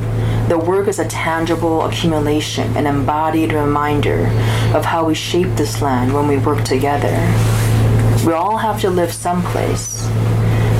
the 0.50 0.58
work 0.58 0.88
is 0.88 0.98
a 0.98 1.06
tangible 1.06 1.86
accumulation, 1.86 2.76
an 2.76 2.84
embodied 2.84 3.52
reminder 3.52 4.26
of 4.74 4.84
how 4.84 5.04
we 5.04 5.14
shape 5.14 5.46
this 5.54 5.80
land 5.80 6.12
when 6.12 6.26
we 6.26 6.38
work 6.38 6.64
together. 6.64 7.14
We 8.26 8.32
all 8.32 8.56
have 8.56 8.80
to 8.80 8.90
live 8.90 9.12
someplace, 9.12 10.08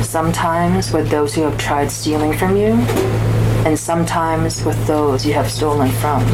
sometimes 0.03 0.93
with 0.93 1.09
those 1.09 1.37
who 1.37 1.43
have 1.43 1.57
tried 1.57 1.93
stealing 1.93 2.37
from 2.37 2.57
you, 2.57 2.73
and 3.65 3.79
sometimes 3.79 4.65
with 4.65 4.89
those 4.89 5.25
you 5.25 5.35
have 5.35 5.49
stolen 5.49 5.93
from. 5.93 6.25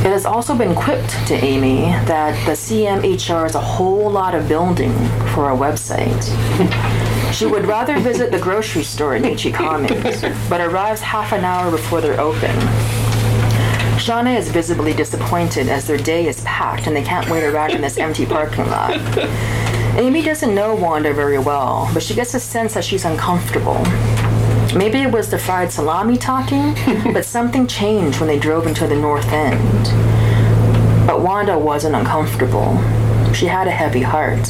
It 0.00 0.10
has 0.10 0.26
also 0.26 0.56
been 0.56 0.74
quipped 0.74 1.10
to 1.28 1.34
Amy 1.34 1.82
that 2.06 2.34
the 2.46 2.56
CMHR 2.56 3.46
is 3.46 3.54
a 3.54 3.60
whole 3.60 4.10
lot 4.10 4.34
of 4.34 4.48
building 4.48 4.92
for 5.32 5.50
a 5.50 5.56
website. 5.56 6.98
She 7.32 7.46
would 7.46 7.66
rather 7.66 7.98
visit 7.98 8.30
the 8.30 8.38
grocery 8.38 8.82
store 8.82 9.16
in 9.16 9.36
Commons, 9.52 10.20
but 10.48 10.60
arrives 10.60 11.00
half 11.00 11.32
an 11.32 11.44
hour 11.44 11.70
before 11.70 12.00
they're 12.00 12.20
open. 12.20 12.54
Shauna 13.96 14.36
is 14.36 14.48
visibly 14.50 14.92
disappointed 14.92 15.68
as 15.68 15.86
their 15.86 15.96
day 15.96 16.26
is 16.26 16.42
packed 16.42 16.86
and 16.86 16.94
they 16.94 17.02
can't 17.02 17.28
wait 17.30 17.44
around 17.44 17.70
in 17.70 17.80
this 17.80 17.96
empty 17.96 18.26
parking 18.26 18.66
lot. 18.66 18.96
Amy 19.96 20.22
doesn't 20.22 20.54
know 20.54 20.74
Wanda 20.74 21.14
very 21.14 21.38
well, 21.38 21.88
but 21.94 22.02
she 22.02 22.14
gets 22.14 22.34
a 22.34 22.40
sense 22.40 22.74
that 22.74 22.84
she's 22.84 23.04
uncomfortable. 23.04 23.82
Maybe 24.76 25.02
it 25.02 25.10
was 25.10 25.30
the 25.30 25.38
fried 25.38 25.70
salami 25.70 26.16
talking, 26.16 26.74
but 27.12 27.24
something 27.24 27.66
changed 27.66 28.20
when 28.20 28.28
they 28.28 28.38
drove 28.38 28.66
into 28.66 28.86
the 28.86 28.96
north 28.96 29.30
end. 29.32 29.84
But 31.06 31.20
Wanda 31.20 31.58
wasn't 31.58 31.94
uncomfortable. 31.94 32.76
She 33.32 33.46
had 33.46 33.68
a 33.68 33.70
heavy 33.70 34.02
heart. 34.02 34.48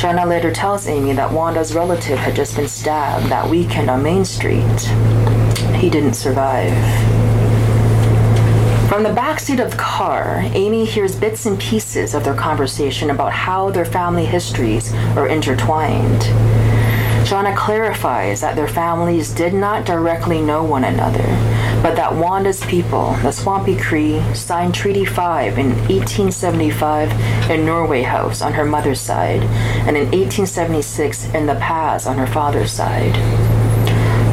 Shauna 0.00 0.26
later 0.26 0.50
tells 0.50 0.86
Amy 0.86 1.12
that 1.12 1.30
Wanda's 1.30 1.74
relative 1.74 2.18
had 2.18 2.34
just 2.34 2.56
been 2.56 2.68
stabbed 2.68 3.26
that 3.26 3.50
weekend 3.50 3.90
on 3.90 4.02
Main 4.02 4.24
Street. 4.24 4.80
He 5.76 5.90
didn't 5.90 6.14
survive. 6.14 6.72
From 8.88 9.02
the 9.02 9.10
backseat 9.10 9.62
of 9.62 9.72
the 9.72 9.76
car, 9.76 10.40
Amy 10.54 10.86
hears 10.86 11.14
bits 11.14 11.44
and 11.44 11.60
pieces 11.60 12.14
of 12.14 12.24
their 12.24 12.34
conversation 12.34 13.10
about 13.10 13.34
how 13.34 13.68
their 13.68 13.84
family 13.84 14.24
histories 14.24 14.90
are 15.18 15.28
intertwined. 15.28 16.22
Shauna 17.30 17.56
clarifies 17.56 18.40
that 18.40 18.56
their 18.56 18.66
families 18.66 19.30
did 19.30 19.54
not 19.54 19.86
directly 19.86 20.42
know 20.42 20.64
one 20.64 20.82
another, 20.82 21.22
but 21.80 21.94
that 21.94 22.12
Wanda's 22.12 22.60
people, 22.64 23.12
the 23.22 23.30
Swampy 23.30 23.76
Cree, 23.76 24.20
signed 24.34 24.74
Treaty 24.74 25.04
5 25.04 25.56
in 25.56 25.68
1875 25.86 27.48
in 27.48 27.64
Norway 27.64 28.02
House 28.02 28.42
on 28.42 28.52
her 28.54 28.64
mother's 28.64 29.00
side, 29.00 29.44
and 29.86 29.96
in 29.96 30.06
1876 30.06 31.26
in 31.26 31.46
the 31.46 31.54
Pas 31.54 32.04
on 32.04 32.18
her 32.18 32.26
father's 32.26 32.72
side. 32.72 33.14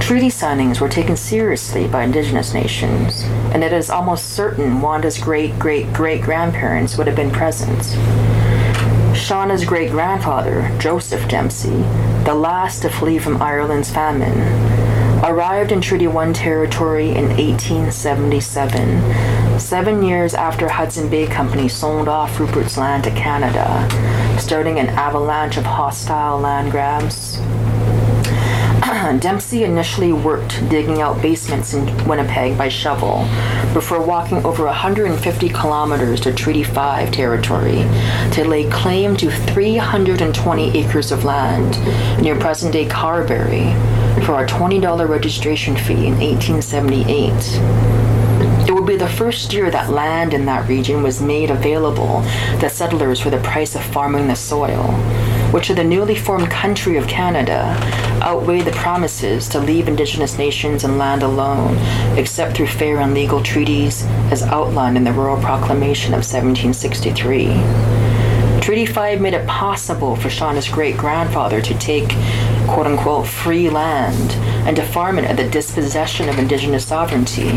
Treaty 0.01 0.29
signings 0.29 0.81
were 0.81 0.89
taken 0.89 1.15
seriously 1.15 1.87
by 1.87 2.03
indigenous 2.03 2.55
nations, 2.55 3.21
and 3.53 3.63
it 3.63 3.73
is 3.73 3.91
almost 3.91 4.33
certain 4.33 4.81
Wanda's 4.81 5.19
great 5.19 5.59
great 5.59 5.93
great 5.93 6.23
grandparents 6.23 6.97
would 6.97 7.05
have 7.05 7.15
been 7.15 7.29
present. 7.29 7.95
Shauna's 9.27 9.65
great 9.65 9.91
grandfather, 9.91 10.73
Joseph 10.79 11.27
Dempsey, 11.27 11.83
the 12.23 12.33
last 12.33 12.83
to 12.83 12.89
flee 12.89 13.19
from 13.19 13.41
Ireland's 13.41 13.91
famine, 13.91 14.39
arrived 15.21 15.73
in 15.73 15.81
Treaty 15.81 16.07
1 16.07 16.31
territory 16.31 17.09
in 17.09 17.27
1877, 17.35 19.59
seven 19.59 20.01
years 20.01 20.33
after 20.33 20.69
Hudson 20.69 21.09
Bay 21.09 21.27
Company 21.27 21.67
sold 21.67 22.07
off 22.07 22.39
Rupert's 22.39 22.77
Land 22.77 23.03
to 23.03 23.11
Canada, 23.11 23.85
starting 24.39 24.79
an 24.79 24.87
avalanche 24.91 25.57
of 25.57 25.65
hostile 25.65 26.39
land 26.39 26.71
grabs. 26.71 27.37
Dempsey 29.13 29.63
initially 29.63 30.11
worked 30.11 30.67
digging 30.69 31.01
out 31.01 31.21
basements 31.21 31.73
in 31.73 31.85
Winnipeg 32.07 32.57
by 32.57 32.67
shovel 32.67 33.25
before 33.73 34.01
walking 34.01 34.43
over 34.45 34.65
150 34.65 35.49
kilometers 35.49 36.19
to 36.21 36.33
Treaty 36.33 36.63
5 36.63 37.11
territory 37.11 37.85
to 38.33 38.43
lay 38.45 38.69
claim 38.69 39.15
to 39.17 39.31
320 39.31 40.77
acres 40.77 41.11
of 41.11 41.23
land 41.23 41.79
near 42.21 42.37
present 42.37 42.73
day 42.73 42.85
Carberry 42.85 43.73
for 44.25 44.43
a 44.43 44.47
$20 44.47 45.07
registration 45.07 45.77
fee 45.77 46.07
in 46.07 46.19
1878. 46.19 48.67
It 48.67 48.73
would 48.73 48.85
be 48.85 48.97
the 48.97 49.07
first 49.07 49.53
year 49.53 49.71
that 49.71 49.89
land 49.89 50.33
in 50.33 50.45
that 50.45 50.67
region 50.67 51.01
was 51.01 51.21
made 51.21 51.49
available 51.49 52.21
to 52.59 52.69
settlers 52.69 53.21
for 53.21 53.29
the 53.29 53.39
price 53.39 53.75
of 53.75 53.83
farming 53.83 54.27
the 54.27 54.35
soil, 54.35 54.83
which 55.51 55.67
to 55.67 55.75
the 55.75 55.83
newly 55.83 56.15
formed 56.15 56.49
country 56.49 56.97
of 56.97 57.07
Canada 57.07 57.77
outweigh 58.21 58.61
the 58.61 58.71
promises 58.71 59.47
to 59.49 59.59
leave 59.59 59.87
Indigenous 59.87 60.37
nations 60.37 60.83
and 60.83 60.97
land 60.97 61.23
alone, 61.23 61.77
except 62.17 62.57
through 62.57 62.67
fair 62.67 62.99
and 62.99 63.13
legal 63.13 63.41
treaties 63.41 64.05
as 64.31 64.43
outlined 64.43 64.97
in 64.97 65.03
the 65.03 65.13
Royal 65.13 65.41
Proclamation 65.41 66.13
of 66.13 66.25
1763. 66.25 67.47
Treaty 68.61 68.85
5 68.85 69.21
made 69.21 69.33
it 69.33 69.47
possible 69.47 70.15
for 70.15 70.27
Shauna's 70.27 70.67
great 70.67 70.97
grandfather 70.97 71.61
to 71.61 71.77
take 71.77 72.09
quote 72.67 72.87
unquote 72.87 73.27
free 73.27 73.69
land 73.69 74.31
and 74.67 74.75
to 74.75 74.83
farm 74.83 75.17
it 75.17 75.25
at 75.25 75.37
the 75.37 75.49
dispossession 75.49 76.27
of 76.27 76.37
Indigenous 76.37 76.85
sovereignty. 76.85 77.49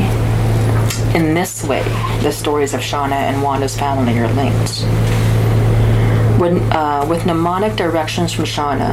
In 1.15 1.35
this 1.35 1.65
way, 1.65 1.83
the 2.23 2.31
stories 2.31 2.75
of 2.75 2.81
Shauna 2.81 3.13
and 3.13 3.43
Wanda's 3.43 3.77
family 3.77 4.17
are 4.19 4.33
linked. 4.35 5.20
When, 6.41 6.57
uh, 6.73 7.05
with 7.07 7.27
mnemonic 7.27 7.77
directions 7.77 8.33
from 8.33 8.47
Shauna, 8.47 8.91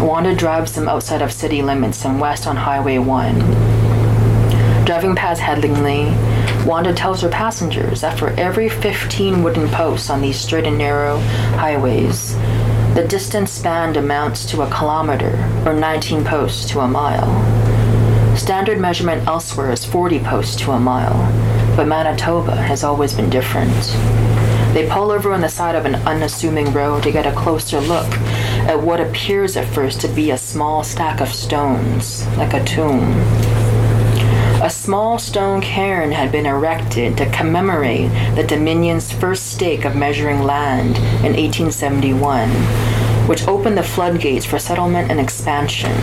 Wanda 0.00 0.34
drives 0.34 0.72
them 0.72 0.88
outside 0.88 1.22
of 1.22 1.32
city 1.32 1.62
limits 1.62 2.04
and 2.04 2.20
west 2.20 2.48
on 2.48 2.56
Highway 2.56 2.98
1. 2.98 3.38
Driving 4.84 5.14
past 5.14 5.40
Headingley, 5.40 6.10
Wanda 6.66 6.92
tells 6.92 7.20
her 7.20 7.28
passengers 7.28 8.00
that 8.00 8.18
for 8.18 8.30
every 8.30 8.68
15 8.68 9.44
wooden 9.44 9.68
posts 9.68 10.10
on 10.10 10.22
these 10.22 10.40
straight 10.40 10.66
and 10.66 10.76
narrow 10.76 11.18
highways, 11.54 12.34
the 12.96 13.06
distance 13.08 13.52
spanned 13.52 13.96
amounts 13.96 14.44
to 14.46 14.62
a 14.62 14.70
kilometer 14.70 15.38
or 15.64 15.72
19 15.72 16.24
posts 16.24 16.68
to 16.70 16.80
a 16.80 16.88
mile. 16.88 17.30
Standard 18.36 18.80
measurement 18.80 19.24
elsewhere 19.28 19.70
is 19.70 19.84
40 19.84 20.18
posts 20.18 20.56
to 20.56 20.72
a 20.72 20.80
mile, 20.80 21.16
but 21.76 21.86
Manitoba 21.86 22.56
has 22.56 22.82
always 22.82 23.14
been 23.14 23.30
different. 23.30 23.70
They 24.72 24.88
pull 24.88 25.10
over 25.10 25.32
on 25.32 25.40
the 25.40 25.48
side 25.48 25.74
of 25.74 25.84
an 25.84 25.96
unassuming 26.06 26.72
road 26.72 27.02
to 27.02 27.10
get 27.10 27.26
a 27.26 27.36
closer 27.36 27.80
look 27.80 28.06
at 28.68 28.80
what 28.80 29.00
appears 29.00 29.56
at 29.56 29.66
first 29.74 30.00
to 30.02 30.08
be 30.08 30.30
a 30.30 30.38
small 30.38 30.84
stack 30.84 31.20
of 31.20 31.28
stones, 31.28 32.26
like 32.36 32.54
a 32.54 32.64
tomb. 32.64 33.02
A 34.62 34.70
small 34.70 35.18
stone 35.18 35.60
cairn 35.60 36.12
had 36.12 36.30
been 36.30 36.46
erected 36.46 37.16
to 37.16 37.30
commemorate 37.30 38.10
the 38.36 38.44
Dominion's 38.44 39.10
first 39.10 39.46
stake 39.46 39.84
of 39.84 39.96
measuring 39.96 40.42
land 40.42 40.98
in 41.24 41.32
1871, 41.32 42.48
which 43.26 43.48
opened 43.48 43.76
the 43.76 43.82
floodgates 43.82 44.44
for 44.44 44.58
settlement 44.58 45.10
and 45.10 45.18
expansion. 45.18 45.96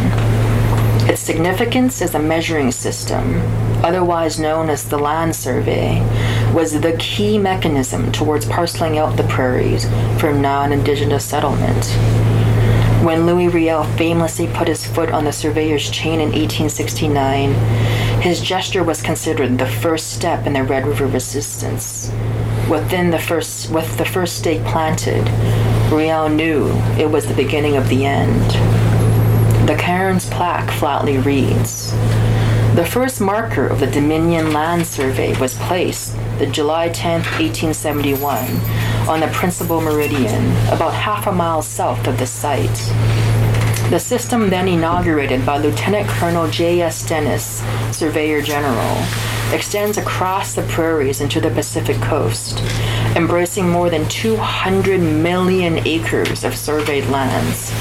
Its 1.08 1.22
significance 1.22 2.02
as 2.02 2.16
a 2.16 2.20
measuring 2.20 2.72
system, 2.72 3.42
otherwise 3.84 4.40
known 4.40 4.70
as 4.70 4.84
the 4.90 4.98
Land 4.98 5.36
Survey, 5.36 6.00
was 6.54 6.80
the 6.80 6.96
key 6.98 7.38
mechanism 7.38 8.12
towards 8.12 8.46
parceling 8.46 8.98
out 8.98 9.18
the 9.18 9.24
prairies 9.24 9.86
for 10.20 10.34
non 10.34 10.72
Indigenous 10.72 11.26
settlement. 11.26 11.86
When 13.04 13.26
Louis 13.26 13.48
Riel 13.48 13.84
famously 13.96 14.48
put 14.48 14.68
his 14.68 14.86
foot 14.86 15.12
on 15.12 15.24
the 15.24 15.32
surveyor's 15.32 15.90
chain 15.90 16.20
in 16.20 16.30
1869, 16.30 17.54
his 18.22 18.42
gesture 18.42 18.84
was 18.84 19.02
considered 19.02 19.58
the 19.58 19.68
first 19.68 20.14
step 20.14 20.48
in 20.48 20.54
the 20.54 20.64
Red 20.64 20.88
River 20.88 21.08
resistance. 21.08 22.12
Within 22.70 23.12
the 23.12 23.20
first, 23.20 23.70
with 23.72 23.98
the 23.98 24.06
first 24.06 24.38
stake 24.38 24.64
planted, 24.66 25.30
Riel 25.92 26.28
knew 26.28 26.70
it 26.98 27.10
was 27.10 27.28
the 27.28 27.34
beginning 27.34 27.78
of 27.78 27.88
the 27.88 28.06
end. 28.06 28.52
The 29.68 29.76
cairn's 29.76 30.28
plaque 30.30 30.72
flatly 30.72 31.18
reads 31.18 31.94
The 32.78 32.86
first 32.86 33.20
marker 33.20 33.66
of 33.66 33.80
the 33.80 33.88
Dominion 33.88 34.54
Land 34.54 34.86
Survey 34.86 35.36
was 35.40 35.56
placed 35.56 36.16
the 36.38 36.46
July 36.46 36.90
10, 36.90 37.22
1871, 37.22 38.38
on 39.10 39.20
the 39.20 39.28
principal 39.30 39.82
meridian, 39.82 40.46
about 40.68 40.94
half 40.94 41.26
a 41.26 41.32
mile 41.32 41.64
south 41.64 42.06
of 42.06 42.20
the 42.20 42.28
site. 42.28 42.78
The 43.90 43.98
system 43.98 44.52
then 44.52 44.68
inaugurated 44.68 45.44
by 45.44 45.58
Lieutenant 45.58 46.08
Colonel 46.08 46.48
J.S. 46.52 47.04
Dennis, 47.10 47.64
Surveyor 47.92 48.44
General, 48.44 49.04
extends 49.52 49.98
across 49.98 50.54
the 50.54 50.62
prairies 50.68 51.20
into 51.20 51.42
the 51.42 51.50
Pacific 51.50 52.00
coast, 52.00 52.60
embracing 53.16 53.68
more 53.68 53.90
than 53.90 54.08
200 54.08 55.00
million 55.00 55.80
acres 55.88 56.44
of 56.44 56.56
surveyed 56.56 57.10
lands 57.10 57.72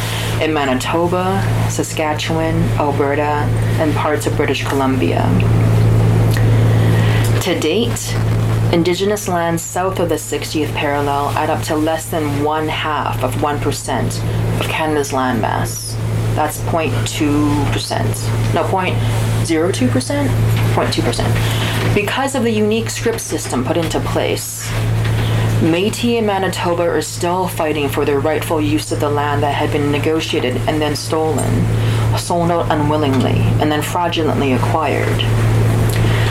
in 0.40 0.52
Manitoba, 0.52 1.40
Saskatchewan, 1.70 2.62
Alberta, 2.78 3.46
and 3.80 3.94
parts 3.94 4.26
of 4.26 4.36
British 4.36 4.64
Columbia. 4.64 5.22
To 7.42 7.58
date, 7.60 8.14
Indigenous 8.72 9.28
lands 9.28 9.62
south 9.62 10.00
of 10.00 10.08
the 10.08 10.16
60th 10.16 10.74
parallel 10.74 11.28
add 11.30 11.50
up 11.50 11.62
to 11.64 11.76
less 11.76 12.06
than 12.06 12.42
one 12.42 12.68
half 12.68 13.22
of 13.22 13.34
1% 13.36 14.60
of 14.60 14.66
Canada's 14.68 15.12
landmass. 15.12 15.94
That's 16.34 16.58
0.2%. 16.62 18.54
No, 18.54 18.64
0.02%? 18.64 20.28
0.2%. 20.74 21.94
Because 21.94 22.34
of 22.34 22.42
the 22.42 22.50
unique 22.50 22.90
scrip 22.90 23.20
system 23.20 23.64
put 23.64 23.76
into 23.76 24.00
place, 24.00 24.68
Métis 25.60 26.18
in 26.18 26.26
Manitoba 26.26 26.82
are 26.82 27.00
still 27.00 27.48
fighting 27.48 27.88
for 27.88 28.04
their 28.04 28.20
rightful 28.20 28.60
use 28.60 28.92
of 28.92 29.00
the 29.00 29.08
land 29.08 29.42
that 29.42 29.54
had 29.54 29.72
been 29.72 29.90
negotiated 29.90 30.54
and 30.68 30.82
then 30.82 30.94
stolen, 30.94 31.48
sold 32.18 32.50
out 32.50 32.70
unwillingly, 32.70 33.38
and 33.58 33.72
then 33.72 33.80
fraudulently 33.80 34.52
acquired. 34.52 35.16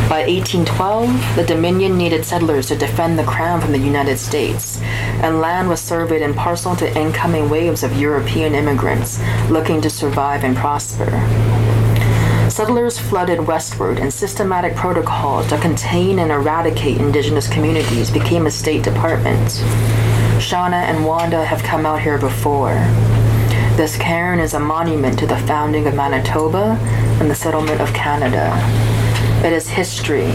By 0.08 0.28
1812, 0.28 1.36
the 1.36 1.44
Dominion 1.44 1.98
needed 1.98 2.24
settlers 2.24 2.68
to 2.68 2.78
defend 2.78 3.18
the 3.18 3.24
crown 3.24 3.60
from 3.60 3.72
the 3.72 3.80
United 3.80 4.20
States, 4.20 4.80
and 5.24 5.42
land 5.42 5.70
was 5.70 5.82
surveyed 5.82 6.22
and 6.22 6.36
parceled 6.36 6.78
to 6.80 6.98
incoming 6.98 7.50
waves 7.50 7.82
of 7.82 8.00
European 8.00 8.54
immigrants 8.54 9.20
looking 9.50 9.82
to 9.82 9.90
survive 9.90 10.44
and 10.44 10.56
prosper. 10.56 11.65
Settlers 12.56 12.98
flooded 12.98 13.46
westward, 13.46 14.00
and 14.00 14.14
systematic 14.14 14.78
protocols 14.78 15.46
to 15.48 15.58
contain 15.58 16.20
and 16.20 16.32
eradicate 16.32 17.02
indigenous 17.02 17.50
communities 17.50 18.10
became 18.10 18.46
a 18.46 18.50
state 18.50 18.82
department. 18.82 19.50
Shauna 20.40 20.84
and 20.84 21.06
Wanda 21.06 21.44
have 21.44 21.62
come 21.64 21.86
out 21.86 22.00
here 22.00 22.18
before. 22.18 22.76
This 23.76 23.98
cairn 23.98 24.40
is 24.40 24.54
a 24.54 24.60
monument 24.62 25.20
to 25.20 25.28
the 25.28 25.38
founding 25.40 25.86
of 25.86 25.96
Manitoba 25.96 26.78
and 27.20 27.30
the 27.30 27.36
settlement 27.36 27.82
of 27.82 27.94
Canada. 27.94 28.54
It 29.46 29.52
is 29.52 29.68
history, 29.68 30.32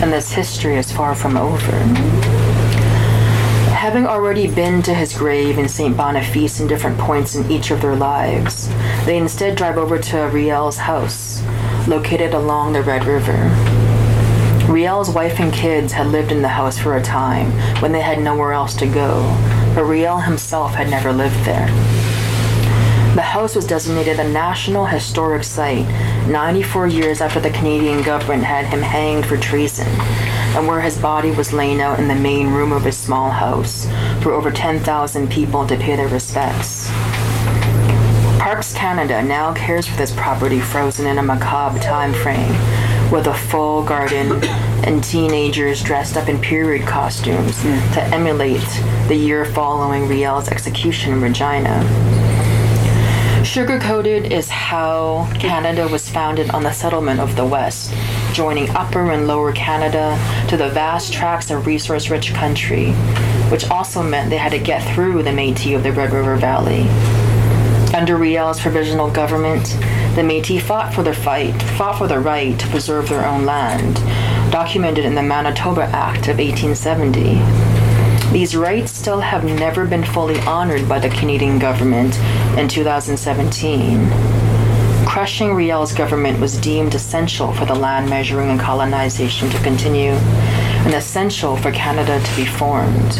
and 0.00 0.12
this 0.12 0.30
history 0.30 0.76
is 0.76 0.92
far 0.92 1.16
from 1.16 1.36
over. 1.36 2.33
Having 3.84 4.06
already 4.06 4.46
been 4.46 4.80
to 4.84 4.94
his 4.94 5.12
grave 5.12 5.58
in 5.58 5.68
St. 5.68 5.94
Boniface 5.94 6.58
in 6.58 6.66
different 6.66 6.96
points 6.96 7.34
in 7.34 7.50
each 7.50 7.70
of 7.70 7.82
their 7.82 7.94
lives, 7.94 8.66
they 9.04 9.18
instead 9.18 9.58
drive 9.58 9.76
over 9.76 9.98
to 9.98 10.30
Riel's 10.32 10.78
house, 10.78 11.42
located 11.86 12.32
along 12.32 12.72
the 12.72 12.80
Red 12.80 13.04
River. 13.04 13.36
Riel's 14.72 15.10
wife 15.10 15.38
and 15.38 15.52
kids 15.52 15.92
had 15.92 16.06
lived 16.06 16.32
in 16.32 16.40
the 16.40 16.48
house 16.48 16.78
for 16.78 16.96
a 16.96 17.02
time 17.02 17.50
when 17.82 17.92
they 17.92 18.00
had 18.00 18.22
nowhere 18.22 18.54
else 18.54 18.74
to 18.76 18.86
go, 18.86 19.22
but 19.74 19.84
Riel 19.84 20.16
himself 20.16 20.72
had 20.72 20.88
never 20.88 21.12
lived 21.12 21.44
there. 21.44 21.68
The 23.14 23.22
house 23.22 23.54
was 23.54 23.64
designated 23.64 24.18
a 24.18 24.28
National 24.28 24.86
Historic 24.86 25.44
Site 25.44 25.86
94 26.26 26.88
years 26.88 27.20
after 27.20 27.38
the 27.38 27.50
Canadian 27.50 28.02
government 28.02 28.42
had 28.42 28.66
him 28.66 28.82
hanged 28.82 29.24
for 29.24 29.36
treason, 29.36 29.86
and 30.56 30.66
where 30.66 30.80
his 30.80 30.98
body 30.98 31.30
was 31.30 31.52
laying 31.52 31.80
out 31.80 32.00
in 32.00 32.08
the 32.08 32.16
main 32.16 32.48
room 32.48 32.72
of 32.72 32.82
his 32.82 32.96
small 32.96 33.30
house 33.30 33.86
for 34.20 34.32
over 34.32 34.50
10,000 34.50 35.30
people 35.30 35.64
to 35.64 35.76
pay 35.76 35.94
their 35.94 36.08
respects. 36.08 36.90
Parks 38.40 38.74
Canada 38.74 39.22
now 39.22 39.54
cares 39.54 39.86
for 39.86 39.96
this 39.96 40.12
property 40.16 40.58
frozen 40.58 41.06
in 41.06 41.18
a 41.18 41.22
macabre 41.22 41.78
time 41.78 42.12
frame, 42.12 42.50
with 43.12 43.28
a 43.28 43.34
full 43.34 43.84
garden 43.84 44.42
and 44.82 45.04
teenagers 45.04 45.84
dressed 45.84 46.16
up 46.16 46.28
in 46.28 46.40
period 46.40 46.84
costumes 46.84 47.62
to 47.62 48.02
emulate 48.12 48.66
the 49.06 49.14
year 49.14 49.44
following 49.44 50.08
Riel's 50.08 50.48
execution 50.48 51.12
in 51.12 51.20
Regina. 51.20 52.23
Sugar 53.54 53.78
coated 53.78 54.32
is 54.32 54.48
how 54.48 55.30
Canada 55.38 55.86
was 55.86 56.10
founded 56.10 56.50
on 56.50 56.64
the 56.64 56.72
settlement 56.72 57.20
of 57.20 57.36
the 57.36 57.44
West, 57.44 57.94
joining 58.32 58.68
Upper 58.70 59.12
and 59.12 59.28
Lower 59.28 59.52
Canada 59.52 60.18
to 60.48 60.56
the 60.56 60.70
vast 60.70 61.12
tracts 61.12 61.52
of 61.52 61.64
resource 61.64 62.10
rich 62.10 62.34
country, 62.34 62.90
which 63.52 63.70
also 63.70 64.02
meant 64.02 64.28
they 64.28 64.38
had 64.38 64.50
to 64.50 64.58
get 64.58 64.82
through 64.92 65.22
the 65.22 65.32
Metis 65.32 65.76
of 65.76 65.84
the 65.84 65.92
Red 65.92 66.10
River 66.10 66.34
Valley. 66.34 66.88
Under 67.94 68.16
Riel's 68.16 68.58
provisional 68.58 69.08
government, 69.08 69.66
the 70.16 70.22
Métis 70.22 70.60
fought 70.60 70.92
for 70.92 71.04
their 71.04 71.14
fight, 71.14 71.54
fought 71.78 71.96
for 71.96 72.08
the 72.08 72.18
right 72.18 72.58
to 72.58 72.66
preserve 72.70 73.08
their 73.08 73.24
own 73.24 73.44
land, 73.44 73.94
documented 74.50 75.04
in 75.04 75.14
the 75.14 75.22
Manitoba 75.22 75.82
Act 75.82 76.26
of 76.26 76.38
1870. 76.38 77.93
These 78.34 78.56
rights 78.56 78.90
still 78.90 79.20
have 79.20 79.44
never 79.44 79.86
been 79.86 80.02
fully 80.02 80.40
honored 80.40 80.88
by 80.88 80.98
the 80.98 81.08
Canadian 81.08 81.60
government 81.60 82.18
in 82.58 82.66
2017. 82.66 84.08
Crushing 85.06 85.54
Riel's 85.54 85.94
government 85.94 86.40
was 86.40 86.58
deemed 86.58 86.96
essential 86.96 87.52
for 87.52 87.64
the 87.64 87.76
land 87.76 88.10
measuring 88.10 88.50
and 88.50 88.58
colonization 88.58 89.48
to 89.50 89.62
continue, 89.62 90.10
and 90.10 90.94
essential 90.94 91.56
for 91.56 91.70
Canada 91.70 92.20
to 92.20 92.36
be 92.36 92.44
formed. 92.44 93.14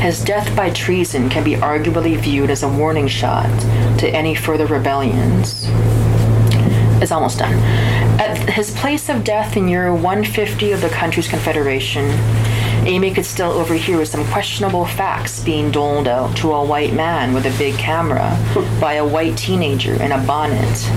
His 0.00 0.22
death 0.22 0.54
by 0.54 0.70
treason 0.70 1.28
can 1.28 1.42
be 1.42 1.56
arguably 1.56 2.16
viewed 2.16 2.50
as 2.50 2.62
a 2.62 2.68
warning 2.68 3.08
shot 3.08 3.50
to 3.98 4.08
any 4.08 4.36
further 4.36 4.66
rebellions. 4.66 5.66
It's 7.02 7.10
almost 7.10 7.40
done. 7.40 7.54
At 8.20 8.38
his 8.50 8.70
place 8.70 9.08
of 9.08 9.24
death 9.24 9.56
in 9.56 9.66
year 9.66 9.92
150 9.92 10.70
of 10.70 10.80
the 10.80 10.90
country's 10.90 11.26
confederation, 11.26 12.08
Amy 12.84 13.14
could 13.14 13.24
still 13.24 13.52
overhear 13.52 14.04
some 14.04 14.26
questionable 14.26 14.84
facts 14.84 15.42
being 15.44 15.70
doled 15.70 16.08
out 16.08 16.36
to 16.36 16.52
a 16.52 16.64
white 16.64 16.92
man 16.92 17.32
with 17.32 17.46
a 17.46 17.56
big 17.56 17.76
camera 17.76 18.36
by 18.80 18.94
a 18.94 19.06
white 19.06 19.38
teenager 19.38 19.94
in 20.02 20.10
a 20.10 20.18
bonnet. 20.26 20.90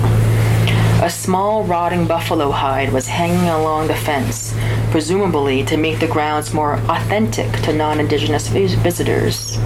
A 1.03 1.09
small 1.09 1.63
rotting 1.63 2.07
buffalo 2.07 2.49
hide 2.49 2.91
was 2.91 3.05
hanging 3.07 3.49
along 3.49 3.87
the 3.87 3.95
fence, 3.95 4.55
presumably 4.89 5.63
to 5.65 5.77
make 5.77 5.99
the 5.99 6.07
grounds 6.07 6.53
more 6.53 6.73
authentic 6.89 7.51
to 7.61 7.73
non 7.73 7.99
Indigenous 7.99 8.47
vis- 8.47 8.73
visitors. 8.73 9.59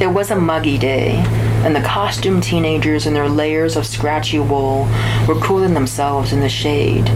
It 0.00 0.06
was 0.06 0.30
a 0.30 0.36
muggy 0.36 0.78
day, 0.78 1.24
and 1.64 1.74
the 1.74 1.80
costumed 1.80 2.44
teenagers 2.44 3.06
in 3.06 3.14
their 3.14 3.28
layers 3.28 3.76
of 3.76 3.84
scratchy 3.84 4.38
wool 4.38 4.84
were 5.26 5.40
cooling 5.40 5.74
themselves 5.74 6.32
in 6.32 6.38
the 6.38 6.48
shade, 6.48 7.08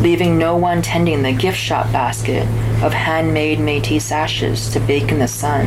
leaving 0.00 0.38
no 0.38 0.56
one 0.56 0.80
tending 0.80 1.22
the 1.22 1.32
gift 1.32 1.58
shop 1.58 1.90
basket 1.92 2.46
of 2.82 2.92
handmade 2.92 3.58
Métis 3.58 4.02
sashes 4.02 4.70
to 4.70 4.80
bake 4.80 5.12
in 5.12 5.18
the 5.18 5.28
sun. 5.28 5.66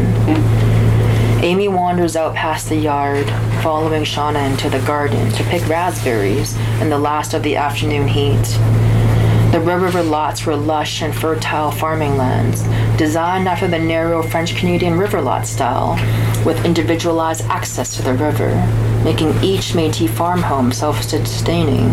Amy 1.43 1.67
wanders 1.67 2.15
out 2.15 2.33
past 2.33 2.69
the 2.69 2.75
yard, 2.75 3.27
following 3.61 4.03
Shauna 4.03 4.49
into 4.49 4.69
the 4.69 4.83
garden 4.87 5.29
to 5.33 5.43
pick 5.45 5.67
raspberries 5.67 6.55
in 6.81 6.89
the 6.89 6.97
last 6.97 7.33
of 7.33 7.43
the 7.43 7.55
afternoon 7.55 8.07
heat. 8.07 8.43
The 9.51 9.59
Red 9.59 9.81
River 9.81 10.01
lots 10.01 10.47
were 10.47 10.55
lush 10.55 11.03
and 11.03 11.15
fertile 11.15 11.69
farming 11.69 12.17
lands, 12.17 12.63
designed 12.97 13.47
after 13.47 13.67
the 13.67 13.77
narrow 13.77 14.23
French 14.23 14.55
Canadian 14.55 14.97
river 14.97 15.21
lot 15.21 15.45
style, 15.45 15.93
with 16.43 16.65
individualized 16.65 17.41
access 17.41 17.95
to 17.97 18.01
the 18.01 18.15
river, 18.15 18.49
making 19.03 19.29
each 19.43 19.73
Métis 19.73 20.09
farm 20.09 20.41
home 20.41 20.71
self-sustaining, 20.71 21.91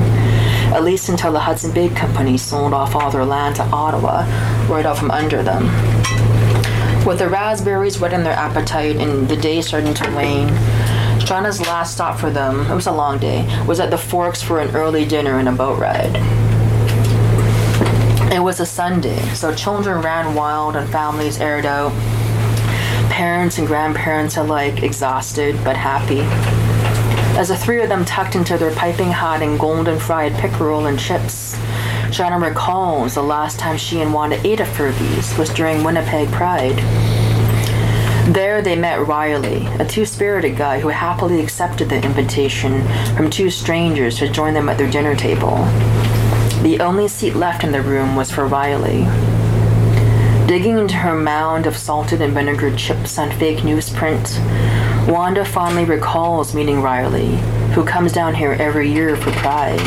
at 0.73 0.85
least 0.85 1.09
until 1.09 1.33
the 1.33 1.41
Hudson 1.41 1.73
Bay 1.73 1.89
Company 1.89 2.39
sold 2.39 2.73
off 2.73 2.95
all 2.95 3.11
their 3.11 3.25
land 3.25 3.57
to 3.57 3.62
Ottawa, 3.64 4.25
right 4.68 4.87
out 4.87 4.99
from 4.99 5.11
under 5.11 5.43
them. 5.43 5.64
With 7.05 7.18
the 7.18 7.29
raspberries 7.29 7.99
whetting 7.99 8.23
their 8.23 8.35
appetite 8.35 8.97
and 8.97 9.29
the 9.29 9.37
day 9.37 9.62
starting 9.62 9.95
to 9.95 10.11
wane, 10.14 10.49
Shauna's 11.21 11.61
last 11.61 11.95
stop 11.95 12.18
for 12.18 12.31
them, 12.31 12.71
it 12.71 12.75
was 12.75 12.87
a 12.87 12.93
long 12.93 13.18
day, 13.18 13.47
was 13.66 13.81
at 13.81 13.91
the 13.91 13.99
Forks 13.99 14.43
for 14.43 14.61
an 14.61 14.75
early 14.75 15.05
dinner 15.05 15.39
and 15.39 15.49
a 15.49 15.53
boat 15.53 15.79
ride. 15.79 16.16
It 18.33 18.41
was 18.41 18.61
a 18.61 18.66
Sunday, 18.66 19.18
so 19.35 19.55
children 19.55 20.03
ran 20.03 20.35
wild 20.35 20.77
and 20.77 20.89
families 20.91 21.41
aired 21.41 21.66
out. 21.66 21.93
Parents 23.11 23.59
and 23.59 23.66
grandparents 23.66 24.37
alike 24.37 24.83
exhausted 24.83 25.57
but 25.64 25.77
happy. 25.77 26.21
As 27.41 27.49
the 27.49 27.57
three 27.57 27.80
of 27.80 27.88
them 27.88 28.05
tucked 28.05 28.34
into 28.34 28.59
their 28.59 28.74
piping 28.74 29.11
hot 29.11 29.41
and 29.41 29.59
golden 29.59 29.99
fried 29.99 30.34
pickerel 30.34 30.84
and 30.84 30.99
chips, 30.99 31.57
Shauna 32.11 32.38
recalls 32.38 33.14
the 33.14 33.22
last 33.22 33.59
time 33.59 33.78
she 33.78 34.03
and 34.03 34.12
Wanda 34.12 34.38
ate 34.47 34.61
a 34.61 34.66
Fergie's 34.66 35.34
was 35.38 35.49
during 35.49 35.82
Winnipeg 35.82 36.30
Pride. 36.32 36.76
There 38.34 38.61
they 38.61 38.76
met 38.76 39.07
Riley, 39.07 39.64
a 39.78 39.86
two-spirited 39.86 40.59
guy 40.59 40.80
who 40.80 40.88
happily 40.88 41.41
accepted 41.41 41.88
the 41.88 42.05
invitation 42.05 42.86
from 43.16 43.30
two 43.30 43.49
strangers 43.49 44.18
to 44.18 44.28
join 44.28 44.53
them 44.53 44.68
at 44.68 44.76
their 44.76 44.91
dinner 44.91 45.16
table. 45.16 45.64
The 46.61 46.76
only 46.82 47.09
seat 47.09 47.36
left 47.36 47.64
in 47.64 47.72
the 47.72 47.80
room 47.80 48.16
was 48.16 48.30
for 48.30 48.47
Riley. 48.47 49.07
Digging 50.47 50.78
into 50.78 50.97
her 50.97 51.14
mound 51.14 51.66
of 51.66 51.78
salted 51.78 52.20
and 52.20 52.34
vinegar 52.34 52.76
chips 52.76 53.18
on 53.18 53.30
fake 53.38 53.61
newsprint, 53.61 54.36
Wanda 55.11 55.45
fondly 55.45 55.85
recalls 55.85 56.55
meeting 56.55 56.83
Riley, 56.83 57.35
who 57.75 57.85
comes 57.85 58.13
down 58.13 58.33
here 58.33 58.53
every 58.53 58.93
year 58.93 59.17
for 59.17 59.33
Pride. 59.33 59.81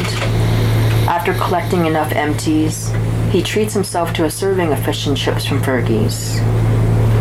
After 1.08 1.34
collecting 1.36 1.86
enough 1.86 2.12
empties, 2.12 2.92
he 3.32 3.42
treats 3.42 3.74
himself 3.74 4.12
to 4.14 4.26
a 4.26 4.30
serving 4.30 4.74
of 4.74 4.84
fish 4.84 5.08
and 5.08 5.16
chips 5.16 5.46
from 5.46 5.64
Fergie's. 5.64 6.40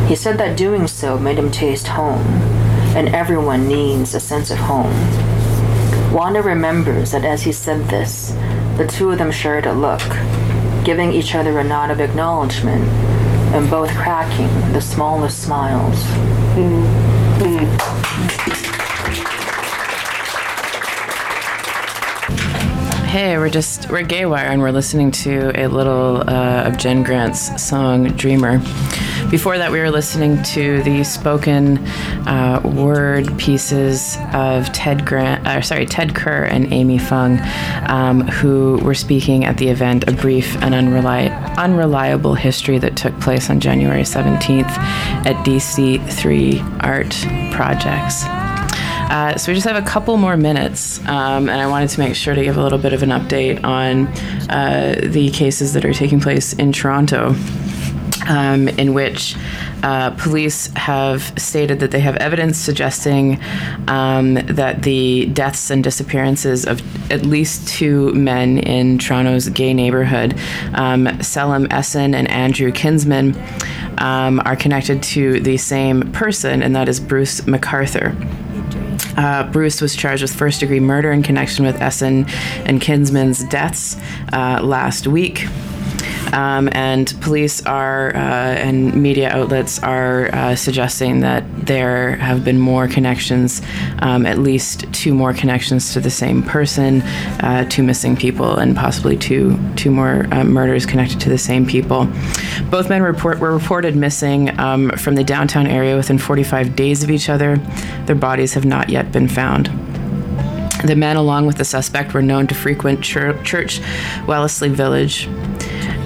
He 0.09 0.17
said 0.17 0.37
that 0.39 0.59
doing 0.59 0.89
so 0.89 1.17
made 1.17 1.39
him 1.39 1.53
taste 1.53 1.87
home, 1.87 2.27
and 2.97 3.09
everyone 3.11 3.69
needs 3.69 4.17
a 4.17 4.21
sense 4.21 4.51
of 4.51 4.59
home. 4.59 4.93
Wanda 6.13 6.43
remembers 6.43 7.13
that 7.13 7.25
as 7.25 7.43
he 7.43 7.53
said 7.53 7.89
this, 7.89 8.33
the 8.79 8.91
two 8.91 9.13
of 9.13 9.19
them 9.19 9.31
shared 9.31 9.67
a 9.67 9.73
look, 9.73 10.03
giving 10.85 11.13
each 11.13 11.37
other 11.37 11.57
a 11.61 11.63
nod 11.63 11.93
of 11.93 12.01
acknowledgement, 12.01 12.83
and 13.55 13.71
both 13.71 13.91
cracking 13.91 14.49
the 14.73 14.81
smallest 14.81 15.41
smiles. 15.41 16.03
Mm. 16.57 17.12
Hey, 23.09 23.37
we're 23.37 23.51
just 23.51 23.91
we're 23.91 24.05
Gaywire 24.05 24.47
and 24.47 24.63
we're 24.63 24.71
listening 24.71 25.11
to 25.11 25.51
a 25.61 25.67
little 25.67 26.19
uh, 26.19 26.63
of 26.67 26.79
Jen 26.79 27.03
Grant's 27.03 27.61
song 27.61 28.05
"Dreamer." 28.17 28.61
Before 29.33 29.57
that, 29.57 29.73
we 29.73 29.81
were 29.81 29.91
listening 29.91 30.43
to 30.43 30.83
the 30.83 31.03
spoken 31.05 31.79
uh, 32.29 32.61
word 32.63 33.39
pieces 33.39 34.19
of 34.35 34.71
Ted 34.75 35.07
Grant, 35.07 35.47
uh, 35.47 35.63
sorry, 35.63 35.87
Ted 35.87 36.15
Kerr 36.15 36.45
and 36.45 36.71
Amy 36.71 36.99
Fung, 36.99 37.41
um, 37.89 38.21
who 38.29 38.79
were 38.85 38.95
speaking 38.95 39.47
at 39.47 39.57
the 39.57 39.69
event 39.69 40.07
"A 40.07 40.13
Brief 40.13 40.55
and 40.57 40.75
Unreli- 40.75 41.57
Unreliable 41.57 42.35
History" 42.35 42.77
that 42.77 42.95
took 42.95 43.19
place 43.21 43.49
on 43.49 43.59
January 43.59 44.03
17th 44.03 44.69
at 45.25 45.35
DC3 45.47 46.61
Art 46.85 47.17
Projects. 47.55 48.25
Uh, 49.13 49.37
so 49.39 49.51
we 49.51 49.55
just 49.55 49.67
have 49.67 49.83
a 49.83 49.87
couple 49.87 50.19
more 50.19 50.37
minutes, 50.37 50.99
um, 51.07 51.49
and 51.49 51.61
I 51.61 51.67
wanted 51.69 51.89
to 51.89 52.01
make 52.01 52.15
sure 52.15 52.35
to 52.35 52.43
give 52.45 52.59
a 52.59 52.63
little 52.63 52.79
bit 52.79 52.93
of 52.93 53.03
an 53.03 53.11
update 53.11 53.65
on 53.65 54.09
uh, 54.51 55.01
the 55.03 55.31
cases 55.31 55.73
that 55.73 55.87
are 55.87 55.95
taking 55.95 56.21
place 56.21 56.53
in 56.53 56.73
Toronto. 56.73 57.35
Um, 58.29 58.69
in 58.69 58.95
which 58.95 59.35
uh, 59.83 60.11
police 60.11 60.69
have 60.77 61.33
stated 61.37 61.81
that 61.81 61.91
they 61.91 61.99
have 61.99 62.17
evidence 62.19 62.57
suggesting 62.57 63.41
um, 63.89 64.35
that 64.35 64.83
the 64.83 65.27
deaths 65.27 65.71
and 65.71 65.83
disappearances 65.83 66.65
of 66.65 66.81
at 67.11 67.27
least 67.27 67.67
two 67.67 68.13
men 68.15 68.59
in 68.59 68.99
Toronto's 68.99 69.49
gay 69.49 69.75
neighborhood, 69.75 70.39
um, 70.75 71.21
Selim 71.21 71.67
Essen 71.73 72.15
and 72.15 72.31
Andrew 72.31 72.71
Kinsman, 72.71 73.35
um, 73.99 74.41
are 74.45 74.57
connected 74.57 75.03
to 75.03 75.41
the 75.41 75.57
same 75.57 76.13
person, 76.13 76.63
and 76.63 76.77
that 76.77 76.89
is 76.89 77.01
Bruce 77.01 77.41
McArthur. 77.43 78.15
Uh, 79.17 79.45
Bruce 79.51 79.81
was 79.81 79.95
charged 79.95 80.23
with 80.23 80.35
first 80.35 80.61
degree 80.61 80.81
murder 80.81 81.13
in 81.13 81.23
connection 81.23 81.65
with 81.65 81.81
Essen 81.83 82.27
and 82.65 82.81
Kinsman's 82.81 83.45
deaths 83.45 83.97
uh, 84.33 84.61
last 84.63 85.07
week. 85.07 85.47
Um, 86.33 86.69
and 86.73 87.15
police 87.21 87.65
are 87.67 88.15
uh, 88.17 88.19
and 88.19 88.95
media 88.95 89.31
outlets 89.31 89.83
are 89.83 90.35
uh, 90.35 90.57
suggesting 90.57 91.21
that 91.21 91.45
there 91.67 92.17
have 92.17 92.45
been 92.45 92.59
more 92.59 92.89
connections, 92.89 93.63
um, 93.99 94.27
at 94.27 94.39
least 94.39 94.91
two 94.93 95.15
more 95.15 95.33
connections 95.33 95.93
to 95.93 96.01
the 96.01 96.11
same 96.11 96.43
person, 96.43 97.03
uh, 97.41 97.67
two 97.69 97.83
missing 97.83 98.17
people, 98.17 98.57
and 98.57 98.75
possibly 98.77 99.17
two 99.17 99.59
two 99.77 99.91
more 99.91 100.27
uh, 100.33 100.45
murders 100.45 100.87
connected 100.87 101.21
to 101.21 101.29
the 101.29 101.39
same 101.39 101.67
people. 101.67 102.09
Both 102.71 102.89
men 102.89 103.03
report, 103.03 103.39
were 103.39 103.53
reported 103.53 103.97
missing 103.97 104.59
um, 104.59 104.91
from 104.91 105.15
the 105.15 105.25
downtown 105.25 105.67
area 105.67 105.97
within 105.97 106.19
45 106.19 106.75
days 106.77 107.03
of 107.03 107.11
each 107.11 107.29
other. 107.29 107.57
Their 108.07 108.17
bodies 108.17 108.55
have 108.55 108.65
not 108.65 108.89
yet 108.89 109.13
been 109.13 109.29
found. 109.29 109.67
The 110.85 110.97
men, 110.97 111.17
along 111.17 111.47
with 111.47 111.59
the 111.59 111.65
suspect, 111.65 112.13
were 112.13 112.23
known 112.23 112.49
to 112.49 112.55
frequent 112.57 113.03
chur- 113.03 113.41
church 113.45 113.81
Wellesley 114.27 114.69
Village. 114.69 115.29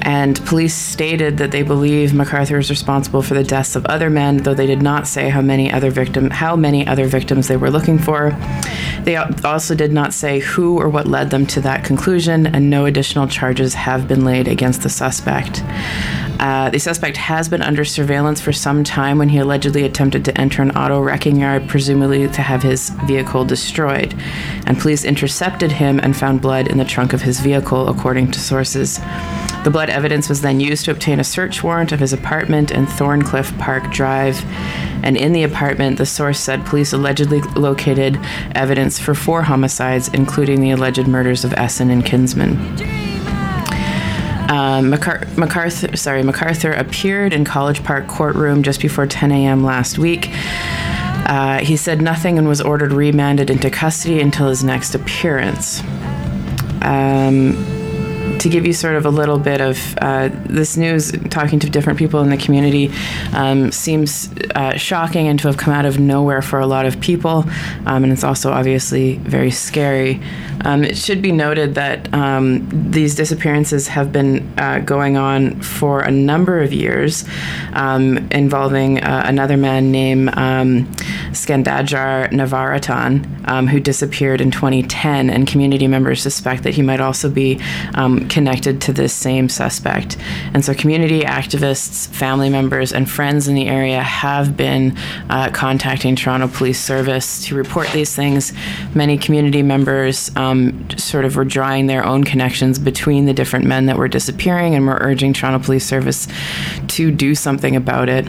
And 0.07 0.41
police 0.47 0.73
stated 0.73 1.39
that 1.39 1.51
they 1.51 1.65
believe 1.65 2.11
McArthur 2.13 2.61
is 2.61 2.71
responsible 2.71 3.23
for 3.23 3.35
the 3.35 3.43
deaths 3.43 3.75
of 3.75 3.85
other 3.87 4.09
men, 4.09 4.37
though 4.37 4.55
they 4.55 4.67
did 4.67 4.81
not 4.81 5.09
say 5.09 5.29
how 5.31 5.41
many 5.43 5.71
other 5.73 5.91
victim 5.91 6.31
how 6.31 6.55
many 6.55 6.87
other 6.87 7.09
victims 7.09 7.49
they 7.49 7.57
were 7.57 7.73
looking 7.73 7.99
for. 7.99 8.31
They 9.03 9.17
also 9.17 9.75
did 9.75 9.93
not 9.93 10.15
say 10.15 10.39
who 10.39 10.79
or 10.79 10.89
what 10.89 11.09
led 11.09 11.31
them 11.31 11.45
to 11.47 11.61
that 11.63 11.83
conclusion, 11.83 12.47
and 12.47 12.71
no 12.71 12.85
additional 12.85 13.27
charges 13.27 13.75
have 13.75 14.07
been 14.07 14.25
laid 14.25 14.47
against 14.47 14.83
the 14.83 14.89
suspect. 14.89 15.65
Uh, 16.39 16.71
the 16.71 16.79
suspect 16.79 17.17
has 17.17 17.49
been 17.49 17.63
under 17.63 17.85
surveillance 17.85 18.41
for 18.41 18.53
some 18.53 18.85
time 18.85 19.19
when 19.19 19.29
he 19.29 19.39
allegedly 19.39 19.85
attempted 19.85 20.25
to 20.25 20.41
enter 20.41 20.63
an 20.63 20.71
auto 20.77 21.01
wrecking 21.01 21.37
yard, 21.37 21.69
presumably 21.69 22.29
to 22.29 22.43
have 22.43 22.63
his 22.63 22.91
vehicle 23.07 23.45
destroyed. 23.45 24.15
And 24.67 24.79
police 24.79 25.05
intercepted 25.05 25.73
him 25.73 25.99
and 25.99 26.17
found 26.17 26.43
blood 26.43 26.69
in 26.69 26.79
the 26.79 26.85
trunk 26.85 27.13
of 27.13 27.23
his 27.23 27.41
vehicle, 27.41 27.89
according 27.89 28.31
to 28.33 28.39
sources. 28.39 29.01
The 29.67 29.73
blood 29.73 29.91
evidence 29.91 30.29
was 30.29 30.43
then 30.43 30.61
used 30.61 30.85
to 30.85 30.93
obtain 30.93 31.19
a 31.19 31.25
search 31.25 31.65
warrant 31.65 31.91
of 31.91 31.99
his 31.99 32.13
apartment 32.13 32.71
in 32.71 32.87
Thorncliffe 32.87 33.59
Park 33.59 33.91
Drive. 33.91 34.41
And 35.03 35.17
in 35.17 35.33
the 35.33 35.43
apartment, 35.43 35.99
the 35.99 36.07
source 36.07 36.39
said 36.39 36.65
police 36.65 36.93
allegedly 36.93 37.41
located 37.57 38.17
evidence 38.55 39.01
for 39.01 39.13
four 39.13 39.43
homicides, 39.43 40.07
including 40.07 40.61
the 40.61 40.71
alleged 40.71 41.09
murders 41.09 41.45
of 41.45 41.53
Essen 41.55 41.91
and 41.91 42.07
Kinsman. 42.07 42.53
Um, 44.49 44.93
MacAr- 44.93 45.25
McArthur, 45.35 45.99
sorry, 45.99 46.23
McArthur 46.23 46.79
appeared 46.79 47.33
in 47.33 47.45
College 47.45 47.83
Park 47.83 48.07
courtroom 48.07 48.63
just 48.63 48.81
before 48.81 49.09
10 49.09 49.33
a.m. 49.33 49.65
last 49.65 49.99
week. 49.99 50.29
Uh, 50.31 51.59
he 51.59 51.77
said 51.77 52.01
nothing 52.01 52.39
and 52.39 52.47
was 52.47 52.61
ordered 52.61 52.93
remanded 52.93 53.51
into 53.51 53.69
custody 53.69 54.21
until 54.21 54.49
his 54.49 54.63
next 54.63 54.95
appearance. 54.95 55.83
Um, 56.83 57.77
to 58.47 58.53
give 58.53 58.65
you 58.65 58.73
sort 58.73 58.95
of 58.95 59.05
a 59.05 59.11
little 59.11 59.39
bit 59.39 59.61
of 59.61 59.99
uh, 60.01 60.31
this 60.45 60.77
news, 60.77 61.11
talking 61.31 61.59
to 61.59 61.69
different 61.69 61.99
people 61.99 62.21
in 62.21 62.31
the 62.31 62.37
community 62.37 62.93
um, 63.33 63.73
seems 63.73 64.31
uh, 64.55 64.77
shocking 64.77 65.27
and 65.27 65.39
to 65.41 65.49
have 65.49 65.57
come 65.57 65.75
out 65.75 65.85
of 65.85 65.99
nowhere 65.99 66.43
for 66.43 66.61
a 66.61 66.67
lot 66.67 66.87
of 66.87 67.01
people. 67.01 67.45
Um, 67.87 68.05
and 68.05 68.13
it's 68.13 68.23
also 68.23 68.53
obviously 68.53 69.17
very 69.17 69.51
scary. 69.51 70.21
Um, 70.65 70.85
it 70.85 70.97
should 70.97 71.23
be 71.23 71.33
noted 71.33 71.75
that 71.75 72.13
um, 72.15 72.67
these 72.91 73.15
disappearances 73.15 73.89
have 73.89 74.13
been 74.13 74.53
uh, 74.59 74.79
going 74.81 75.17
on 75.17 75.61
for 75.61 76.01
a 76.01 76.11
number 76.11 76.61
of 76.61 76.73
years, 76.73 77.25
um, 77.73 78.19
involving 78.31 79.03
uh, 79.03 79.23
another 79.27 79.57
man 79.57 79.91
named 79.91 80.31
um, 80.37 80.87
Skandaraj 81.33 82.31
Navaratnam, 82.31 83.49
um, 83.49 83.67
who 83.67 83.81
disappeared 83.81 84.41
in 84.41 84.51
2010, 84.51 85.31
and 85.31 85.47
community 85.47 85.87
members 85.87 86.23
suspect 86.23 86.63
that 86.63 86.75
he 86.75 86.83
might 86.83 87.01
also 87.01 87.29
be 87.29 87.61
um, 87.95 88.29
connected 88.37 88.83
to 88.83 88.93
this 88.93 89.15
same 89.15 89.49
suspect. 89.49 90.19
And 90.53 90.63
so, 90.63 90.75
community 90.75 91.23
activists, 91.23 92.07
family 92.09 92.51
members, 92.51 92.93
and 92.93 93.09
friends 93.09 93.49
in 93.49 93.55
the 93.55 93.67
area 93.67 94.03
have 94.03 94.59
been 94.59 94.95
uh, 95.31 95.49
contacting 95.53 96.17
Toronto 96.17 96.47
Police 96.47 96.79
Service 96.79 97.43
to 97.47 97.55
report 97.55 97.89
these 97.95 98.15
things. 98.15 98.53
Many 98.95 99.17
community 99.17 99.63
members 99.63 100.31
um, 100.37 100.87
sort 100.99 101.25
of 101.25 101.35
were 101.35 101.47
drawing 101.47 101.87
their 101.87 102.05
own 102.05 102.25
connections 102.25 102.79
between 102.79 103.25
the 103.25 103.33
different 103.33 103.65
men 103.65 103.87
that 103.87 103.97
were 103.97 104.07
disappearing 104.07 104.75
and 104.75 104.87
were 104.87 104.99
urging 105.01 105.33
Toronto 105.33 105.65
Police 105.65 105.87
Service 105.87 106.29
to 106.89 107.11
do 107.11 107.35
something 107.35 107.75
about 107.75 108.11
it. 108.11 108.27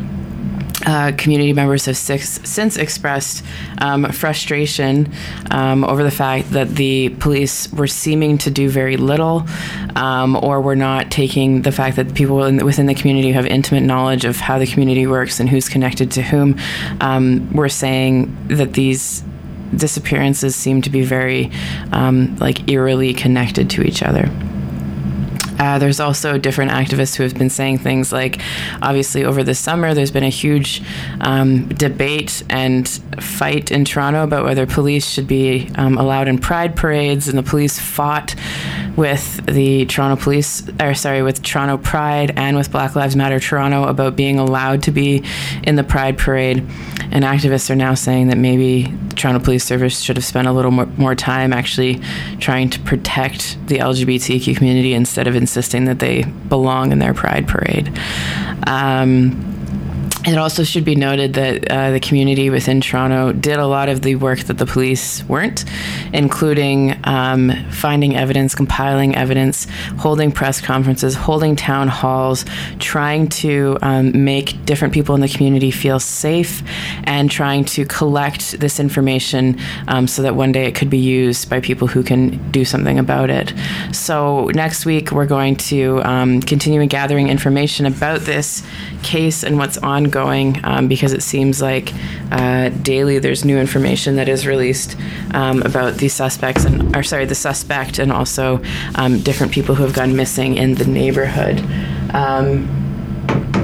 Uh, 0.86 1.12
community 1.18 1.54
members 1.54 1.86
have 1.86 1.98
six, 1.98 2.40
since 2.44 2.78
expressed 2.78 3.44
um, 3.80 4.06
frustration 4.12 5.12
um, 5.50 5.84
over 5.84 6.04
the 6.04 6.12
fact 6.12 6.52
that 6.52 6.70
the 6.76 7.10
police 7.20 7.72
were 7.74 7.88
seeming 7.88 8.38
to 8.38 8.52
do 8.52 8.70
very 8.70 8.96
little 8.96 9.44
um, 9.96 10.36
or 10.36 10.62
were 10.62 10.76
not 10.76 11.10
taking 11.10 11.64
the 11.64 11.72
fact 11.72 11.96
that 11.96 12.14
people 12.14 12.44
in, 12.44 12.64
within 12.64 12.86
the 12.86 12.94
community 12.94 13.30
who 13.30 13.34
have 13.34 13.48
intimate 13.48 13.82
knowledge 13.82 14.24
of 14.24 14.38
how 14.38 14.60
the 14.60 14.68
community 14.68 15.08
works 15.08 15.40
and 15.40 15.50
who's 15.50 15.68
connected 15.68 16.12
to 16.12 16.22
whom 16.22 16.56
um, 17.02 17.52
were 17.54 17.70
saying 17.70 18.36
that 18.48 18.74
these 18.74 19.24
disappearances 19.76 20.56
seem 20.56 20.82
to 20.84 20.90
be 20.90 21.02
very 21.02 21.52
um, 21.92 22.36
like 22.38 22.70
eerily 22.70 23.14
connected 23.14 23.70
to 23.72 23.82
each 23.82 24.04
other. 24.04 24.30
Uh, 25.60 25.80
there's 25.80 26.00
also 26.00 26.38
different 26.38 26.72
activists 26.72 27.16
who 27.16 27.24
have 27.24 27.36
been 27.36 27.50
saying 27.50 27.80
things 27.80 28.12
like, 28.12 28.42
obviously, 28.82 29.24
over 29.24 29.44
the 29.44 29.56
summer, 29.56 29.94
there's 29.94 30.12
been 30.12 30.24
a 30.24 30.30
huge 30.30 30.82
um, 31.22 31.68
debate 31.70 32.44
and 32.50 32.88
fight 33.20 33.72
in 33.72 33.86
Toronto 33.86 34.24
about 34.24 34.46
whether 34.46 34.66
police 34.66 35.08
should 35.10 35.28
be 35.28 35.70
um, 35.76 35.98
allowed 35.98 36.28
in 36.28 36.38
pride 36.38 36.76
parades, 36.76 37.28
and 37.28 37.38
the 37.38 37.44
police 37.44 37.80
fought 37.80 38.36
with 38.96 39.46
the 39.46 39.86
Toronto 39.86 40.22
Police, 40.22 40.68
or 40.80 40.96
sorry, 40.96 41.22
with 41.22 41.44
Toronto 41.44 41.78
Pride 41.78 42.34
and 42.36 42.58
with 42.58 42.72
Black 42.72 42.96
Lives 42.96 43.16
Matter 43.16 43.40
Toronto 43.40 43.84
about 43.84 44.16
being 44.16 44.40
allowed 44.40 44.84
to 44.84 44.92
be 44.92 45.24
in 45.64 45.76
the 45.76 45.84
Pride 45.84 46.18
parade. 46.18 46.58
And 47.12 47.24
activists 47.24 47.70
are 47.70 47.76
now 47.76 47.94
saying 47.94 48.28
that 48.28 48.38
maybe 48.38 48.92
Toronto 49.16 49.44
Police 49.44 49.64
Service 49.64 50.02
should 50.02 50.18
have 50.18 50.26
spent 50.26 50.48
a 50.48 50.52
little 50.52 50.72
more, 50.72 50.88
more 50.98 51.16
time 51.16 51.54
actually 51.54 52.02
trying 52.40 52.70
to 52.72 52.80
protect 52.82 53.58
the 53.68 53.78
LGBTQ 53.78 54.56
community 54.58 54.94
instead 54.94 55.28
of 55.28 55.36
insisting 55.48 55.86
that 55.86 56.00
they 56.00 56.24
belong 56.50 56.92
in 56.92 57.00
their 57.00 57.14
Pride 57.14 57.48
parade. 57.48 57.98
Um, 58.68 59.57
it 60.28 60.38
also 60.38 60.66
should 60.66 60.84
be 60.84 60.96
noted 60.96 61.36
that 61.36 61.72
uh, 61.72 61.92
the 61.92 62.02
community 62.02 62.50
within 62.50 62.82
Toronto 62.82 63.32
did 63.32 63.60
a 63.60 63.66
lot 63.66 63.88
of 63.88 64.02
the 64.02 64.16
work 64.16 64.40
that 64.40 64.58
the 64.58 64.66
police 64.66 65.24
weren't, 65.24 65.64
including 66.12 67.00
um, 67.06 67.50
finding 67.72 68.18
evidence, 68.18 68.54
compiling 68.54 69.16
evidence, 69.16 69.68
holding 70.00 70.30
press 70.34 70.60
conferences, 70.60 71.16
holding 71.16 71.56
town 71.56 71.88
halls, 71.88 72.44
trying 72.80 73.30
to 73.30 73.78
um, 73.82 74.26
make 74.26 74.66
different 74.66 74.94
people 74.94 75.16
in 75.16 75.22
the 75.22 75.30
community 75.30 75.72
feel 75.72 75.98
safe, 75.98 76.62
and 77.06 77.32
trying 77.32 77.64
to 77.64 77.86
collect 77.86 78.60
this 78.60 78.82
information 78.82 79.58
um, 79.88 80.08
so 80.08 80.22
that 80.22 80.36
one 80.36 80.52
day 80.52 80.66
it 80.66 80.76
could 80.76 80.90
be 80.90 80.98
used 80.98 81.50
by 81.50 81.62
people 81.62 81.88
who 81.88 82.04
can 82.04 82.52
do 82.52 82.66
something 82.66 83.00
about 83.00 83.30
it. 83.30 83.54
So, 83.94 84.48
next 84.48 84.86
week, 84.86 85.12
we're 85.12 85.26
going 85.26 85.56
to 85.56 86.02
um, 86.04 86.42
continue 86.42 86.86
gathering 86.86 87.30
information 87.30 87.86
about 87.86 88.22
this 88.22 88.62
case 89.04 89.42
and 89.46 89.58
what's 89.58 89.78
ongoing 89.78 90.17
um, 90.64 90.88
because 90.88 91.14
it 91.14 91.22
seems 91.22 91.62
like 91.62 91.94
uh, 92.32 92.70
daily 92.70 93.20
there's 93.20 93.46
new 93.46 93.58
information 93.58 94.16
that 94.16 94.28
is 94.28 94.48
released 94.48 94.98
um, 95.34 95.62
about 95.64 95.96
the 95.96 96.08
suspects 96.08 96.66
and 96.66 96.96
or 96.96 97.04
sorry 97.04 97.26
the 97.26 97.36
suspect 97.36 98.00
and 98.00 98.12
also 98.12 98.62
um, 98.96 99.20
different 99.20 99.52
people 99.52 99.76
who 99.76 99.84
have 99.84 99.94
gone 99.94 100.16
missing 100.16 100.56
in 100.56 100.76
the 100.76 100.86
neighborhood. 100.86 101.60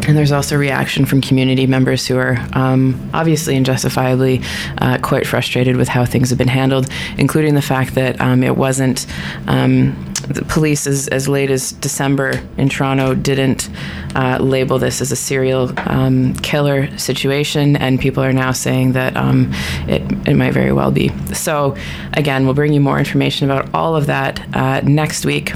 And 0.07 0.17
there's 0.17 0.31
also 0.33 0.57
reaction 0.57 1.05
from 1.05 1.21
community 1.21 1.65
members 1.65 2.05
who 2.05 2.17
are 2.17 2.37
um, 2.53 3.09
obviously 3.13 3.55
and 3.55 3.65
justifiably 3.65 4.41
uh, 4.79 4.97
quite 5.01 5.25
frustrated 5.25 5.77
with 5.77 5.87
how 5.87 6.05
things 6.05 6.29
have 6.29 6.37
been 6.37 6.49
handled, 6.49 6.89
including 7.17 7.55
the 7.55 7.61
fact 7.61 7.95
that 7.95 8.19
um, 8.19 8.43
it 8.43 8.57
wasn't 8.57 9.07
um, 9.47 10.13
the 10.27 10.43
police 10.45 10.87
as, 10.87 11.07
as 11.09 11.27
late 11.27 11.49
as 11.49 11.71
December 11.73 12.41
in 12.57 12.69
Toronto 12.69 13.13
didn't 13.13 13.69
uh, 14.15 14.37
label 14.39 14.79
this 14.79 15.01
as 15.01 15.11
a 15.11 15.15
serial 15.15 15.71
um, 15.89 16.33
killer 16.35 16.97
situation, 16.97 17.75
and 17.75 17.99
people 17.99 18.23
are 18.23 18.33
now 18.33 18.51
saying 18.51 18.93
that 18.93 19.15
um, 19.17 19.51
it, 19.87 20.01
it 20.27 20.35
might 20.35 20.53
very 20.53 20.71
well 20.71 20.91
be. 20.91 21.09
So, 21.33 21.75
again, 22.13 22.45
we'll 22.45 22.53
bring 22.53 22.73
you 22.73 22.81
more 22.81 22.99
information 22.99 23.49
about 23.49 23.73
all 23.73 23.95
of 23.95 24.05
that 24.07 24.41
uh, 24.55 24.81
next 24.81 25.25
week. 25.25 25.53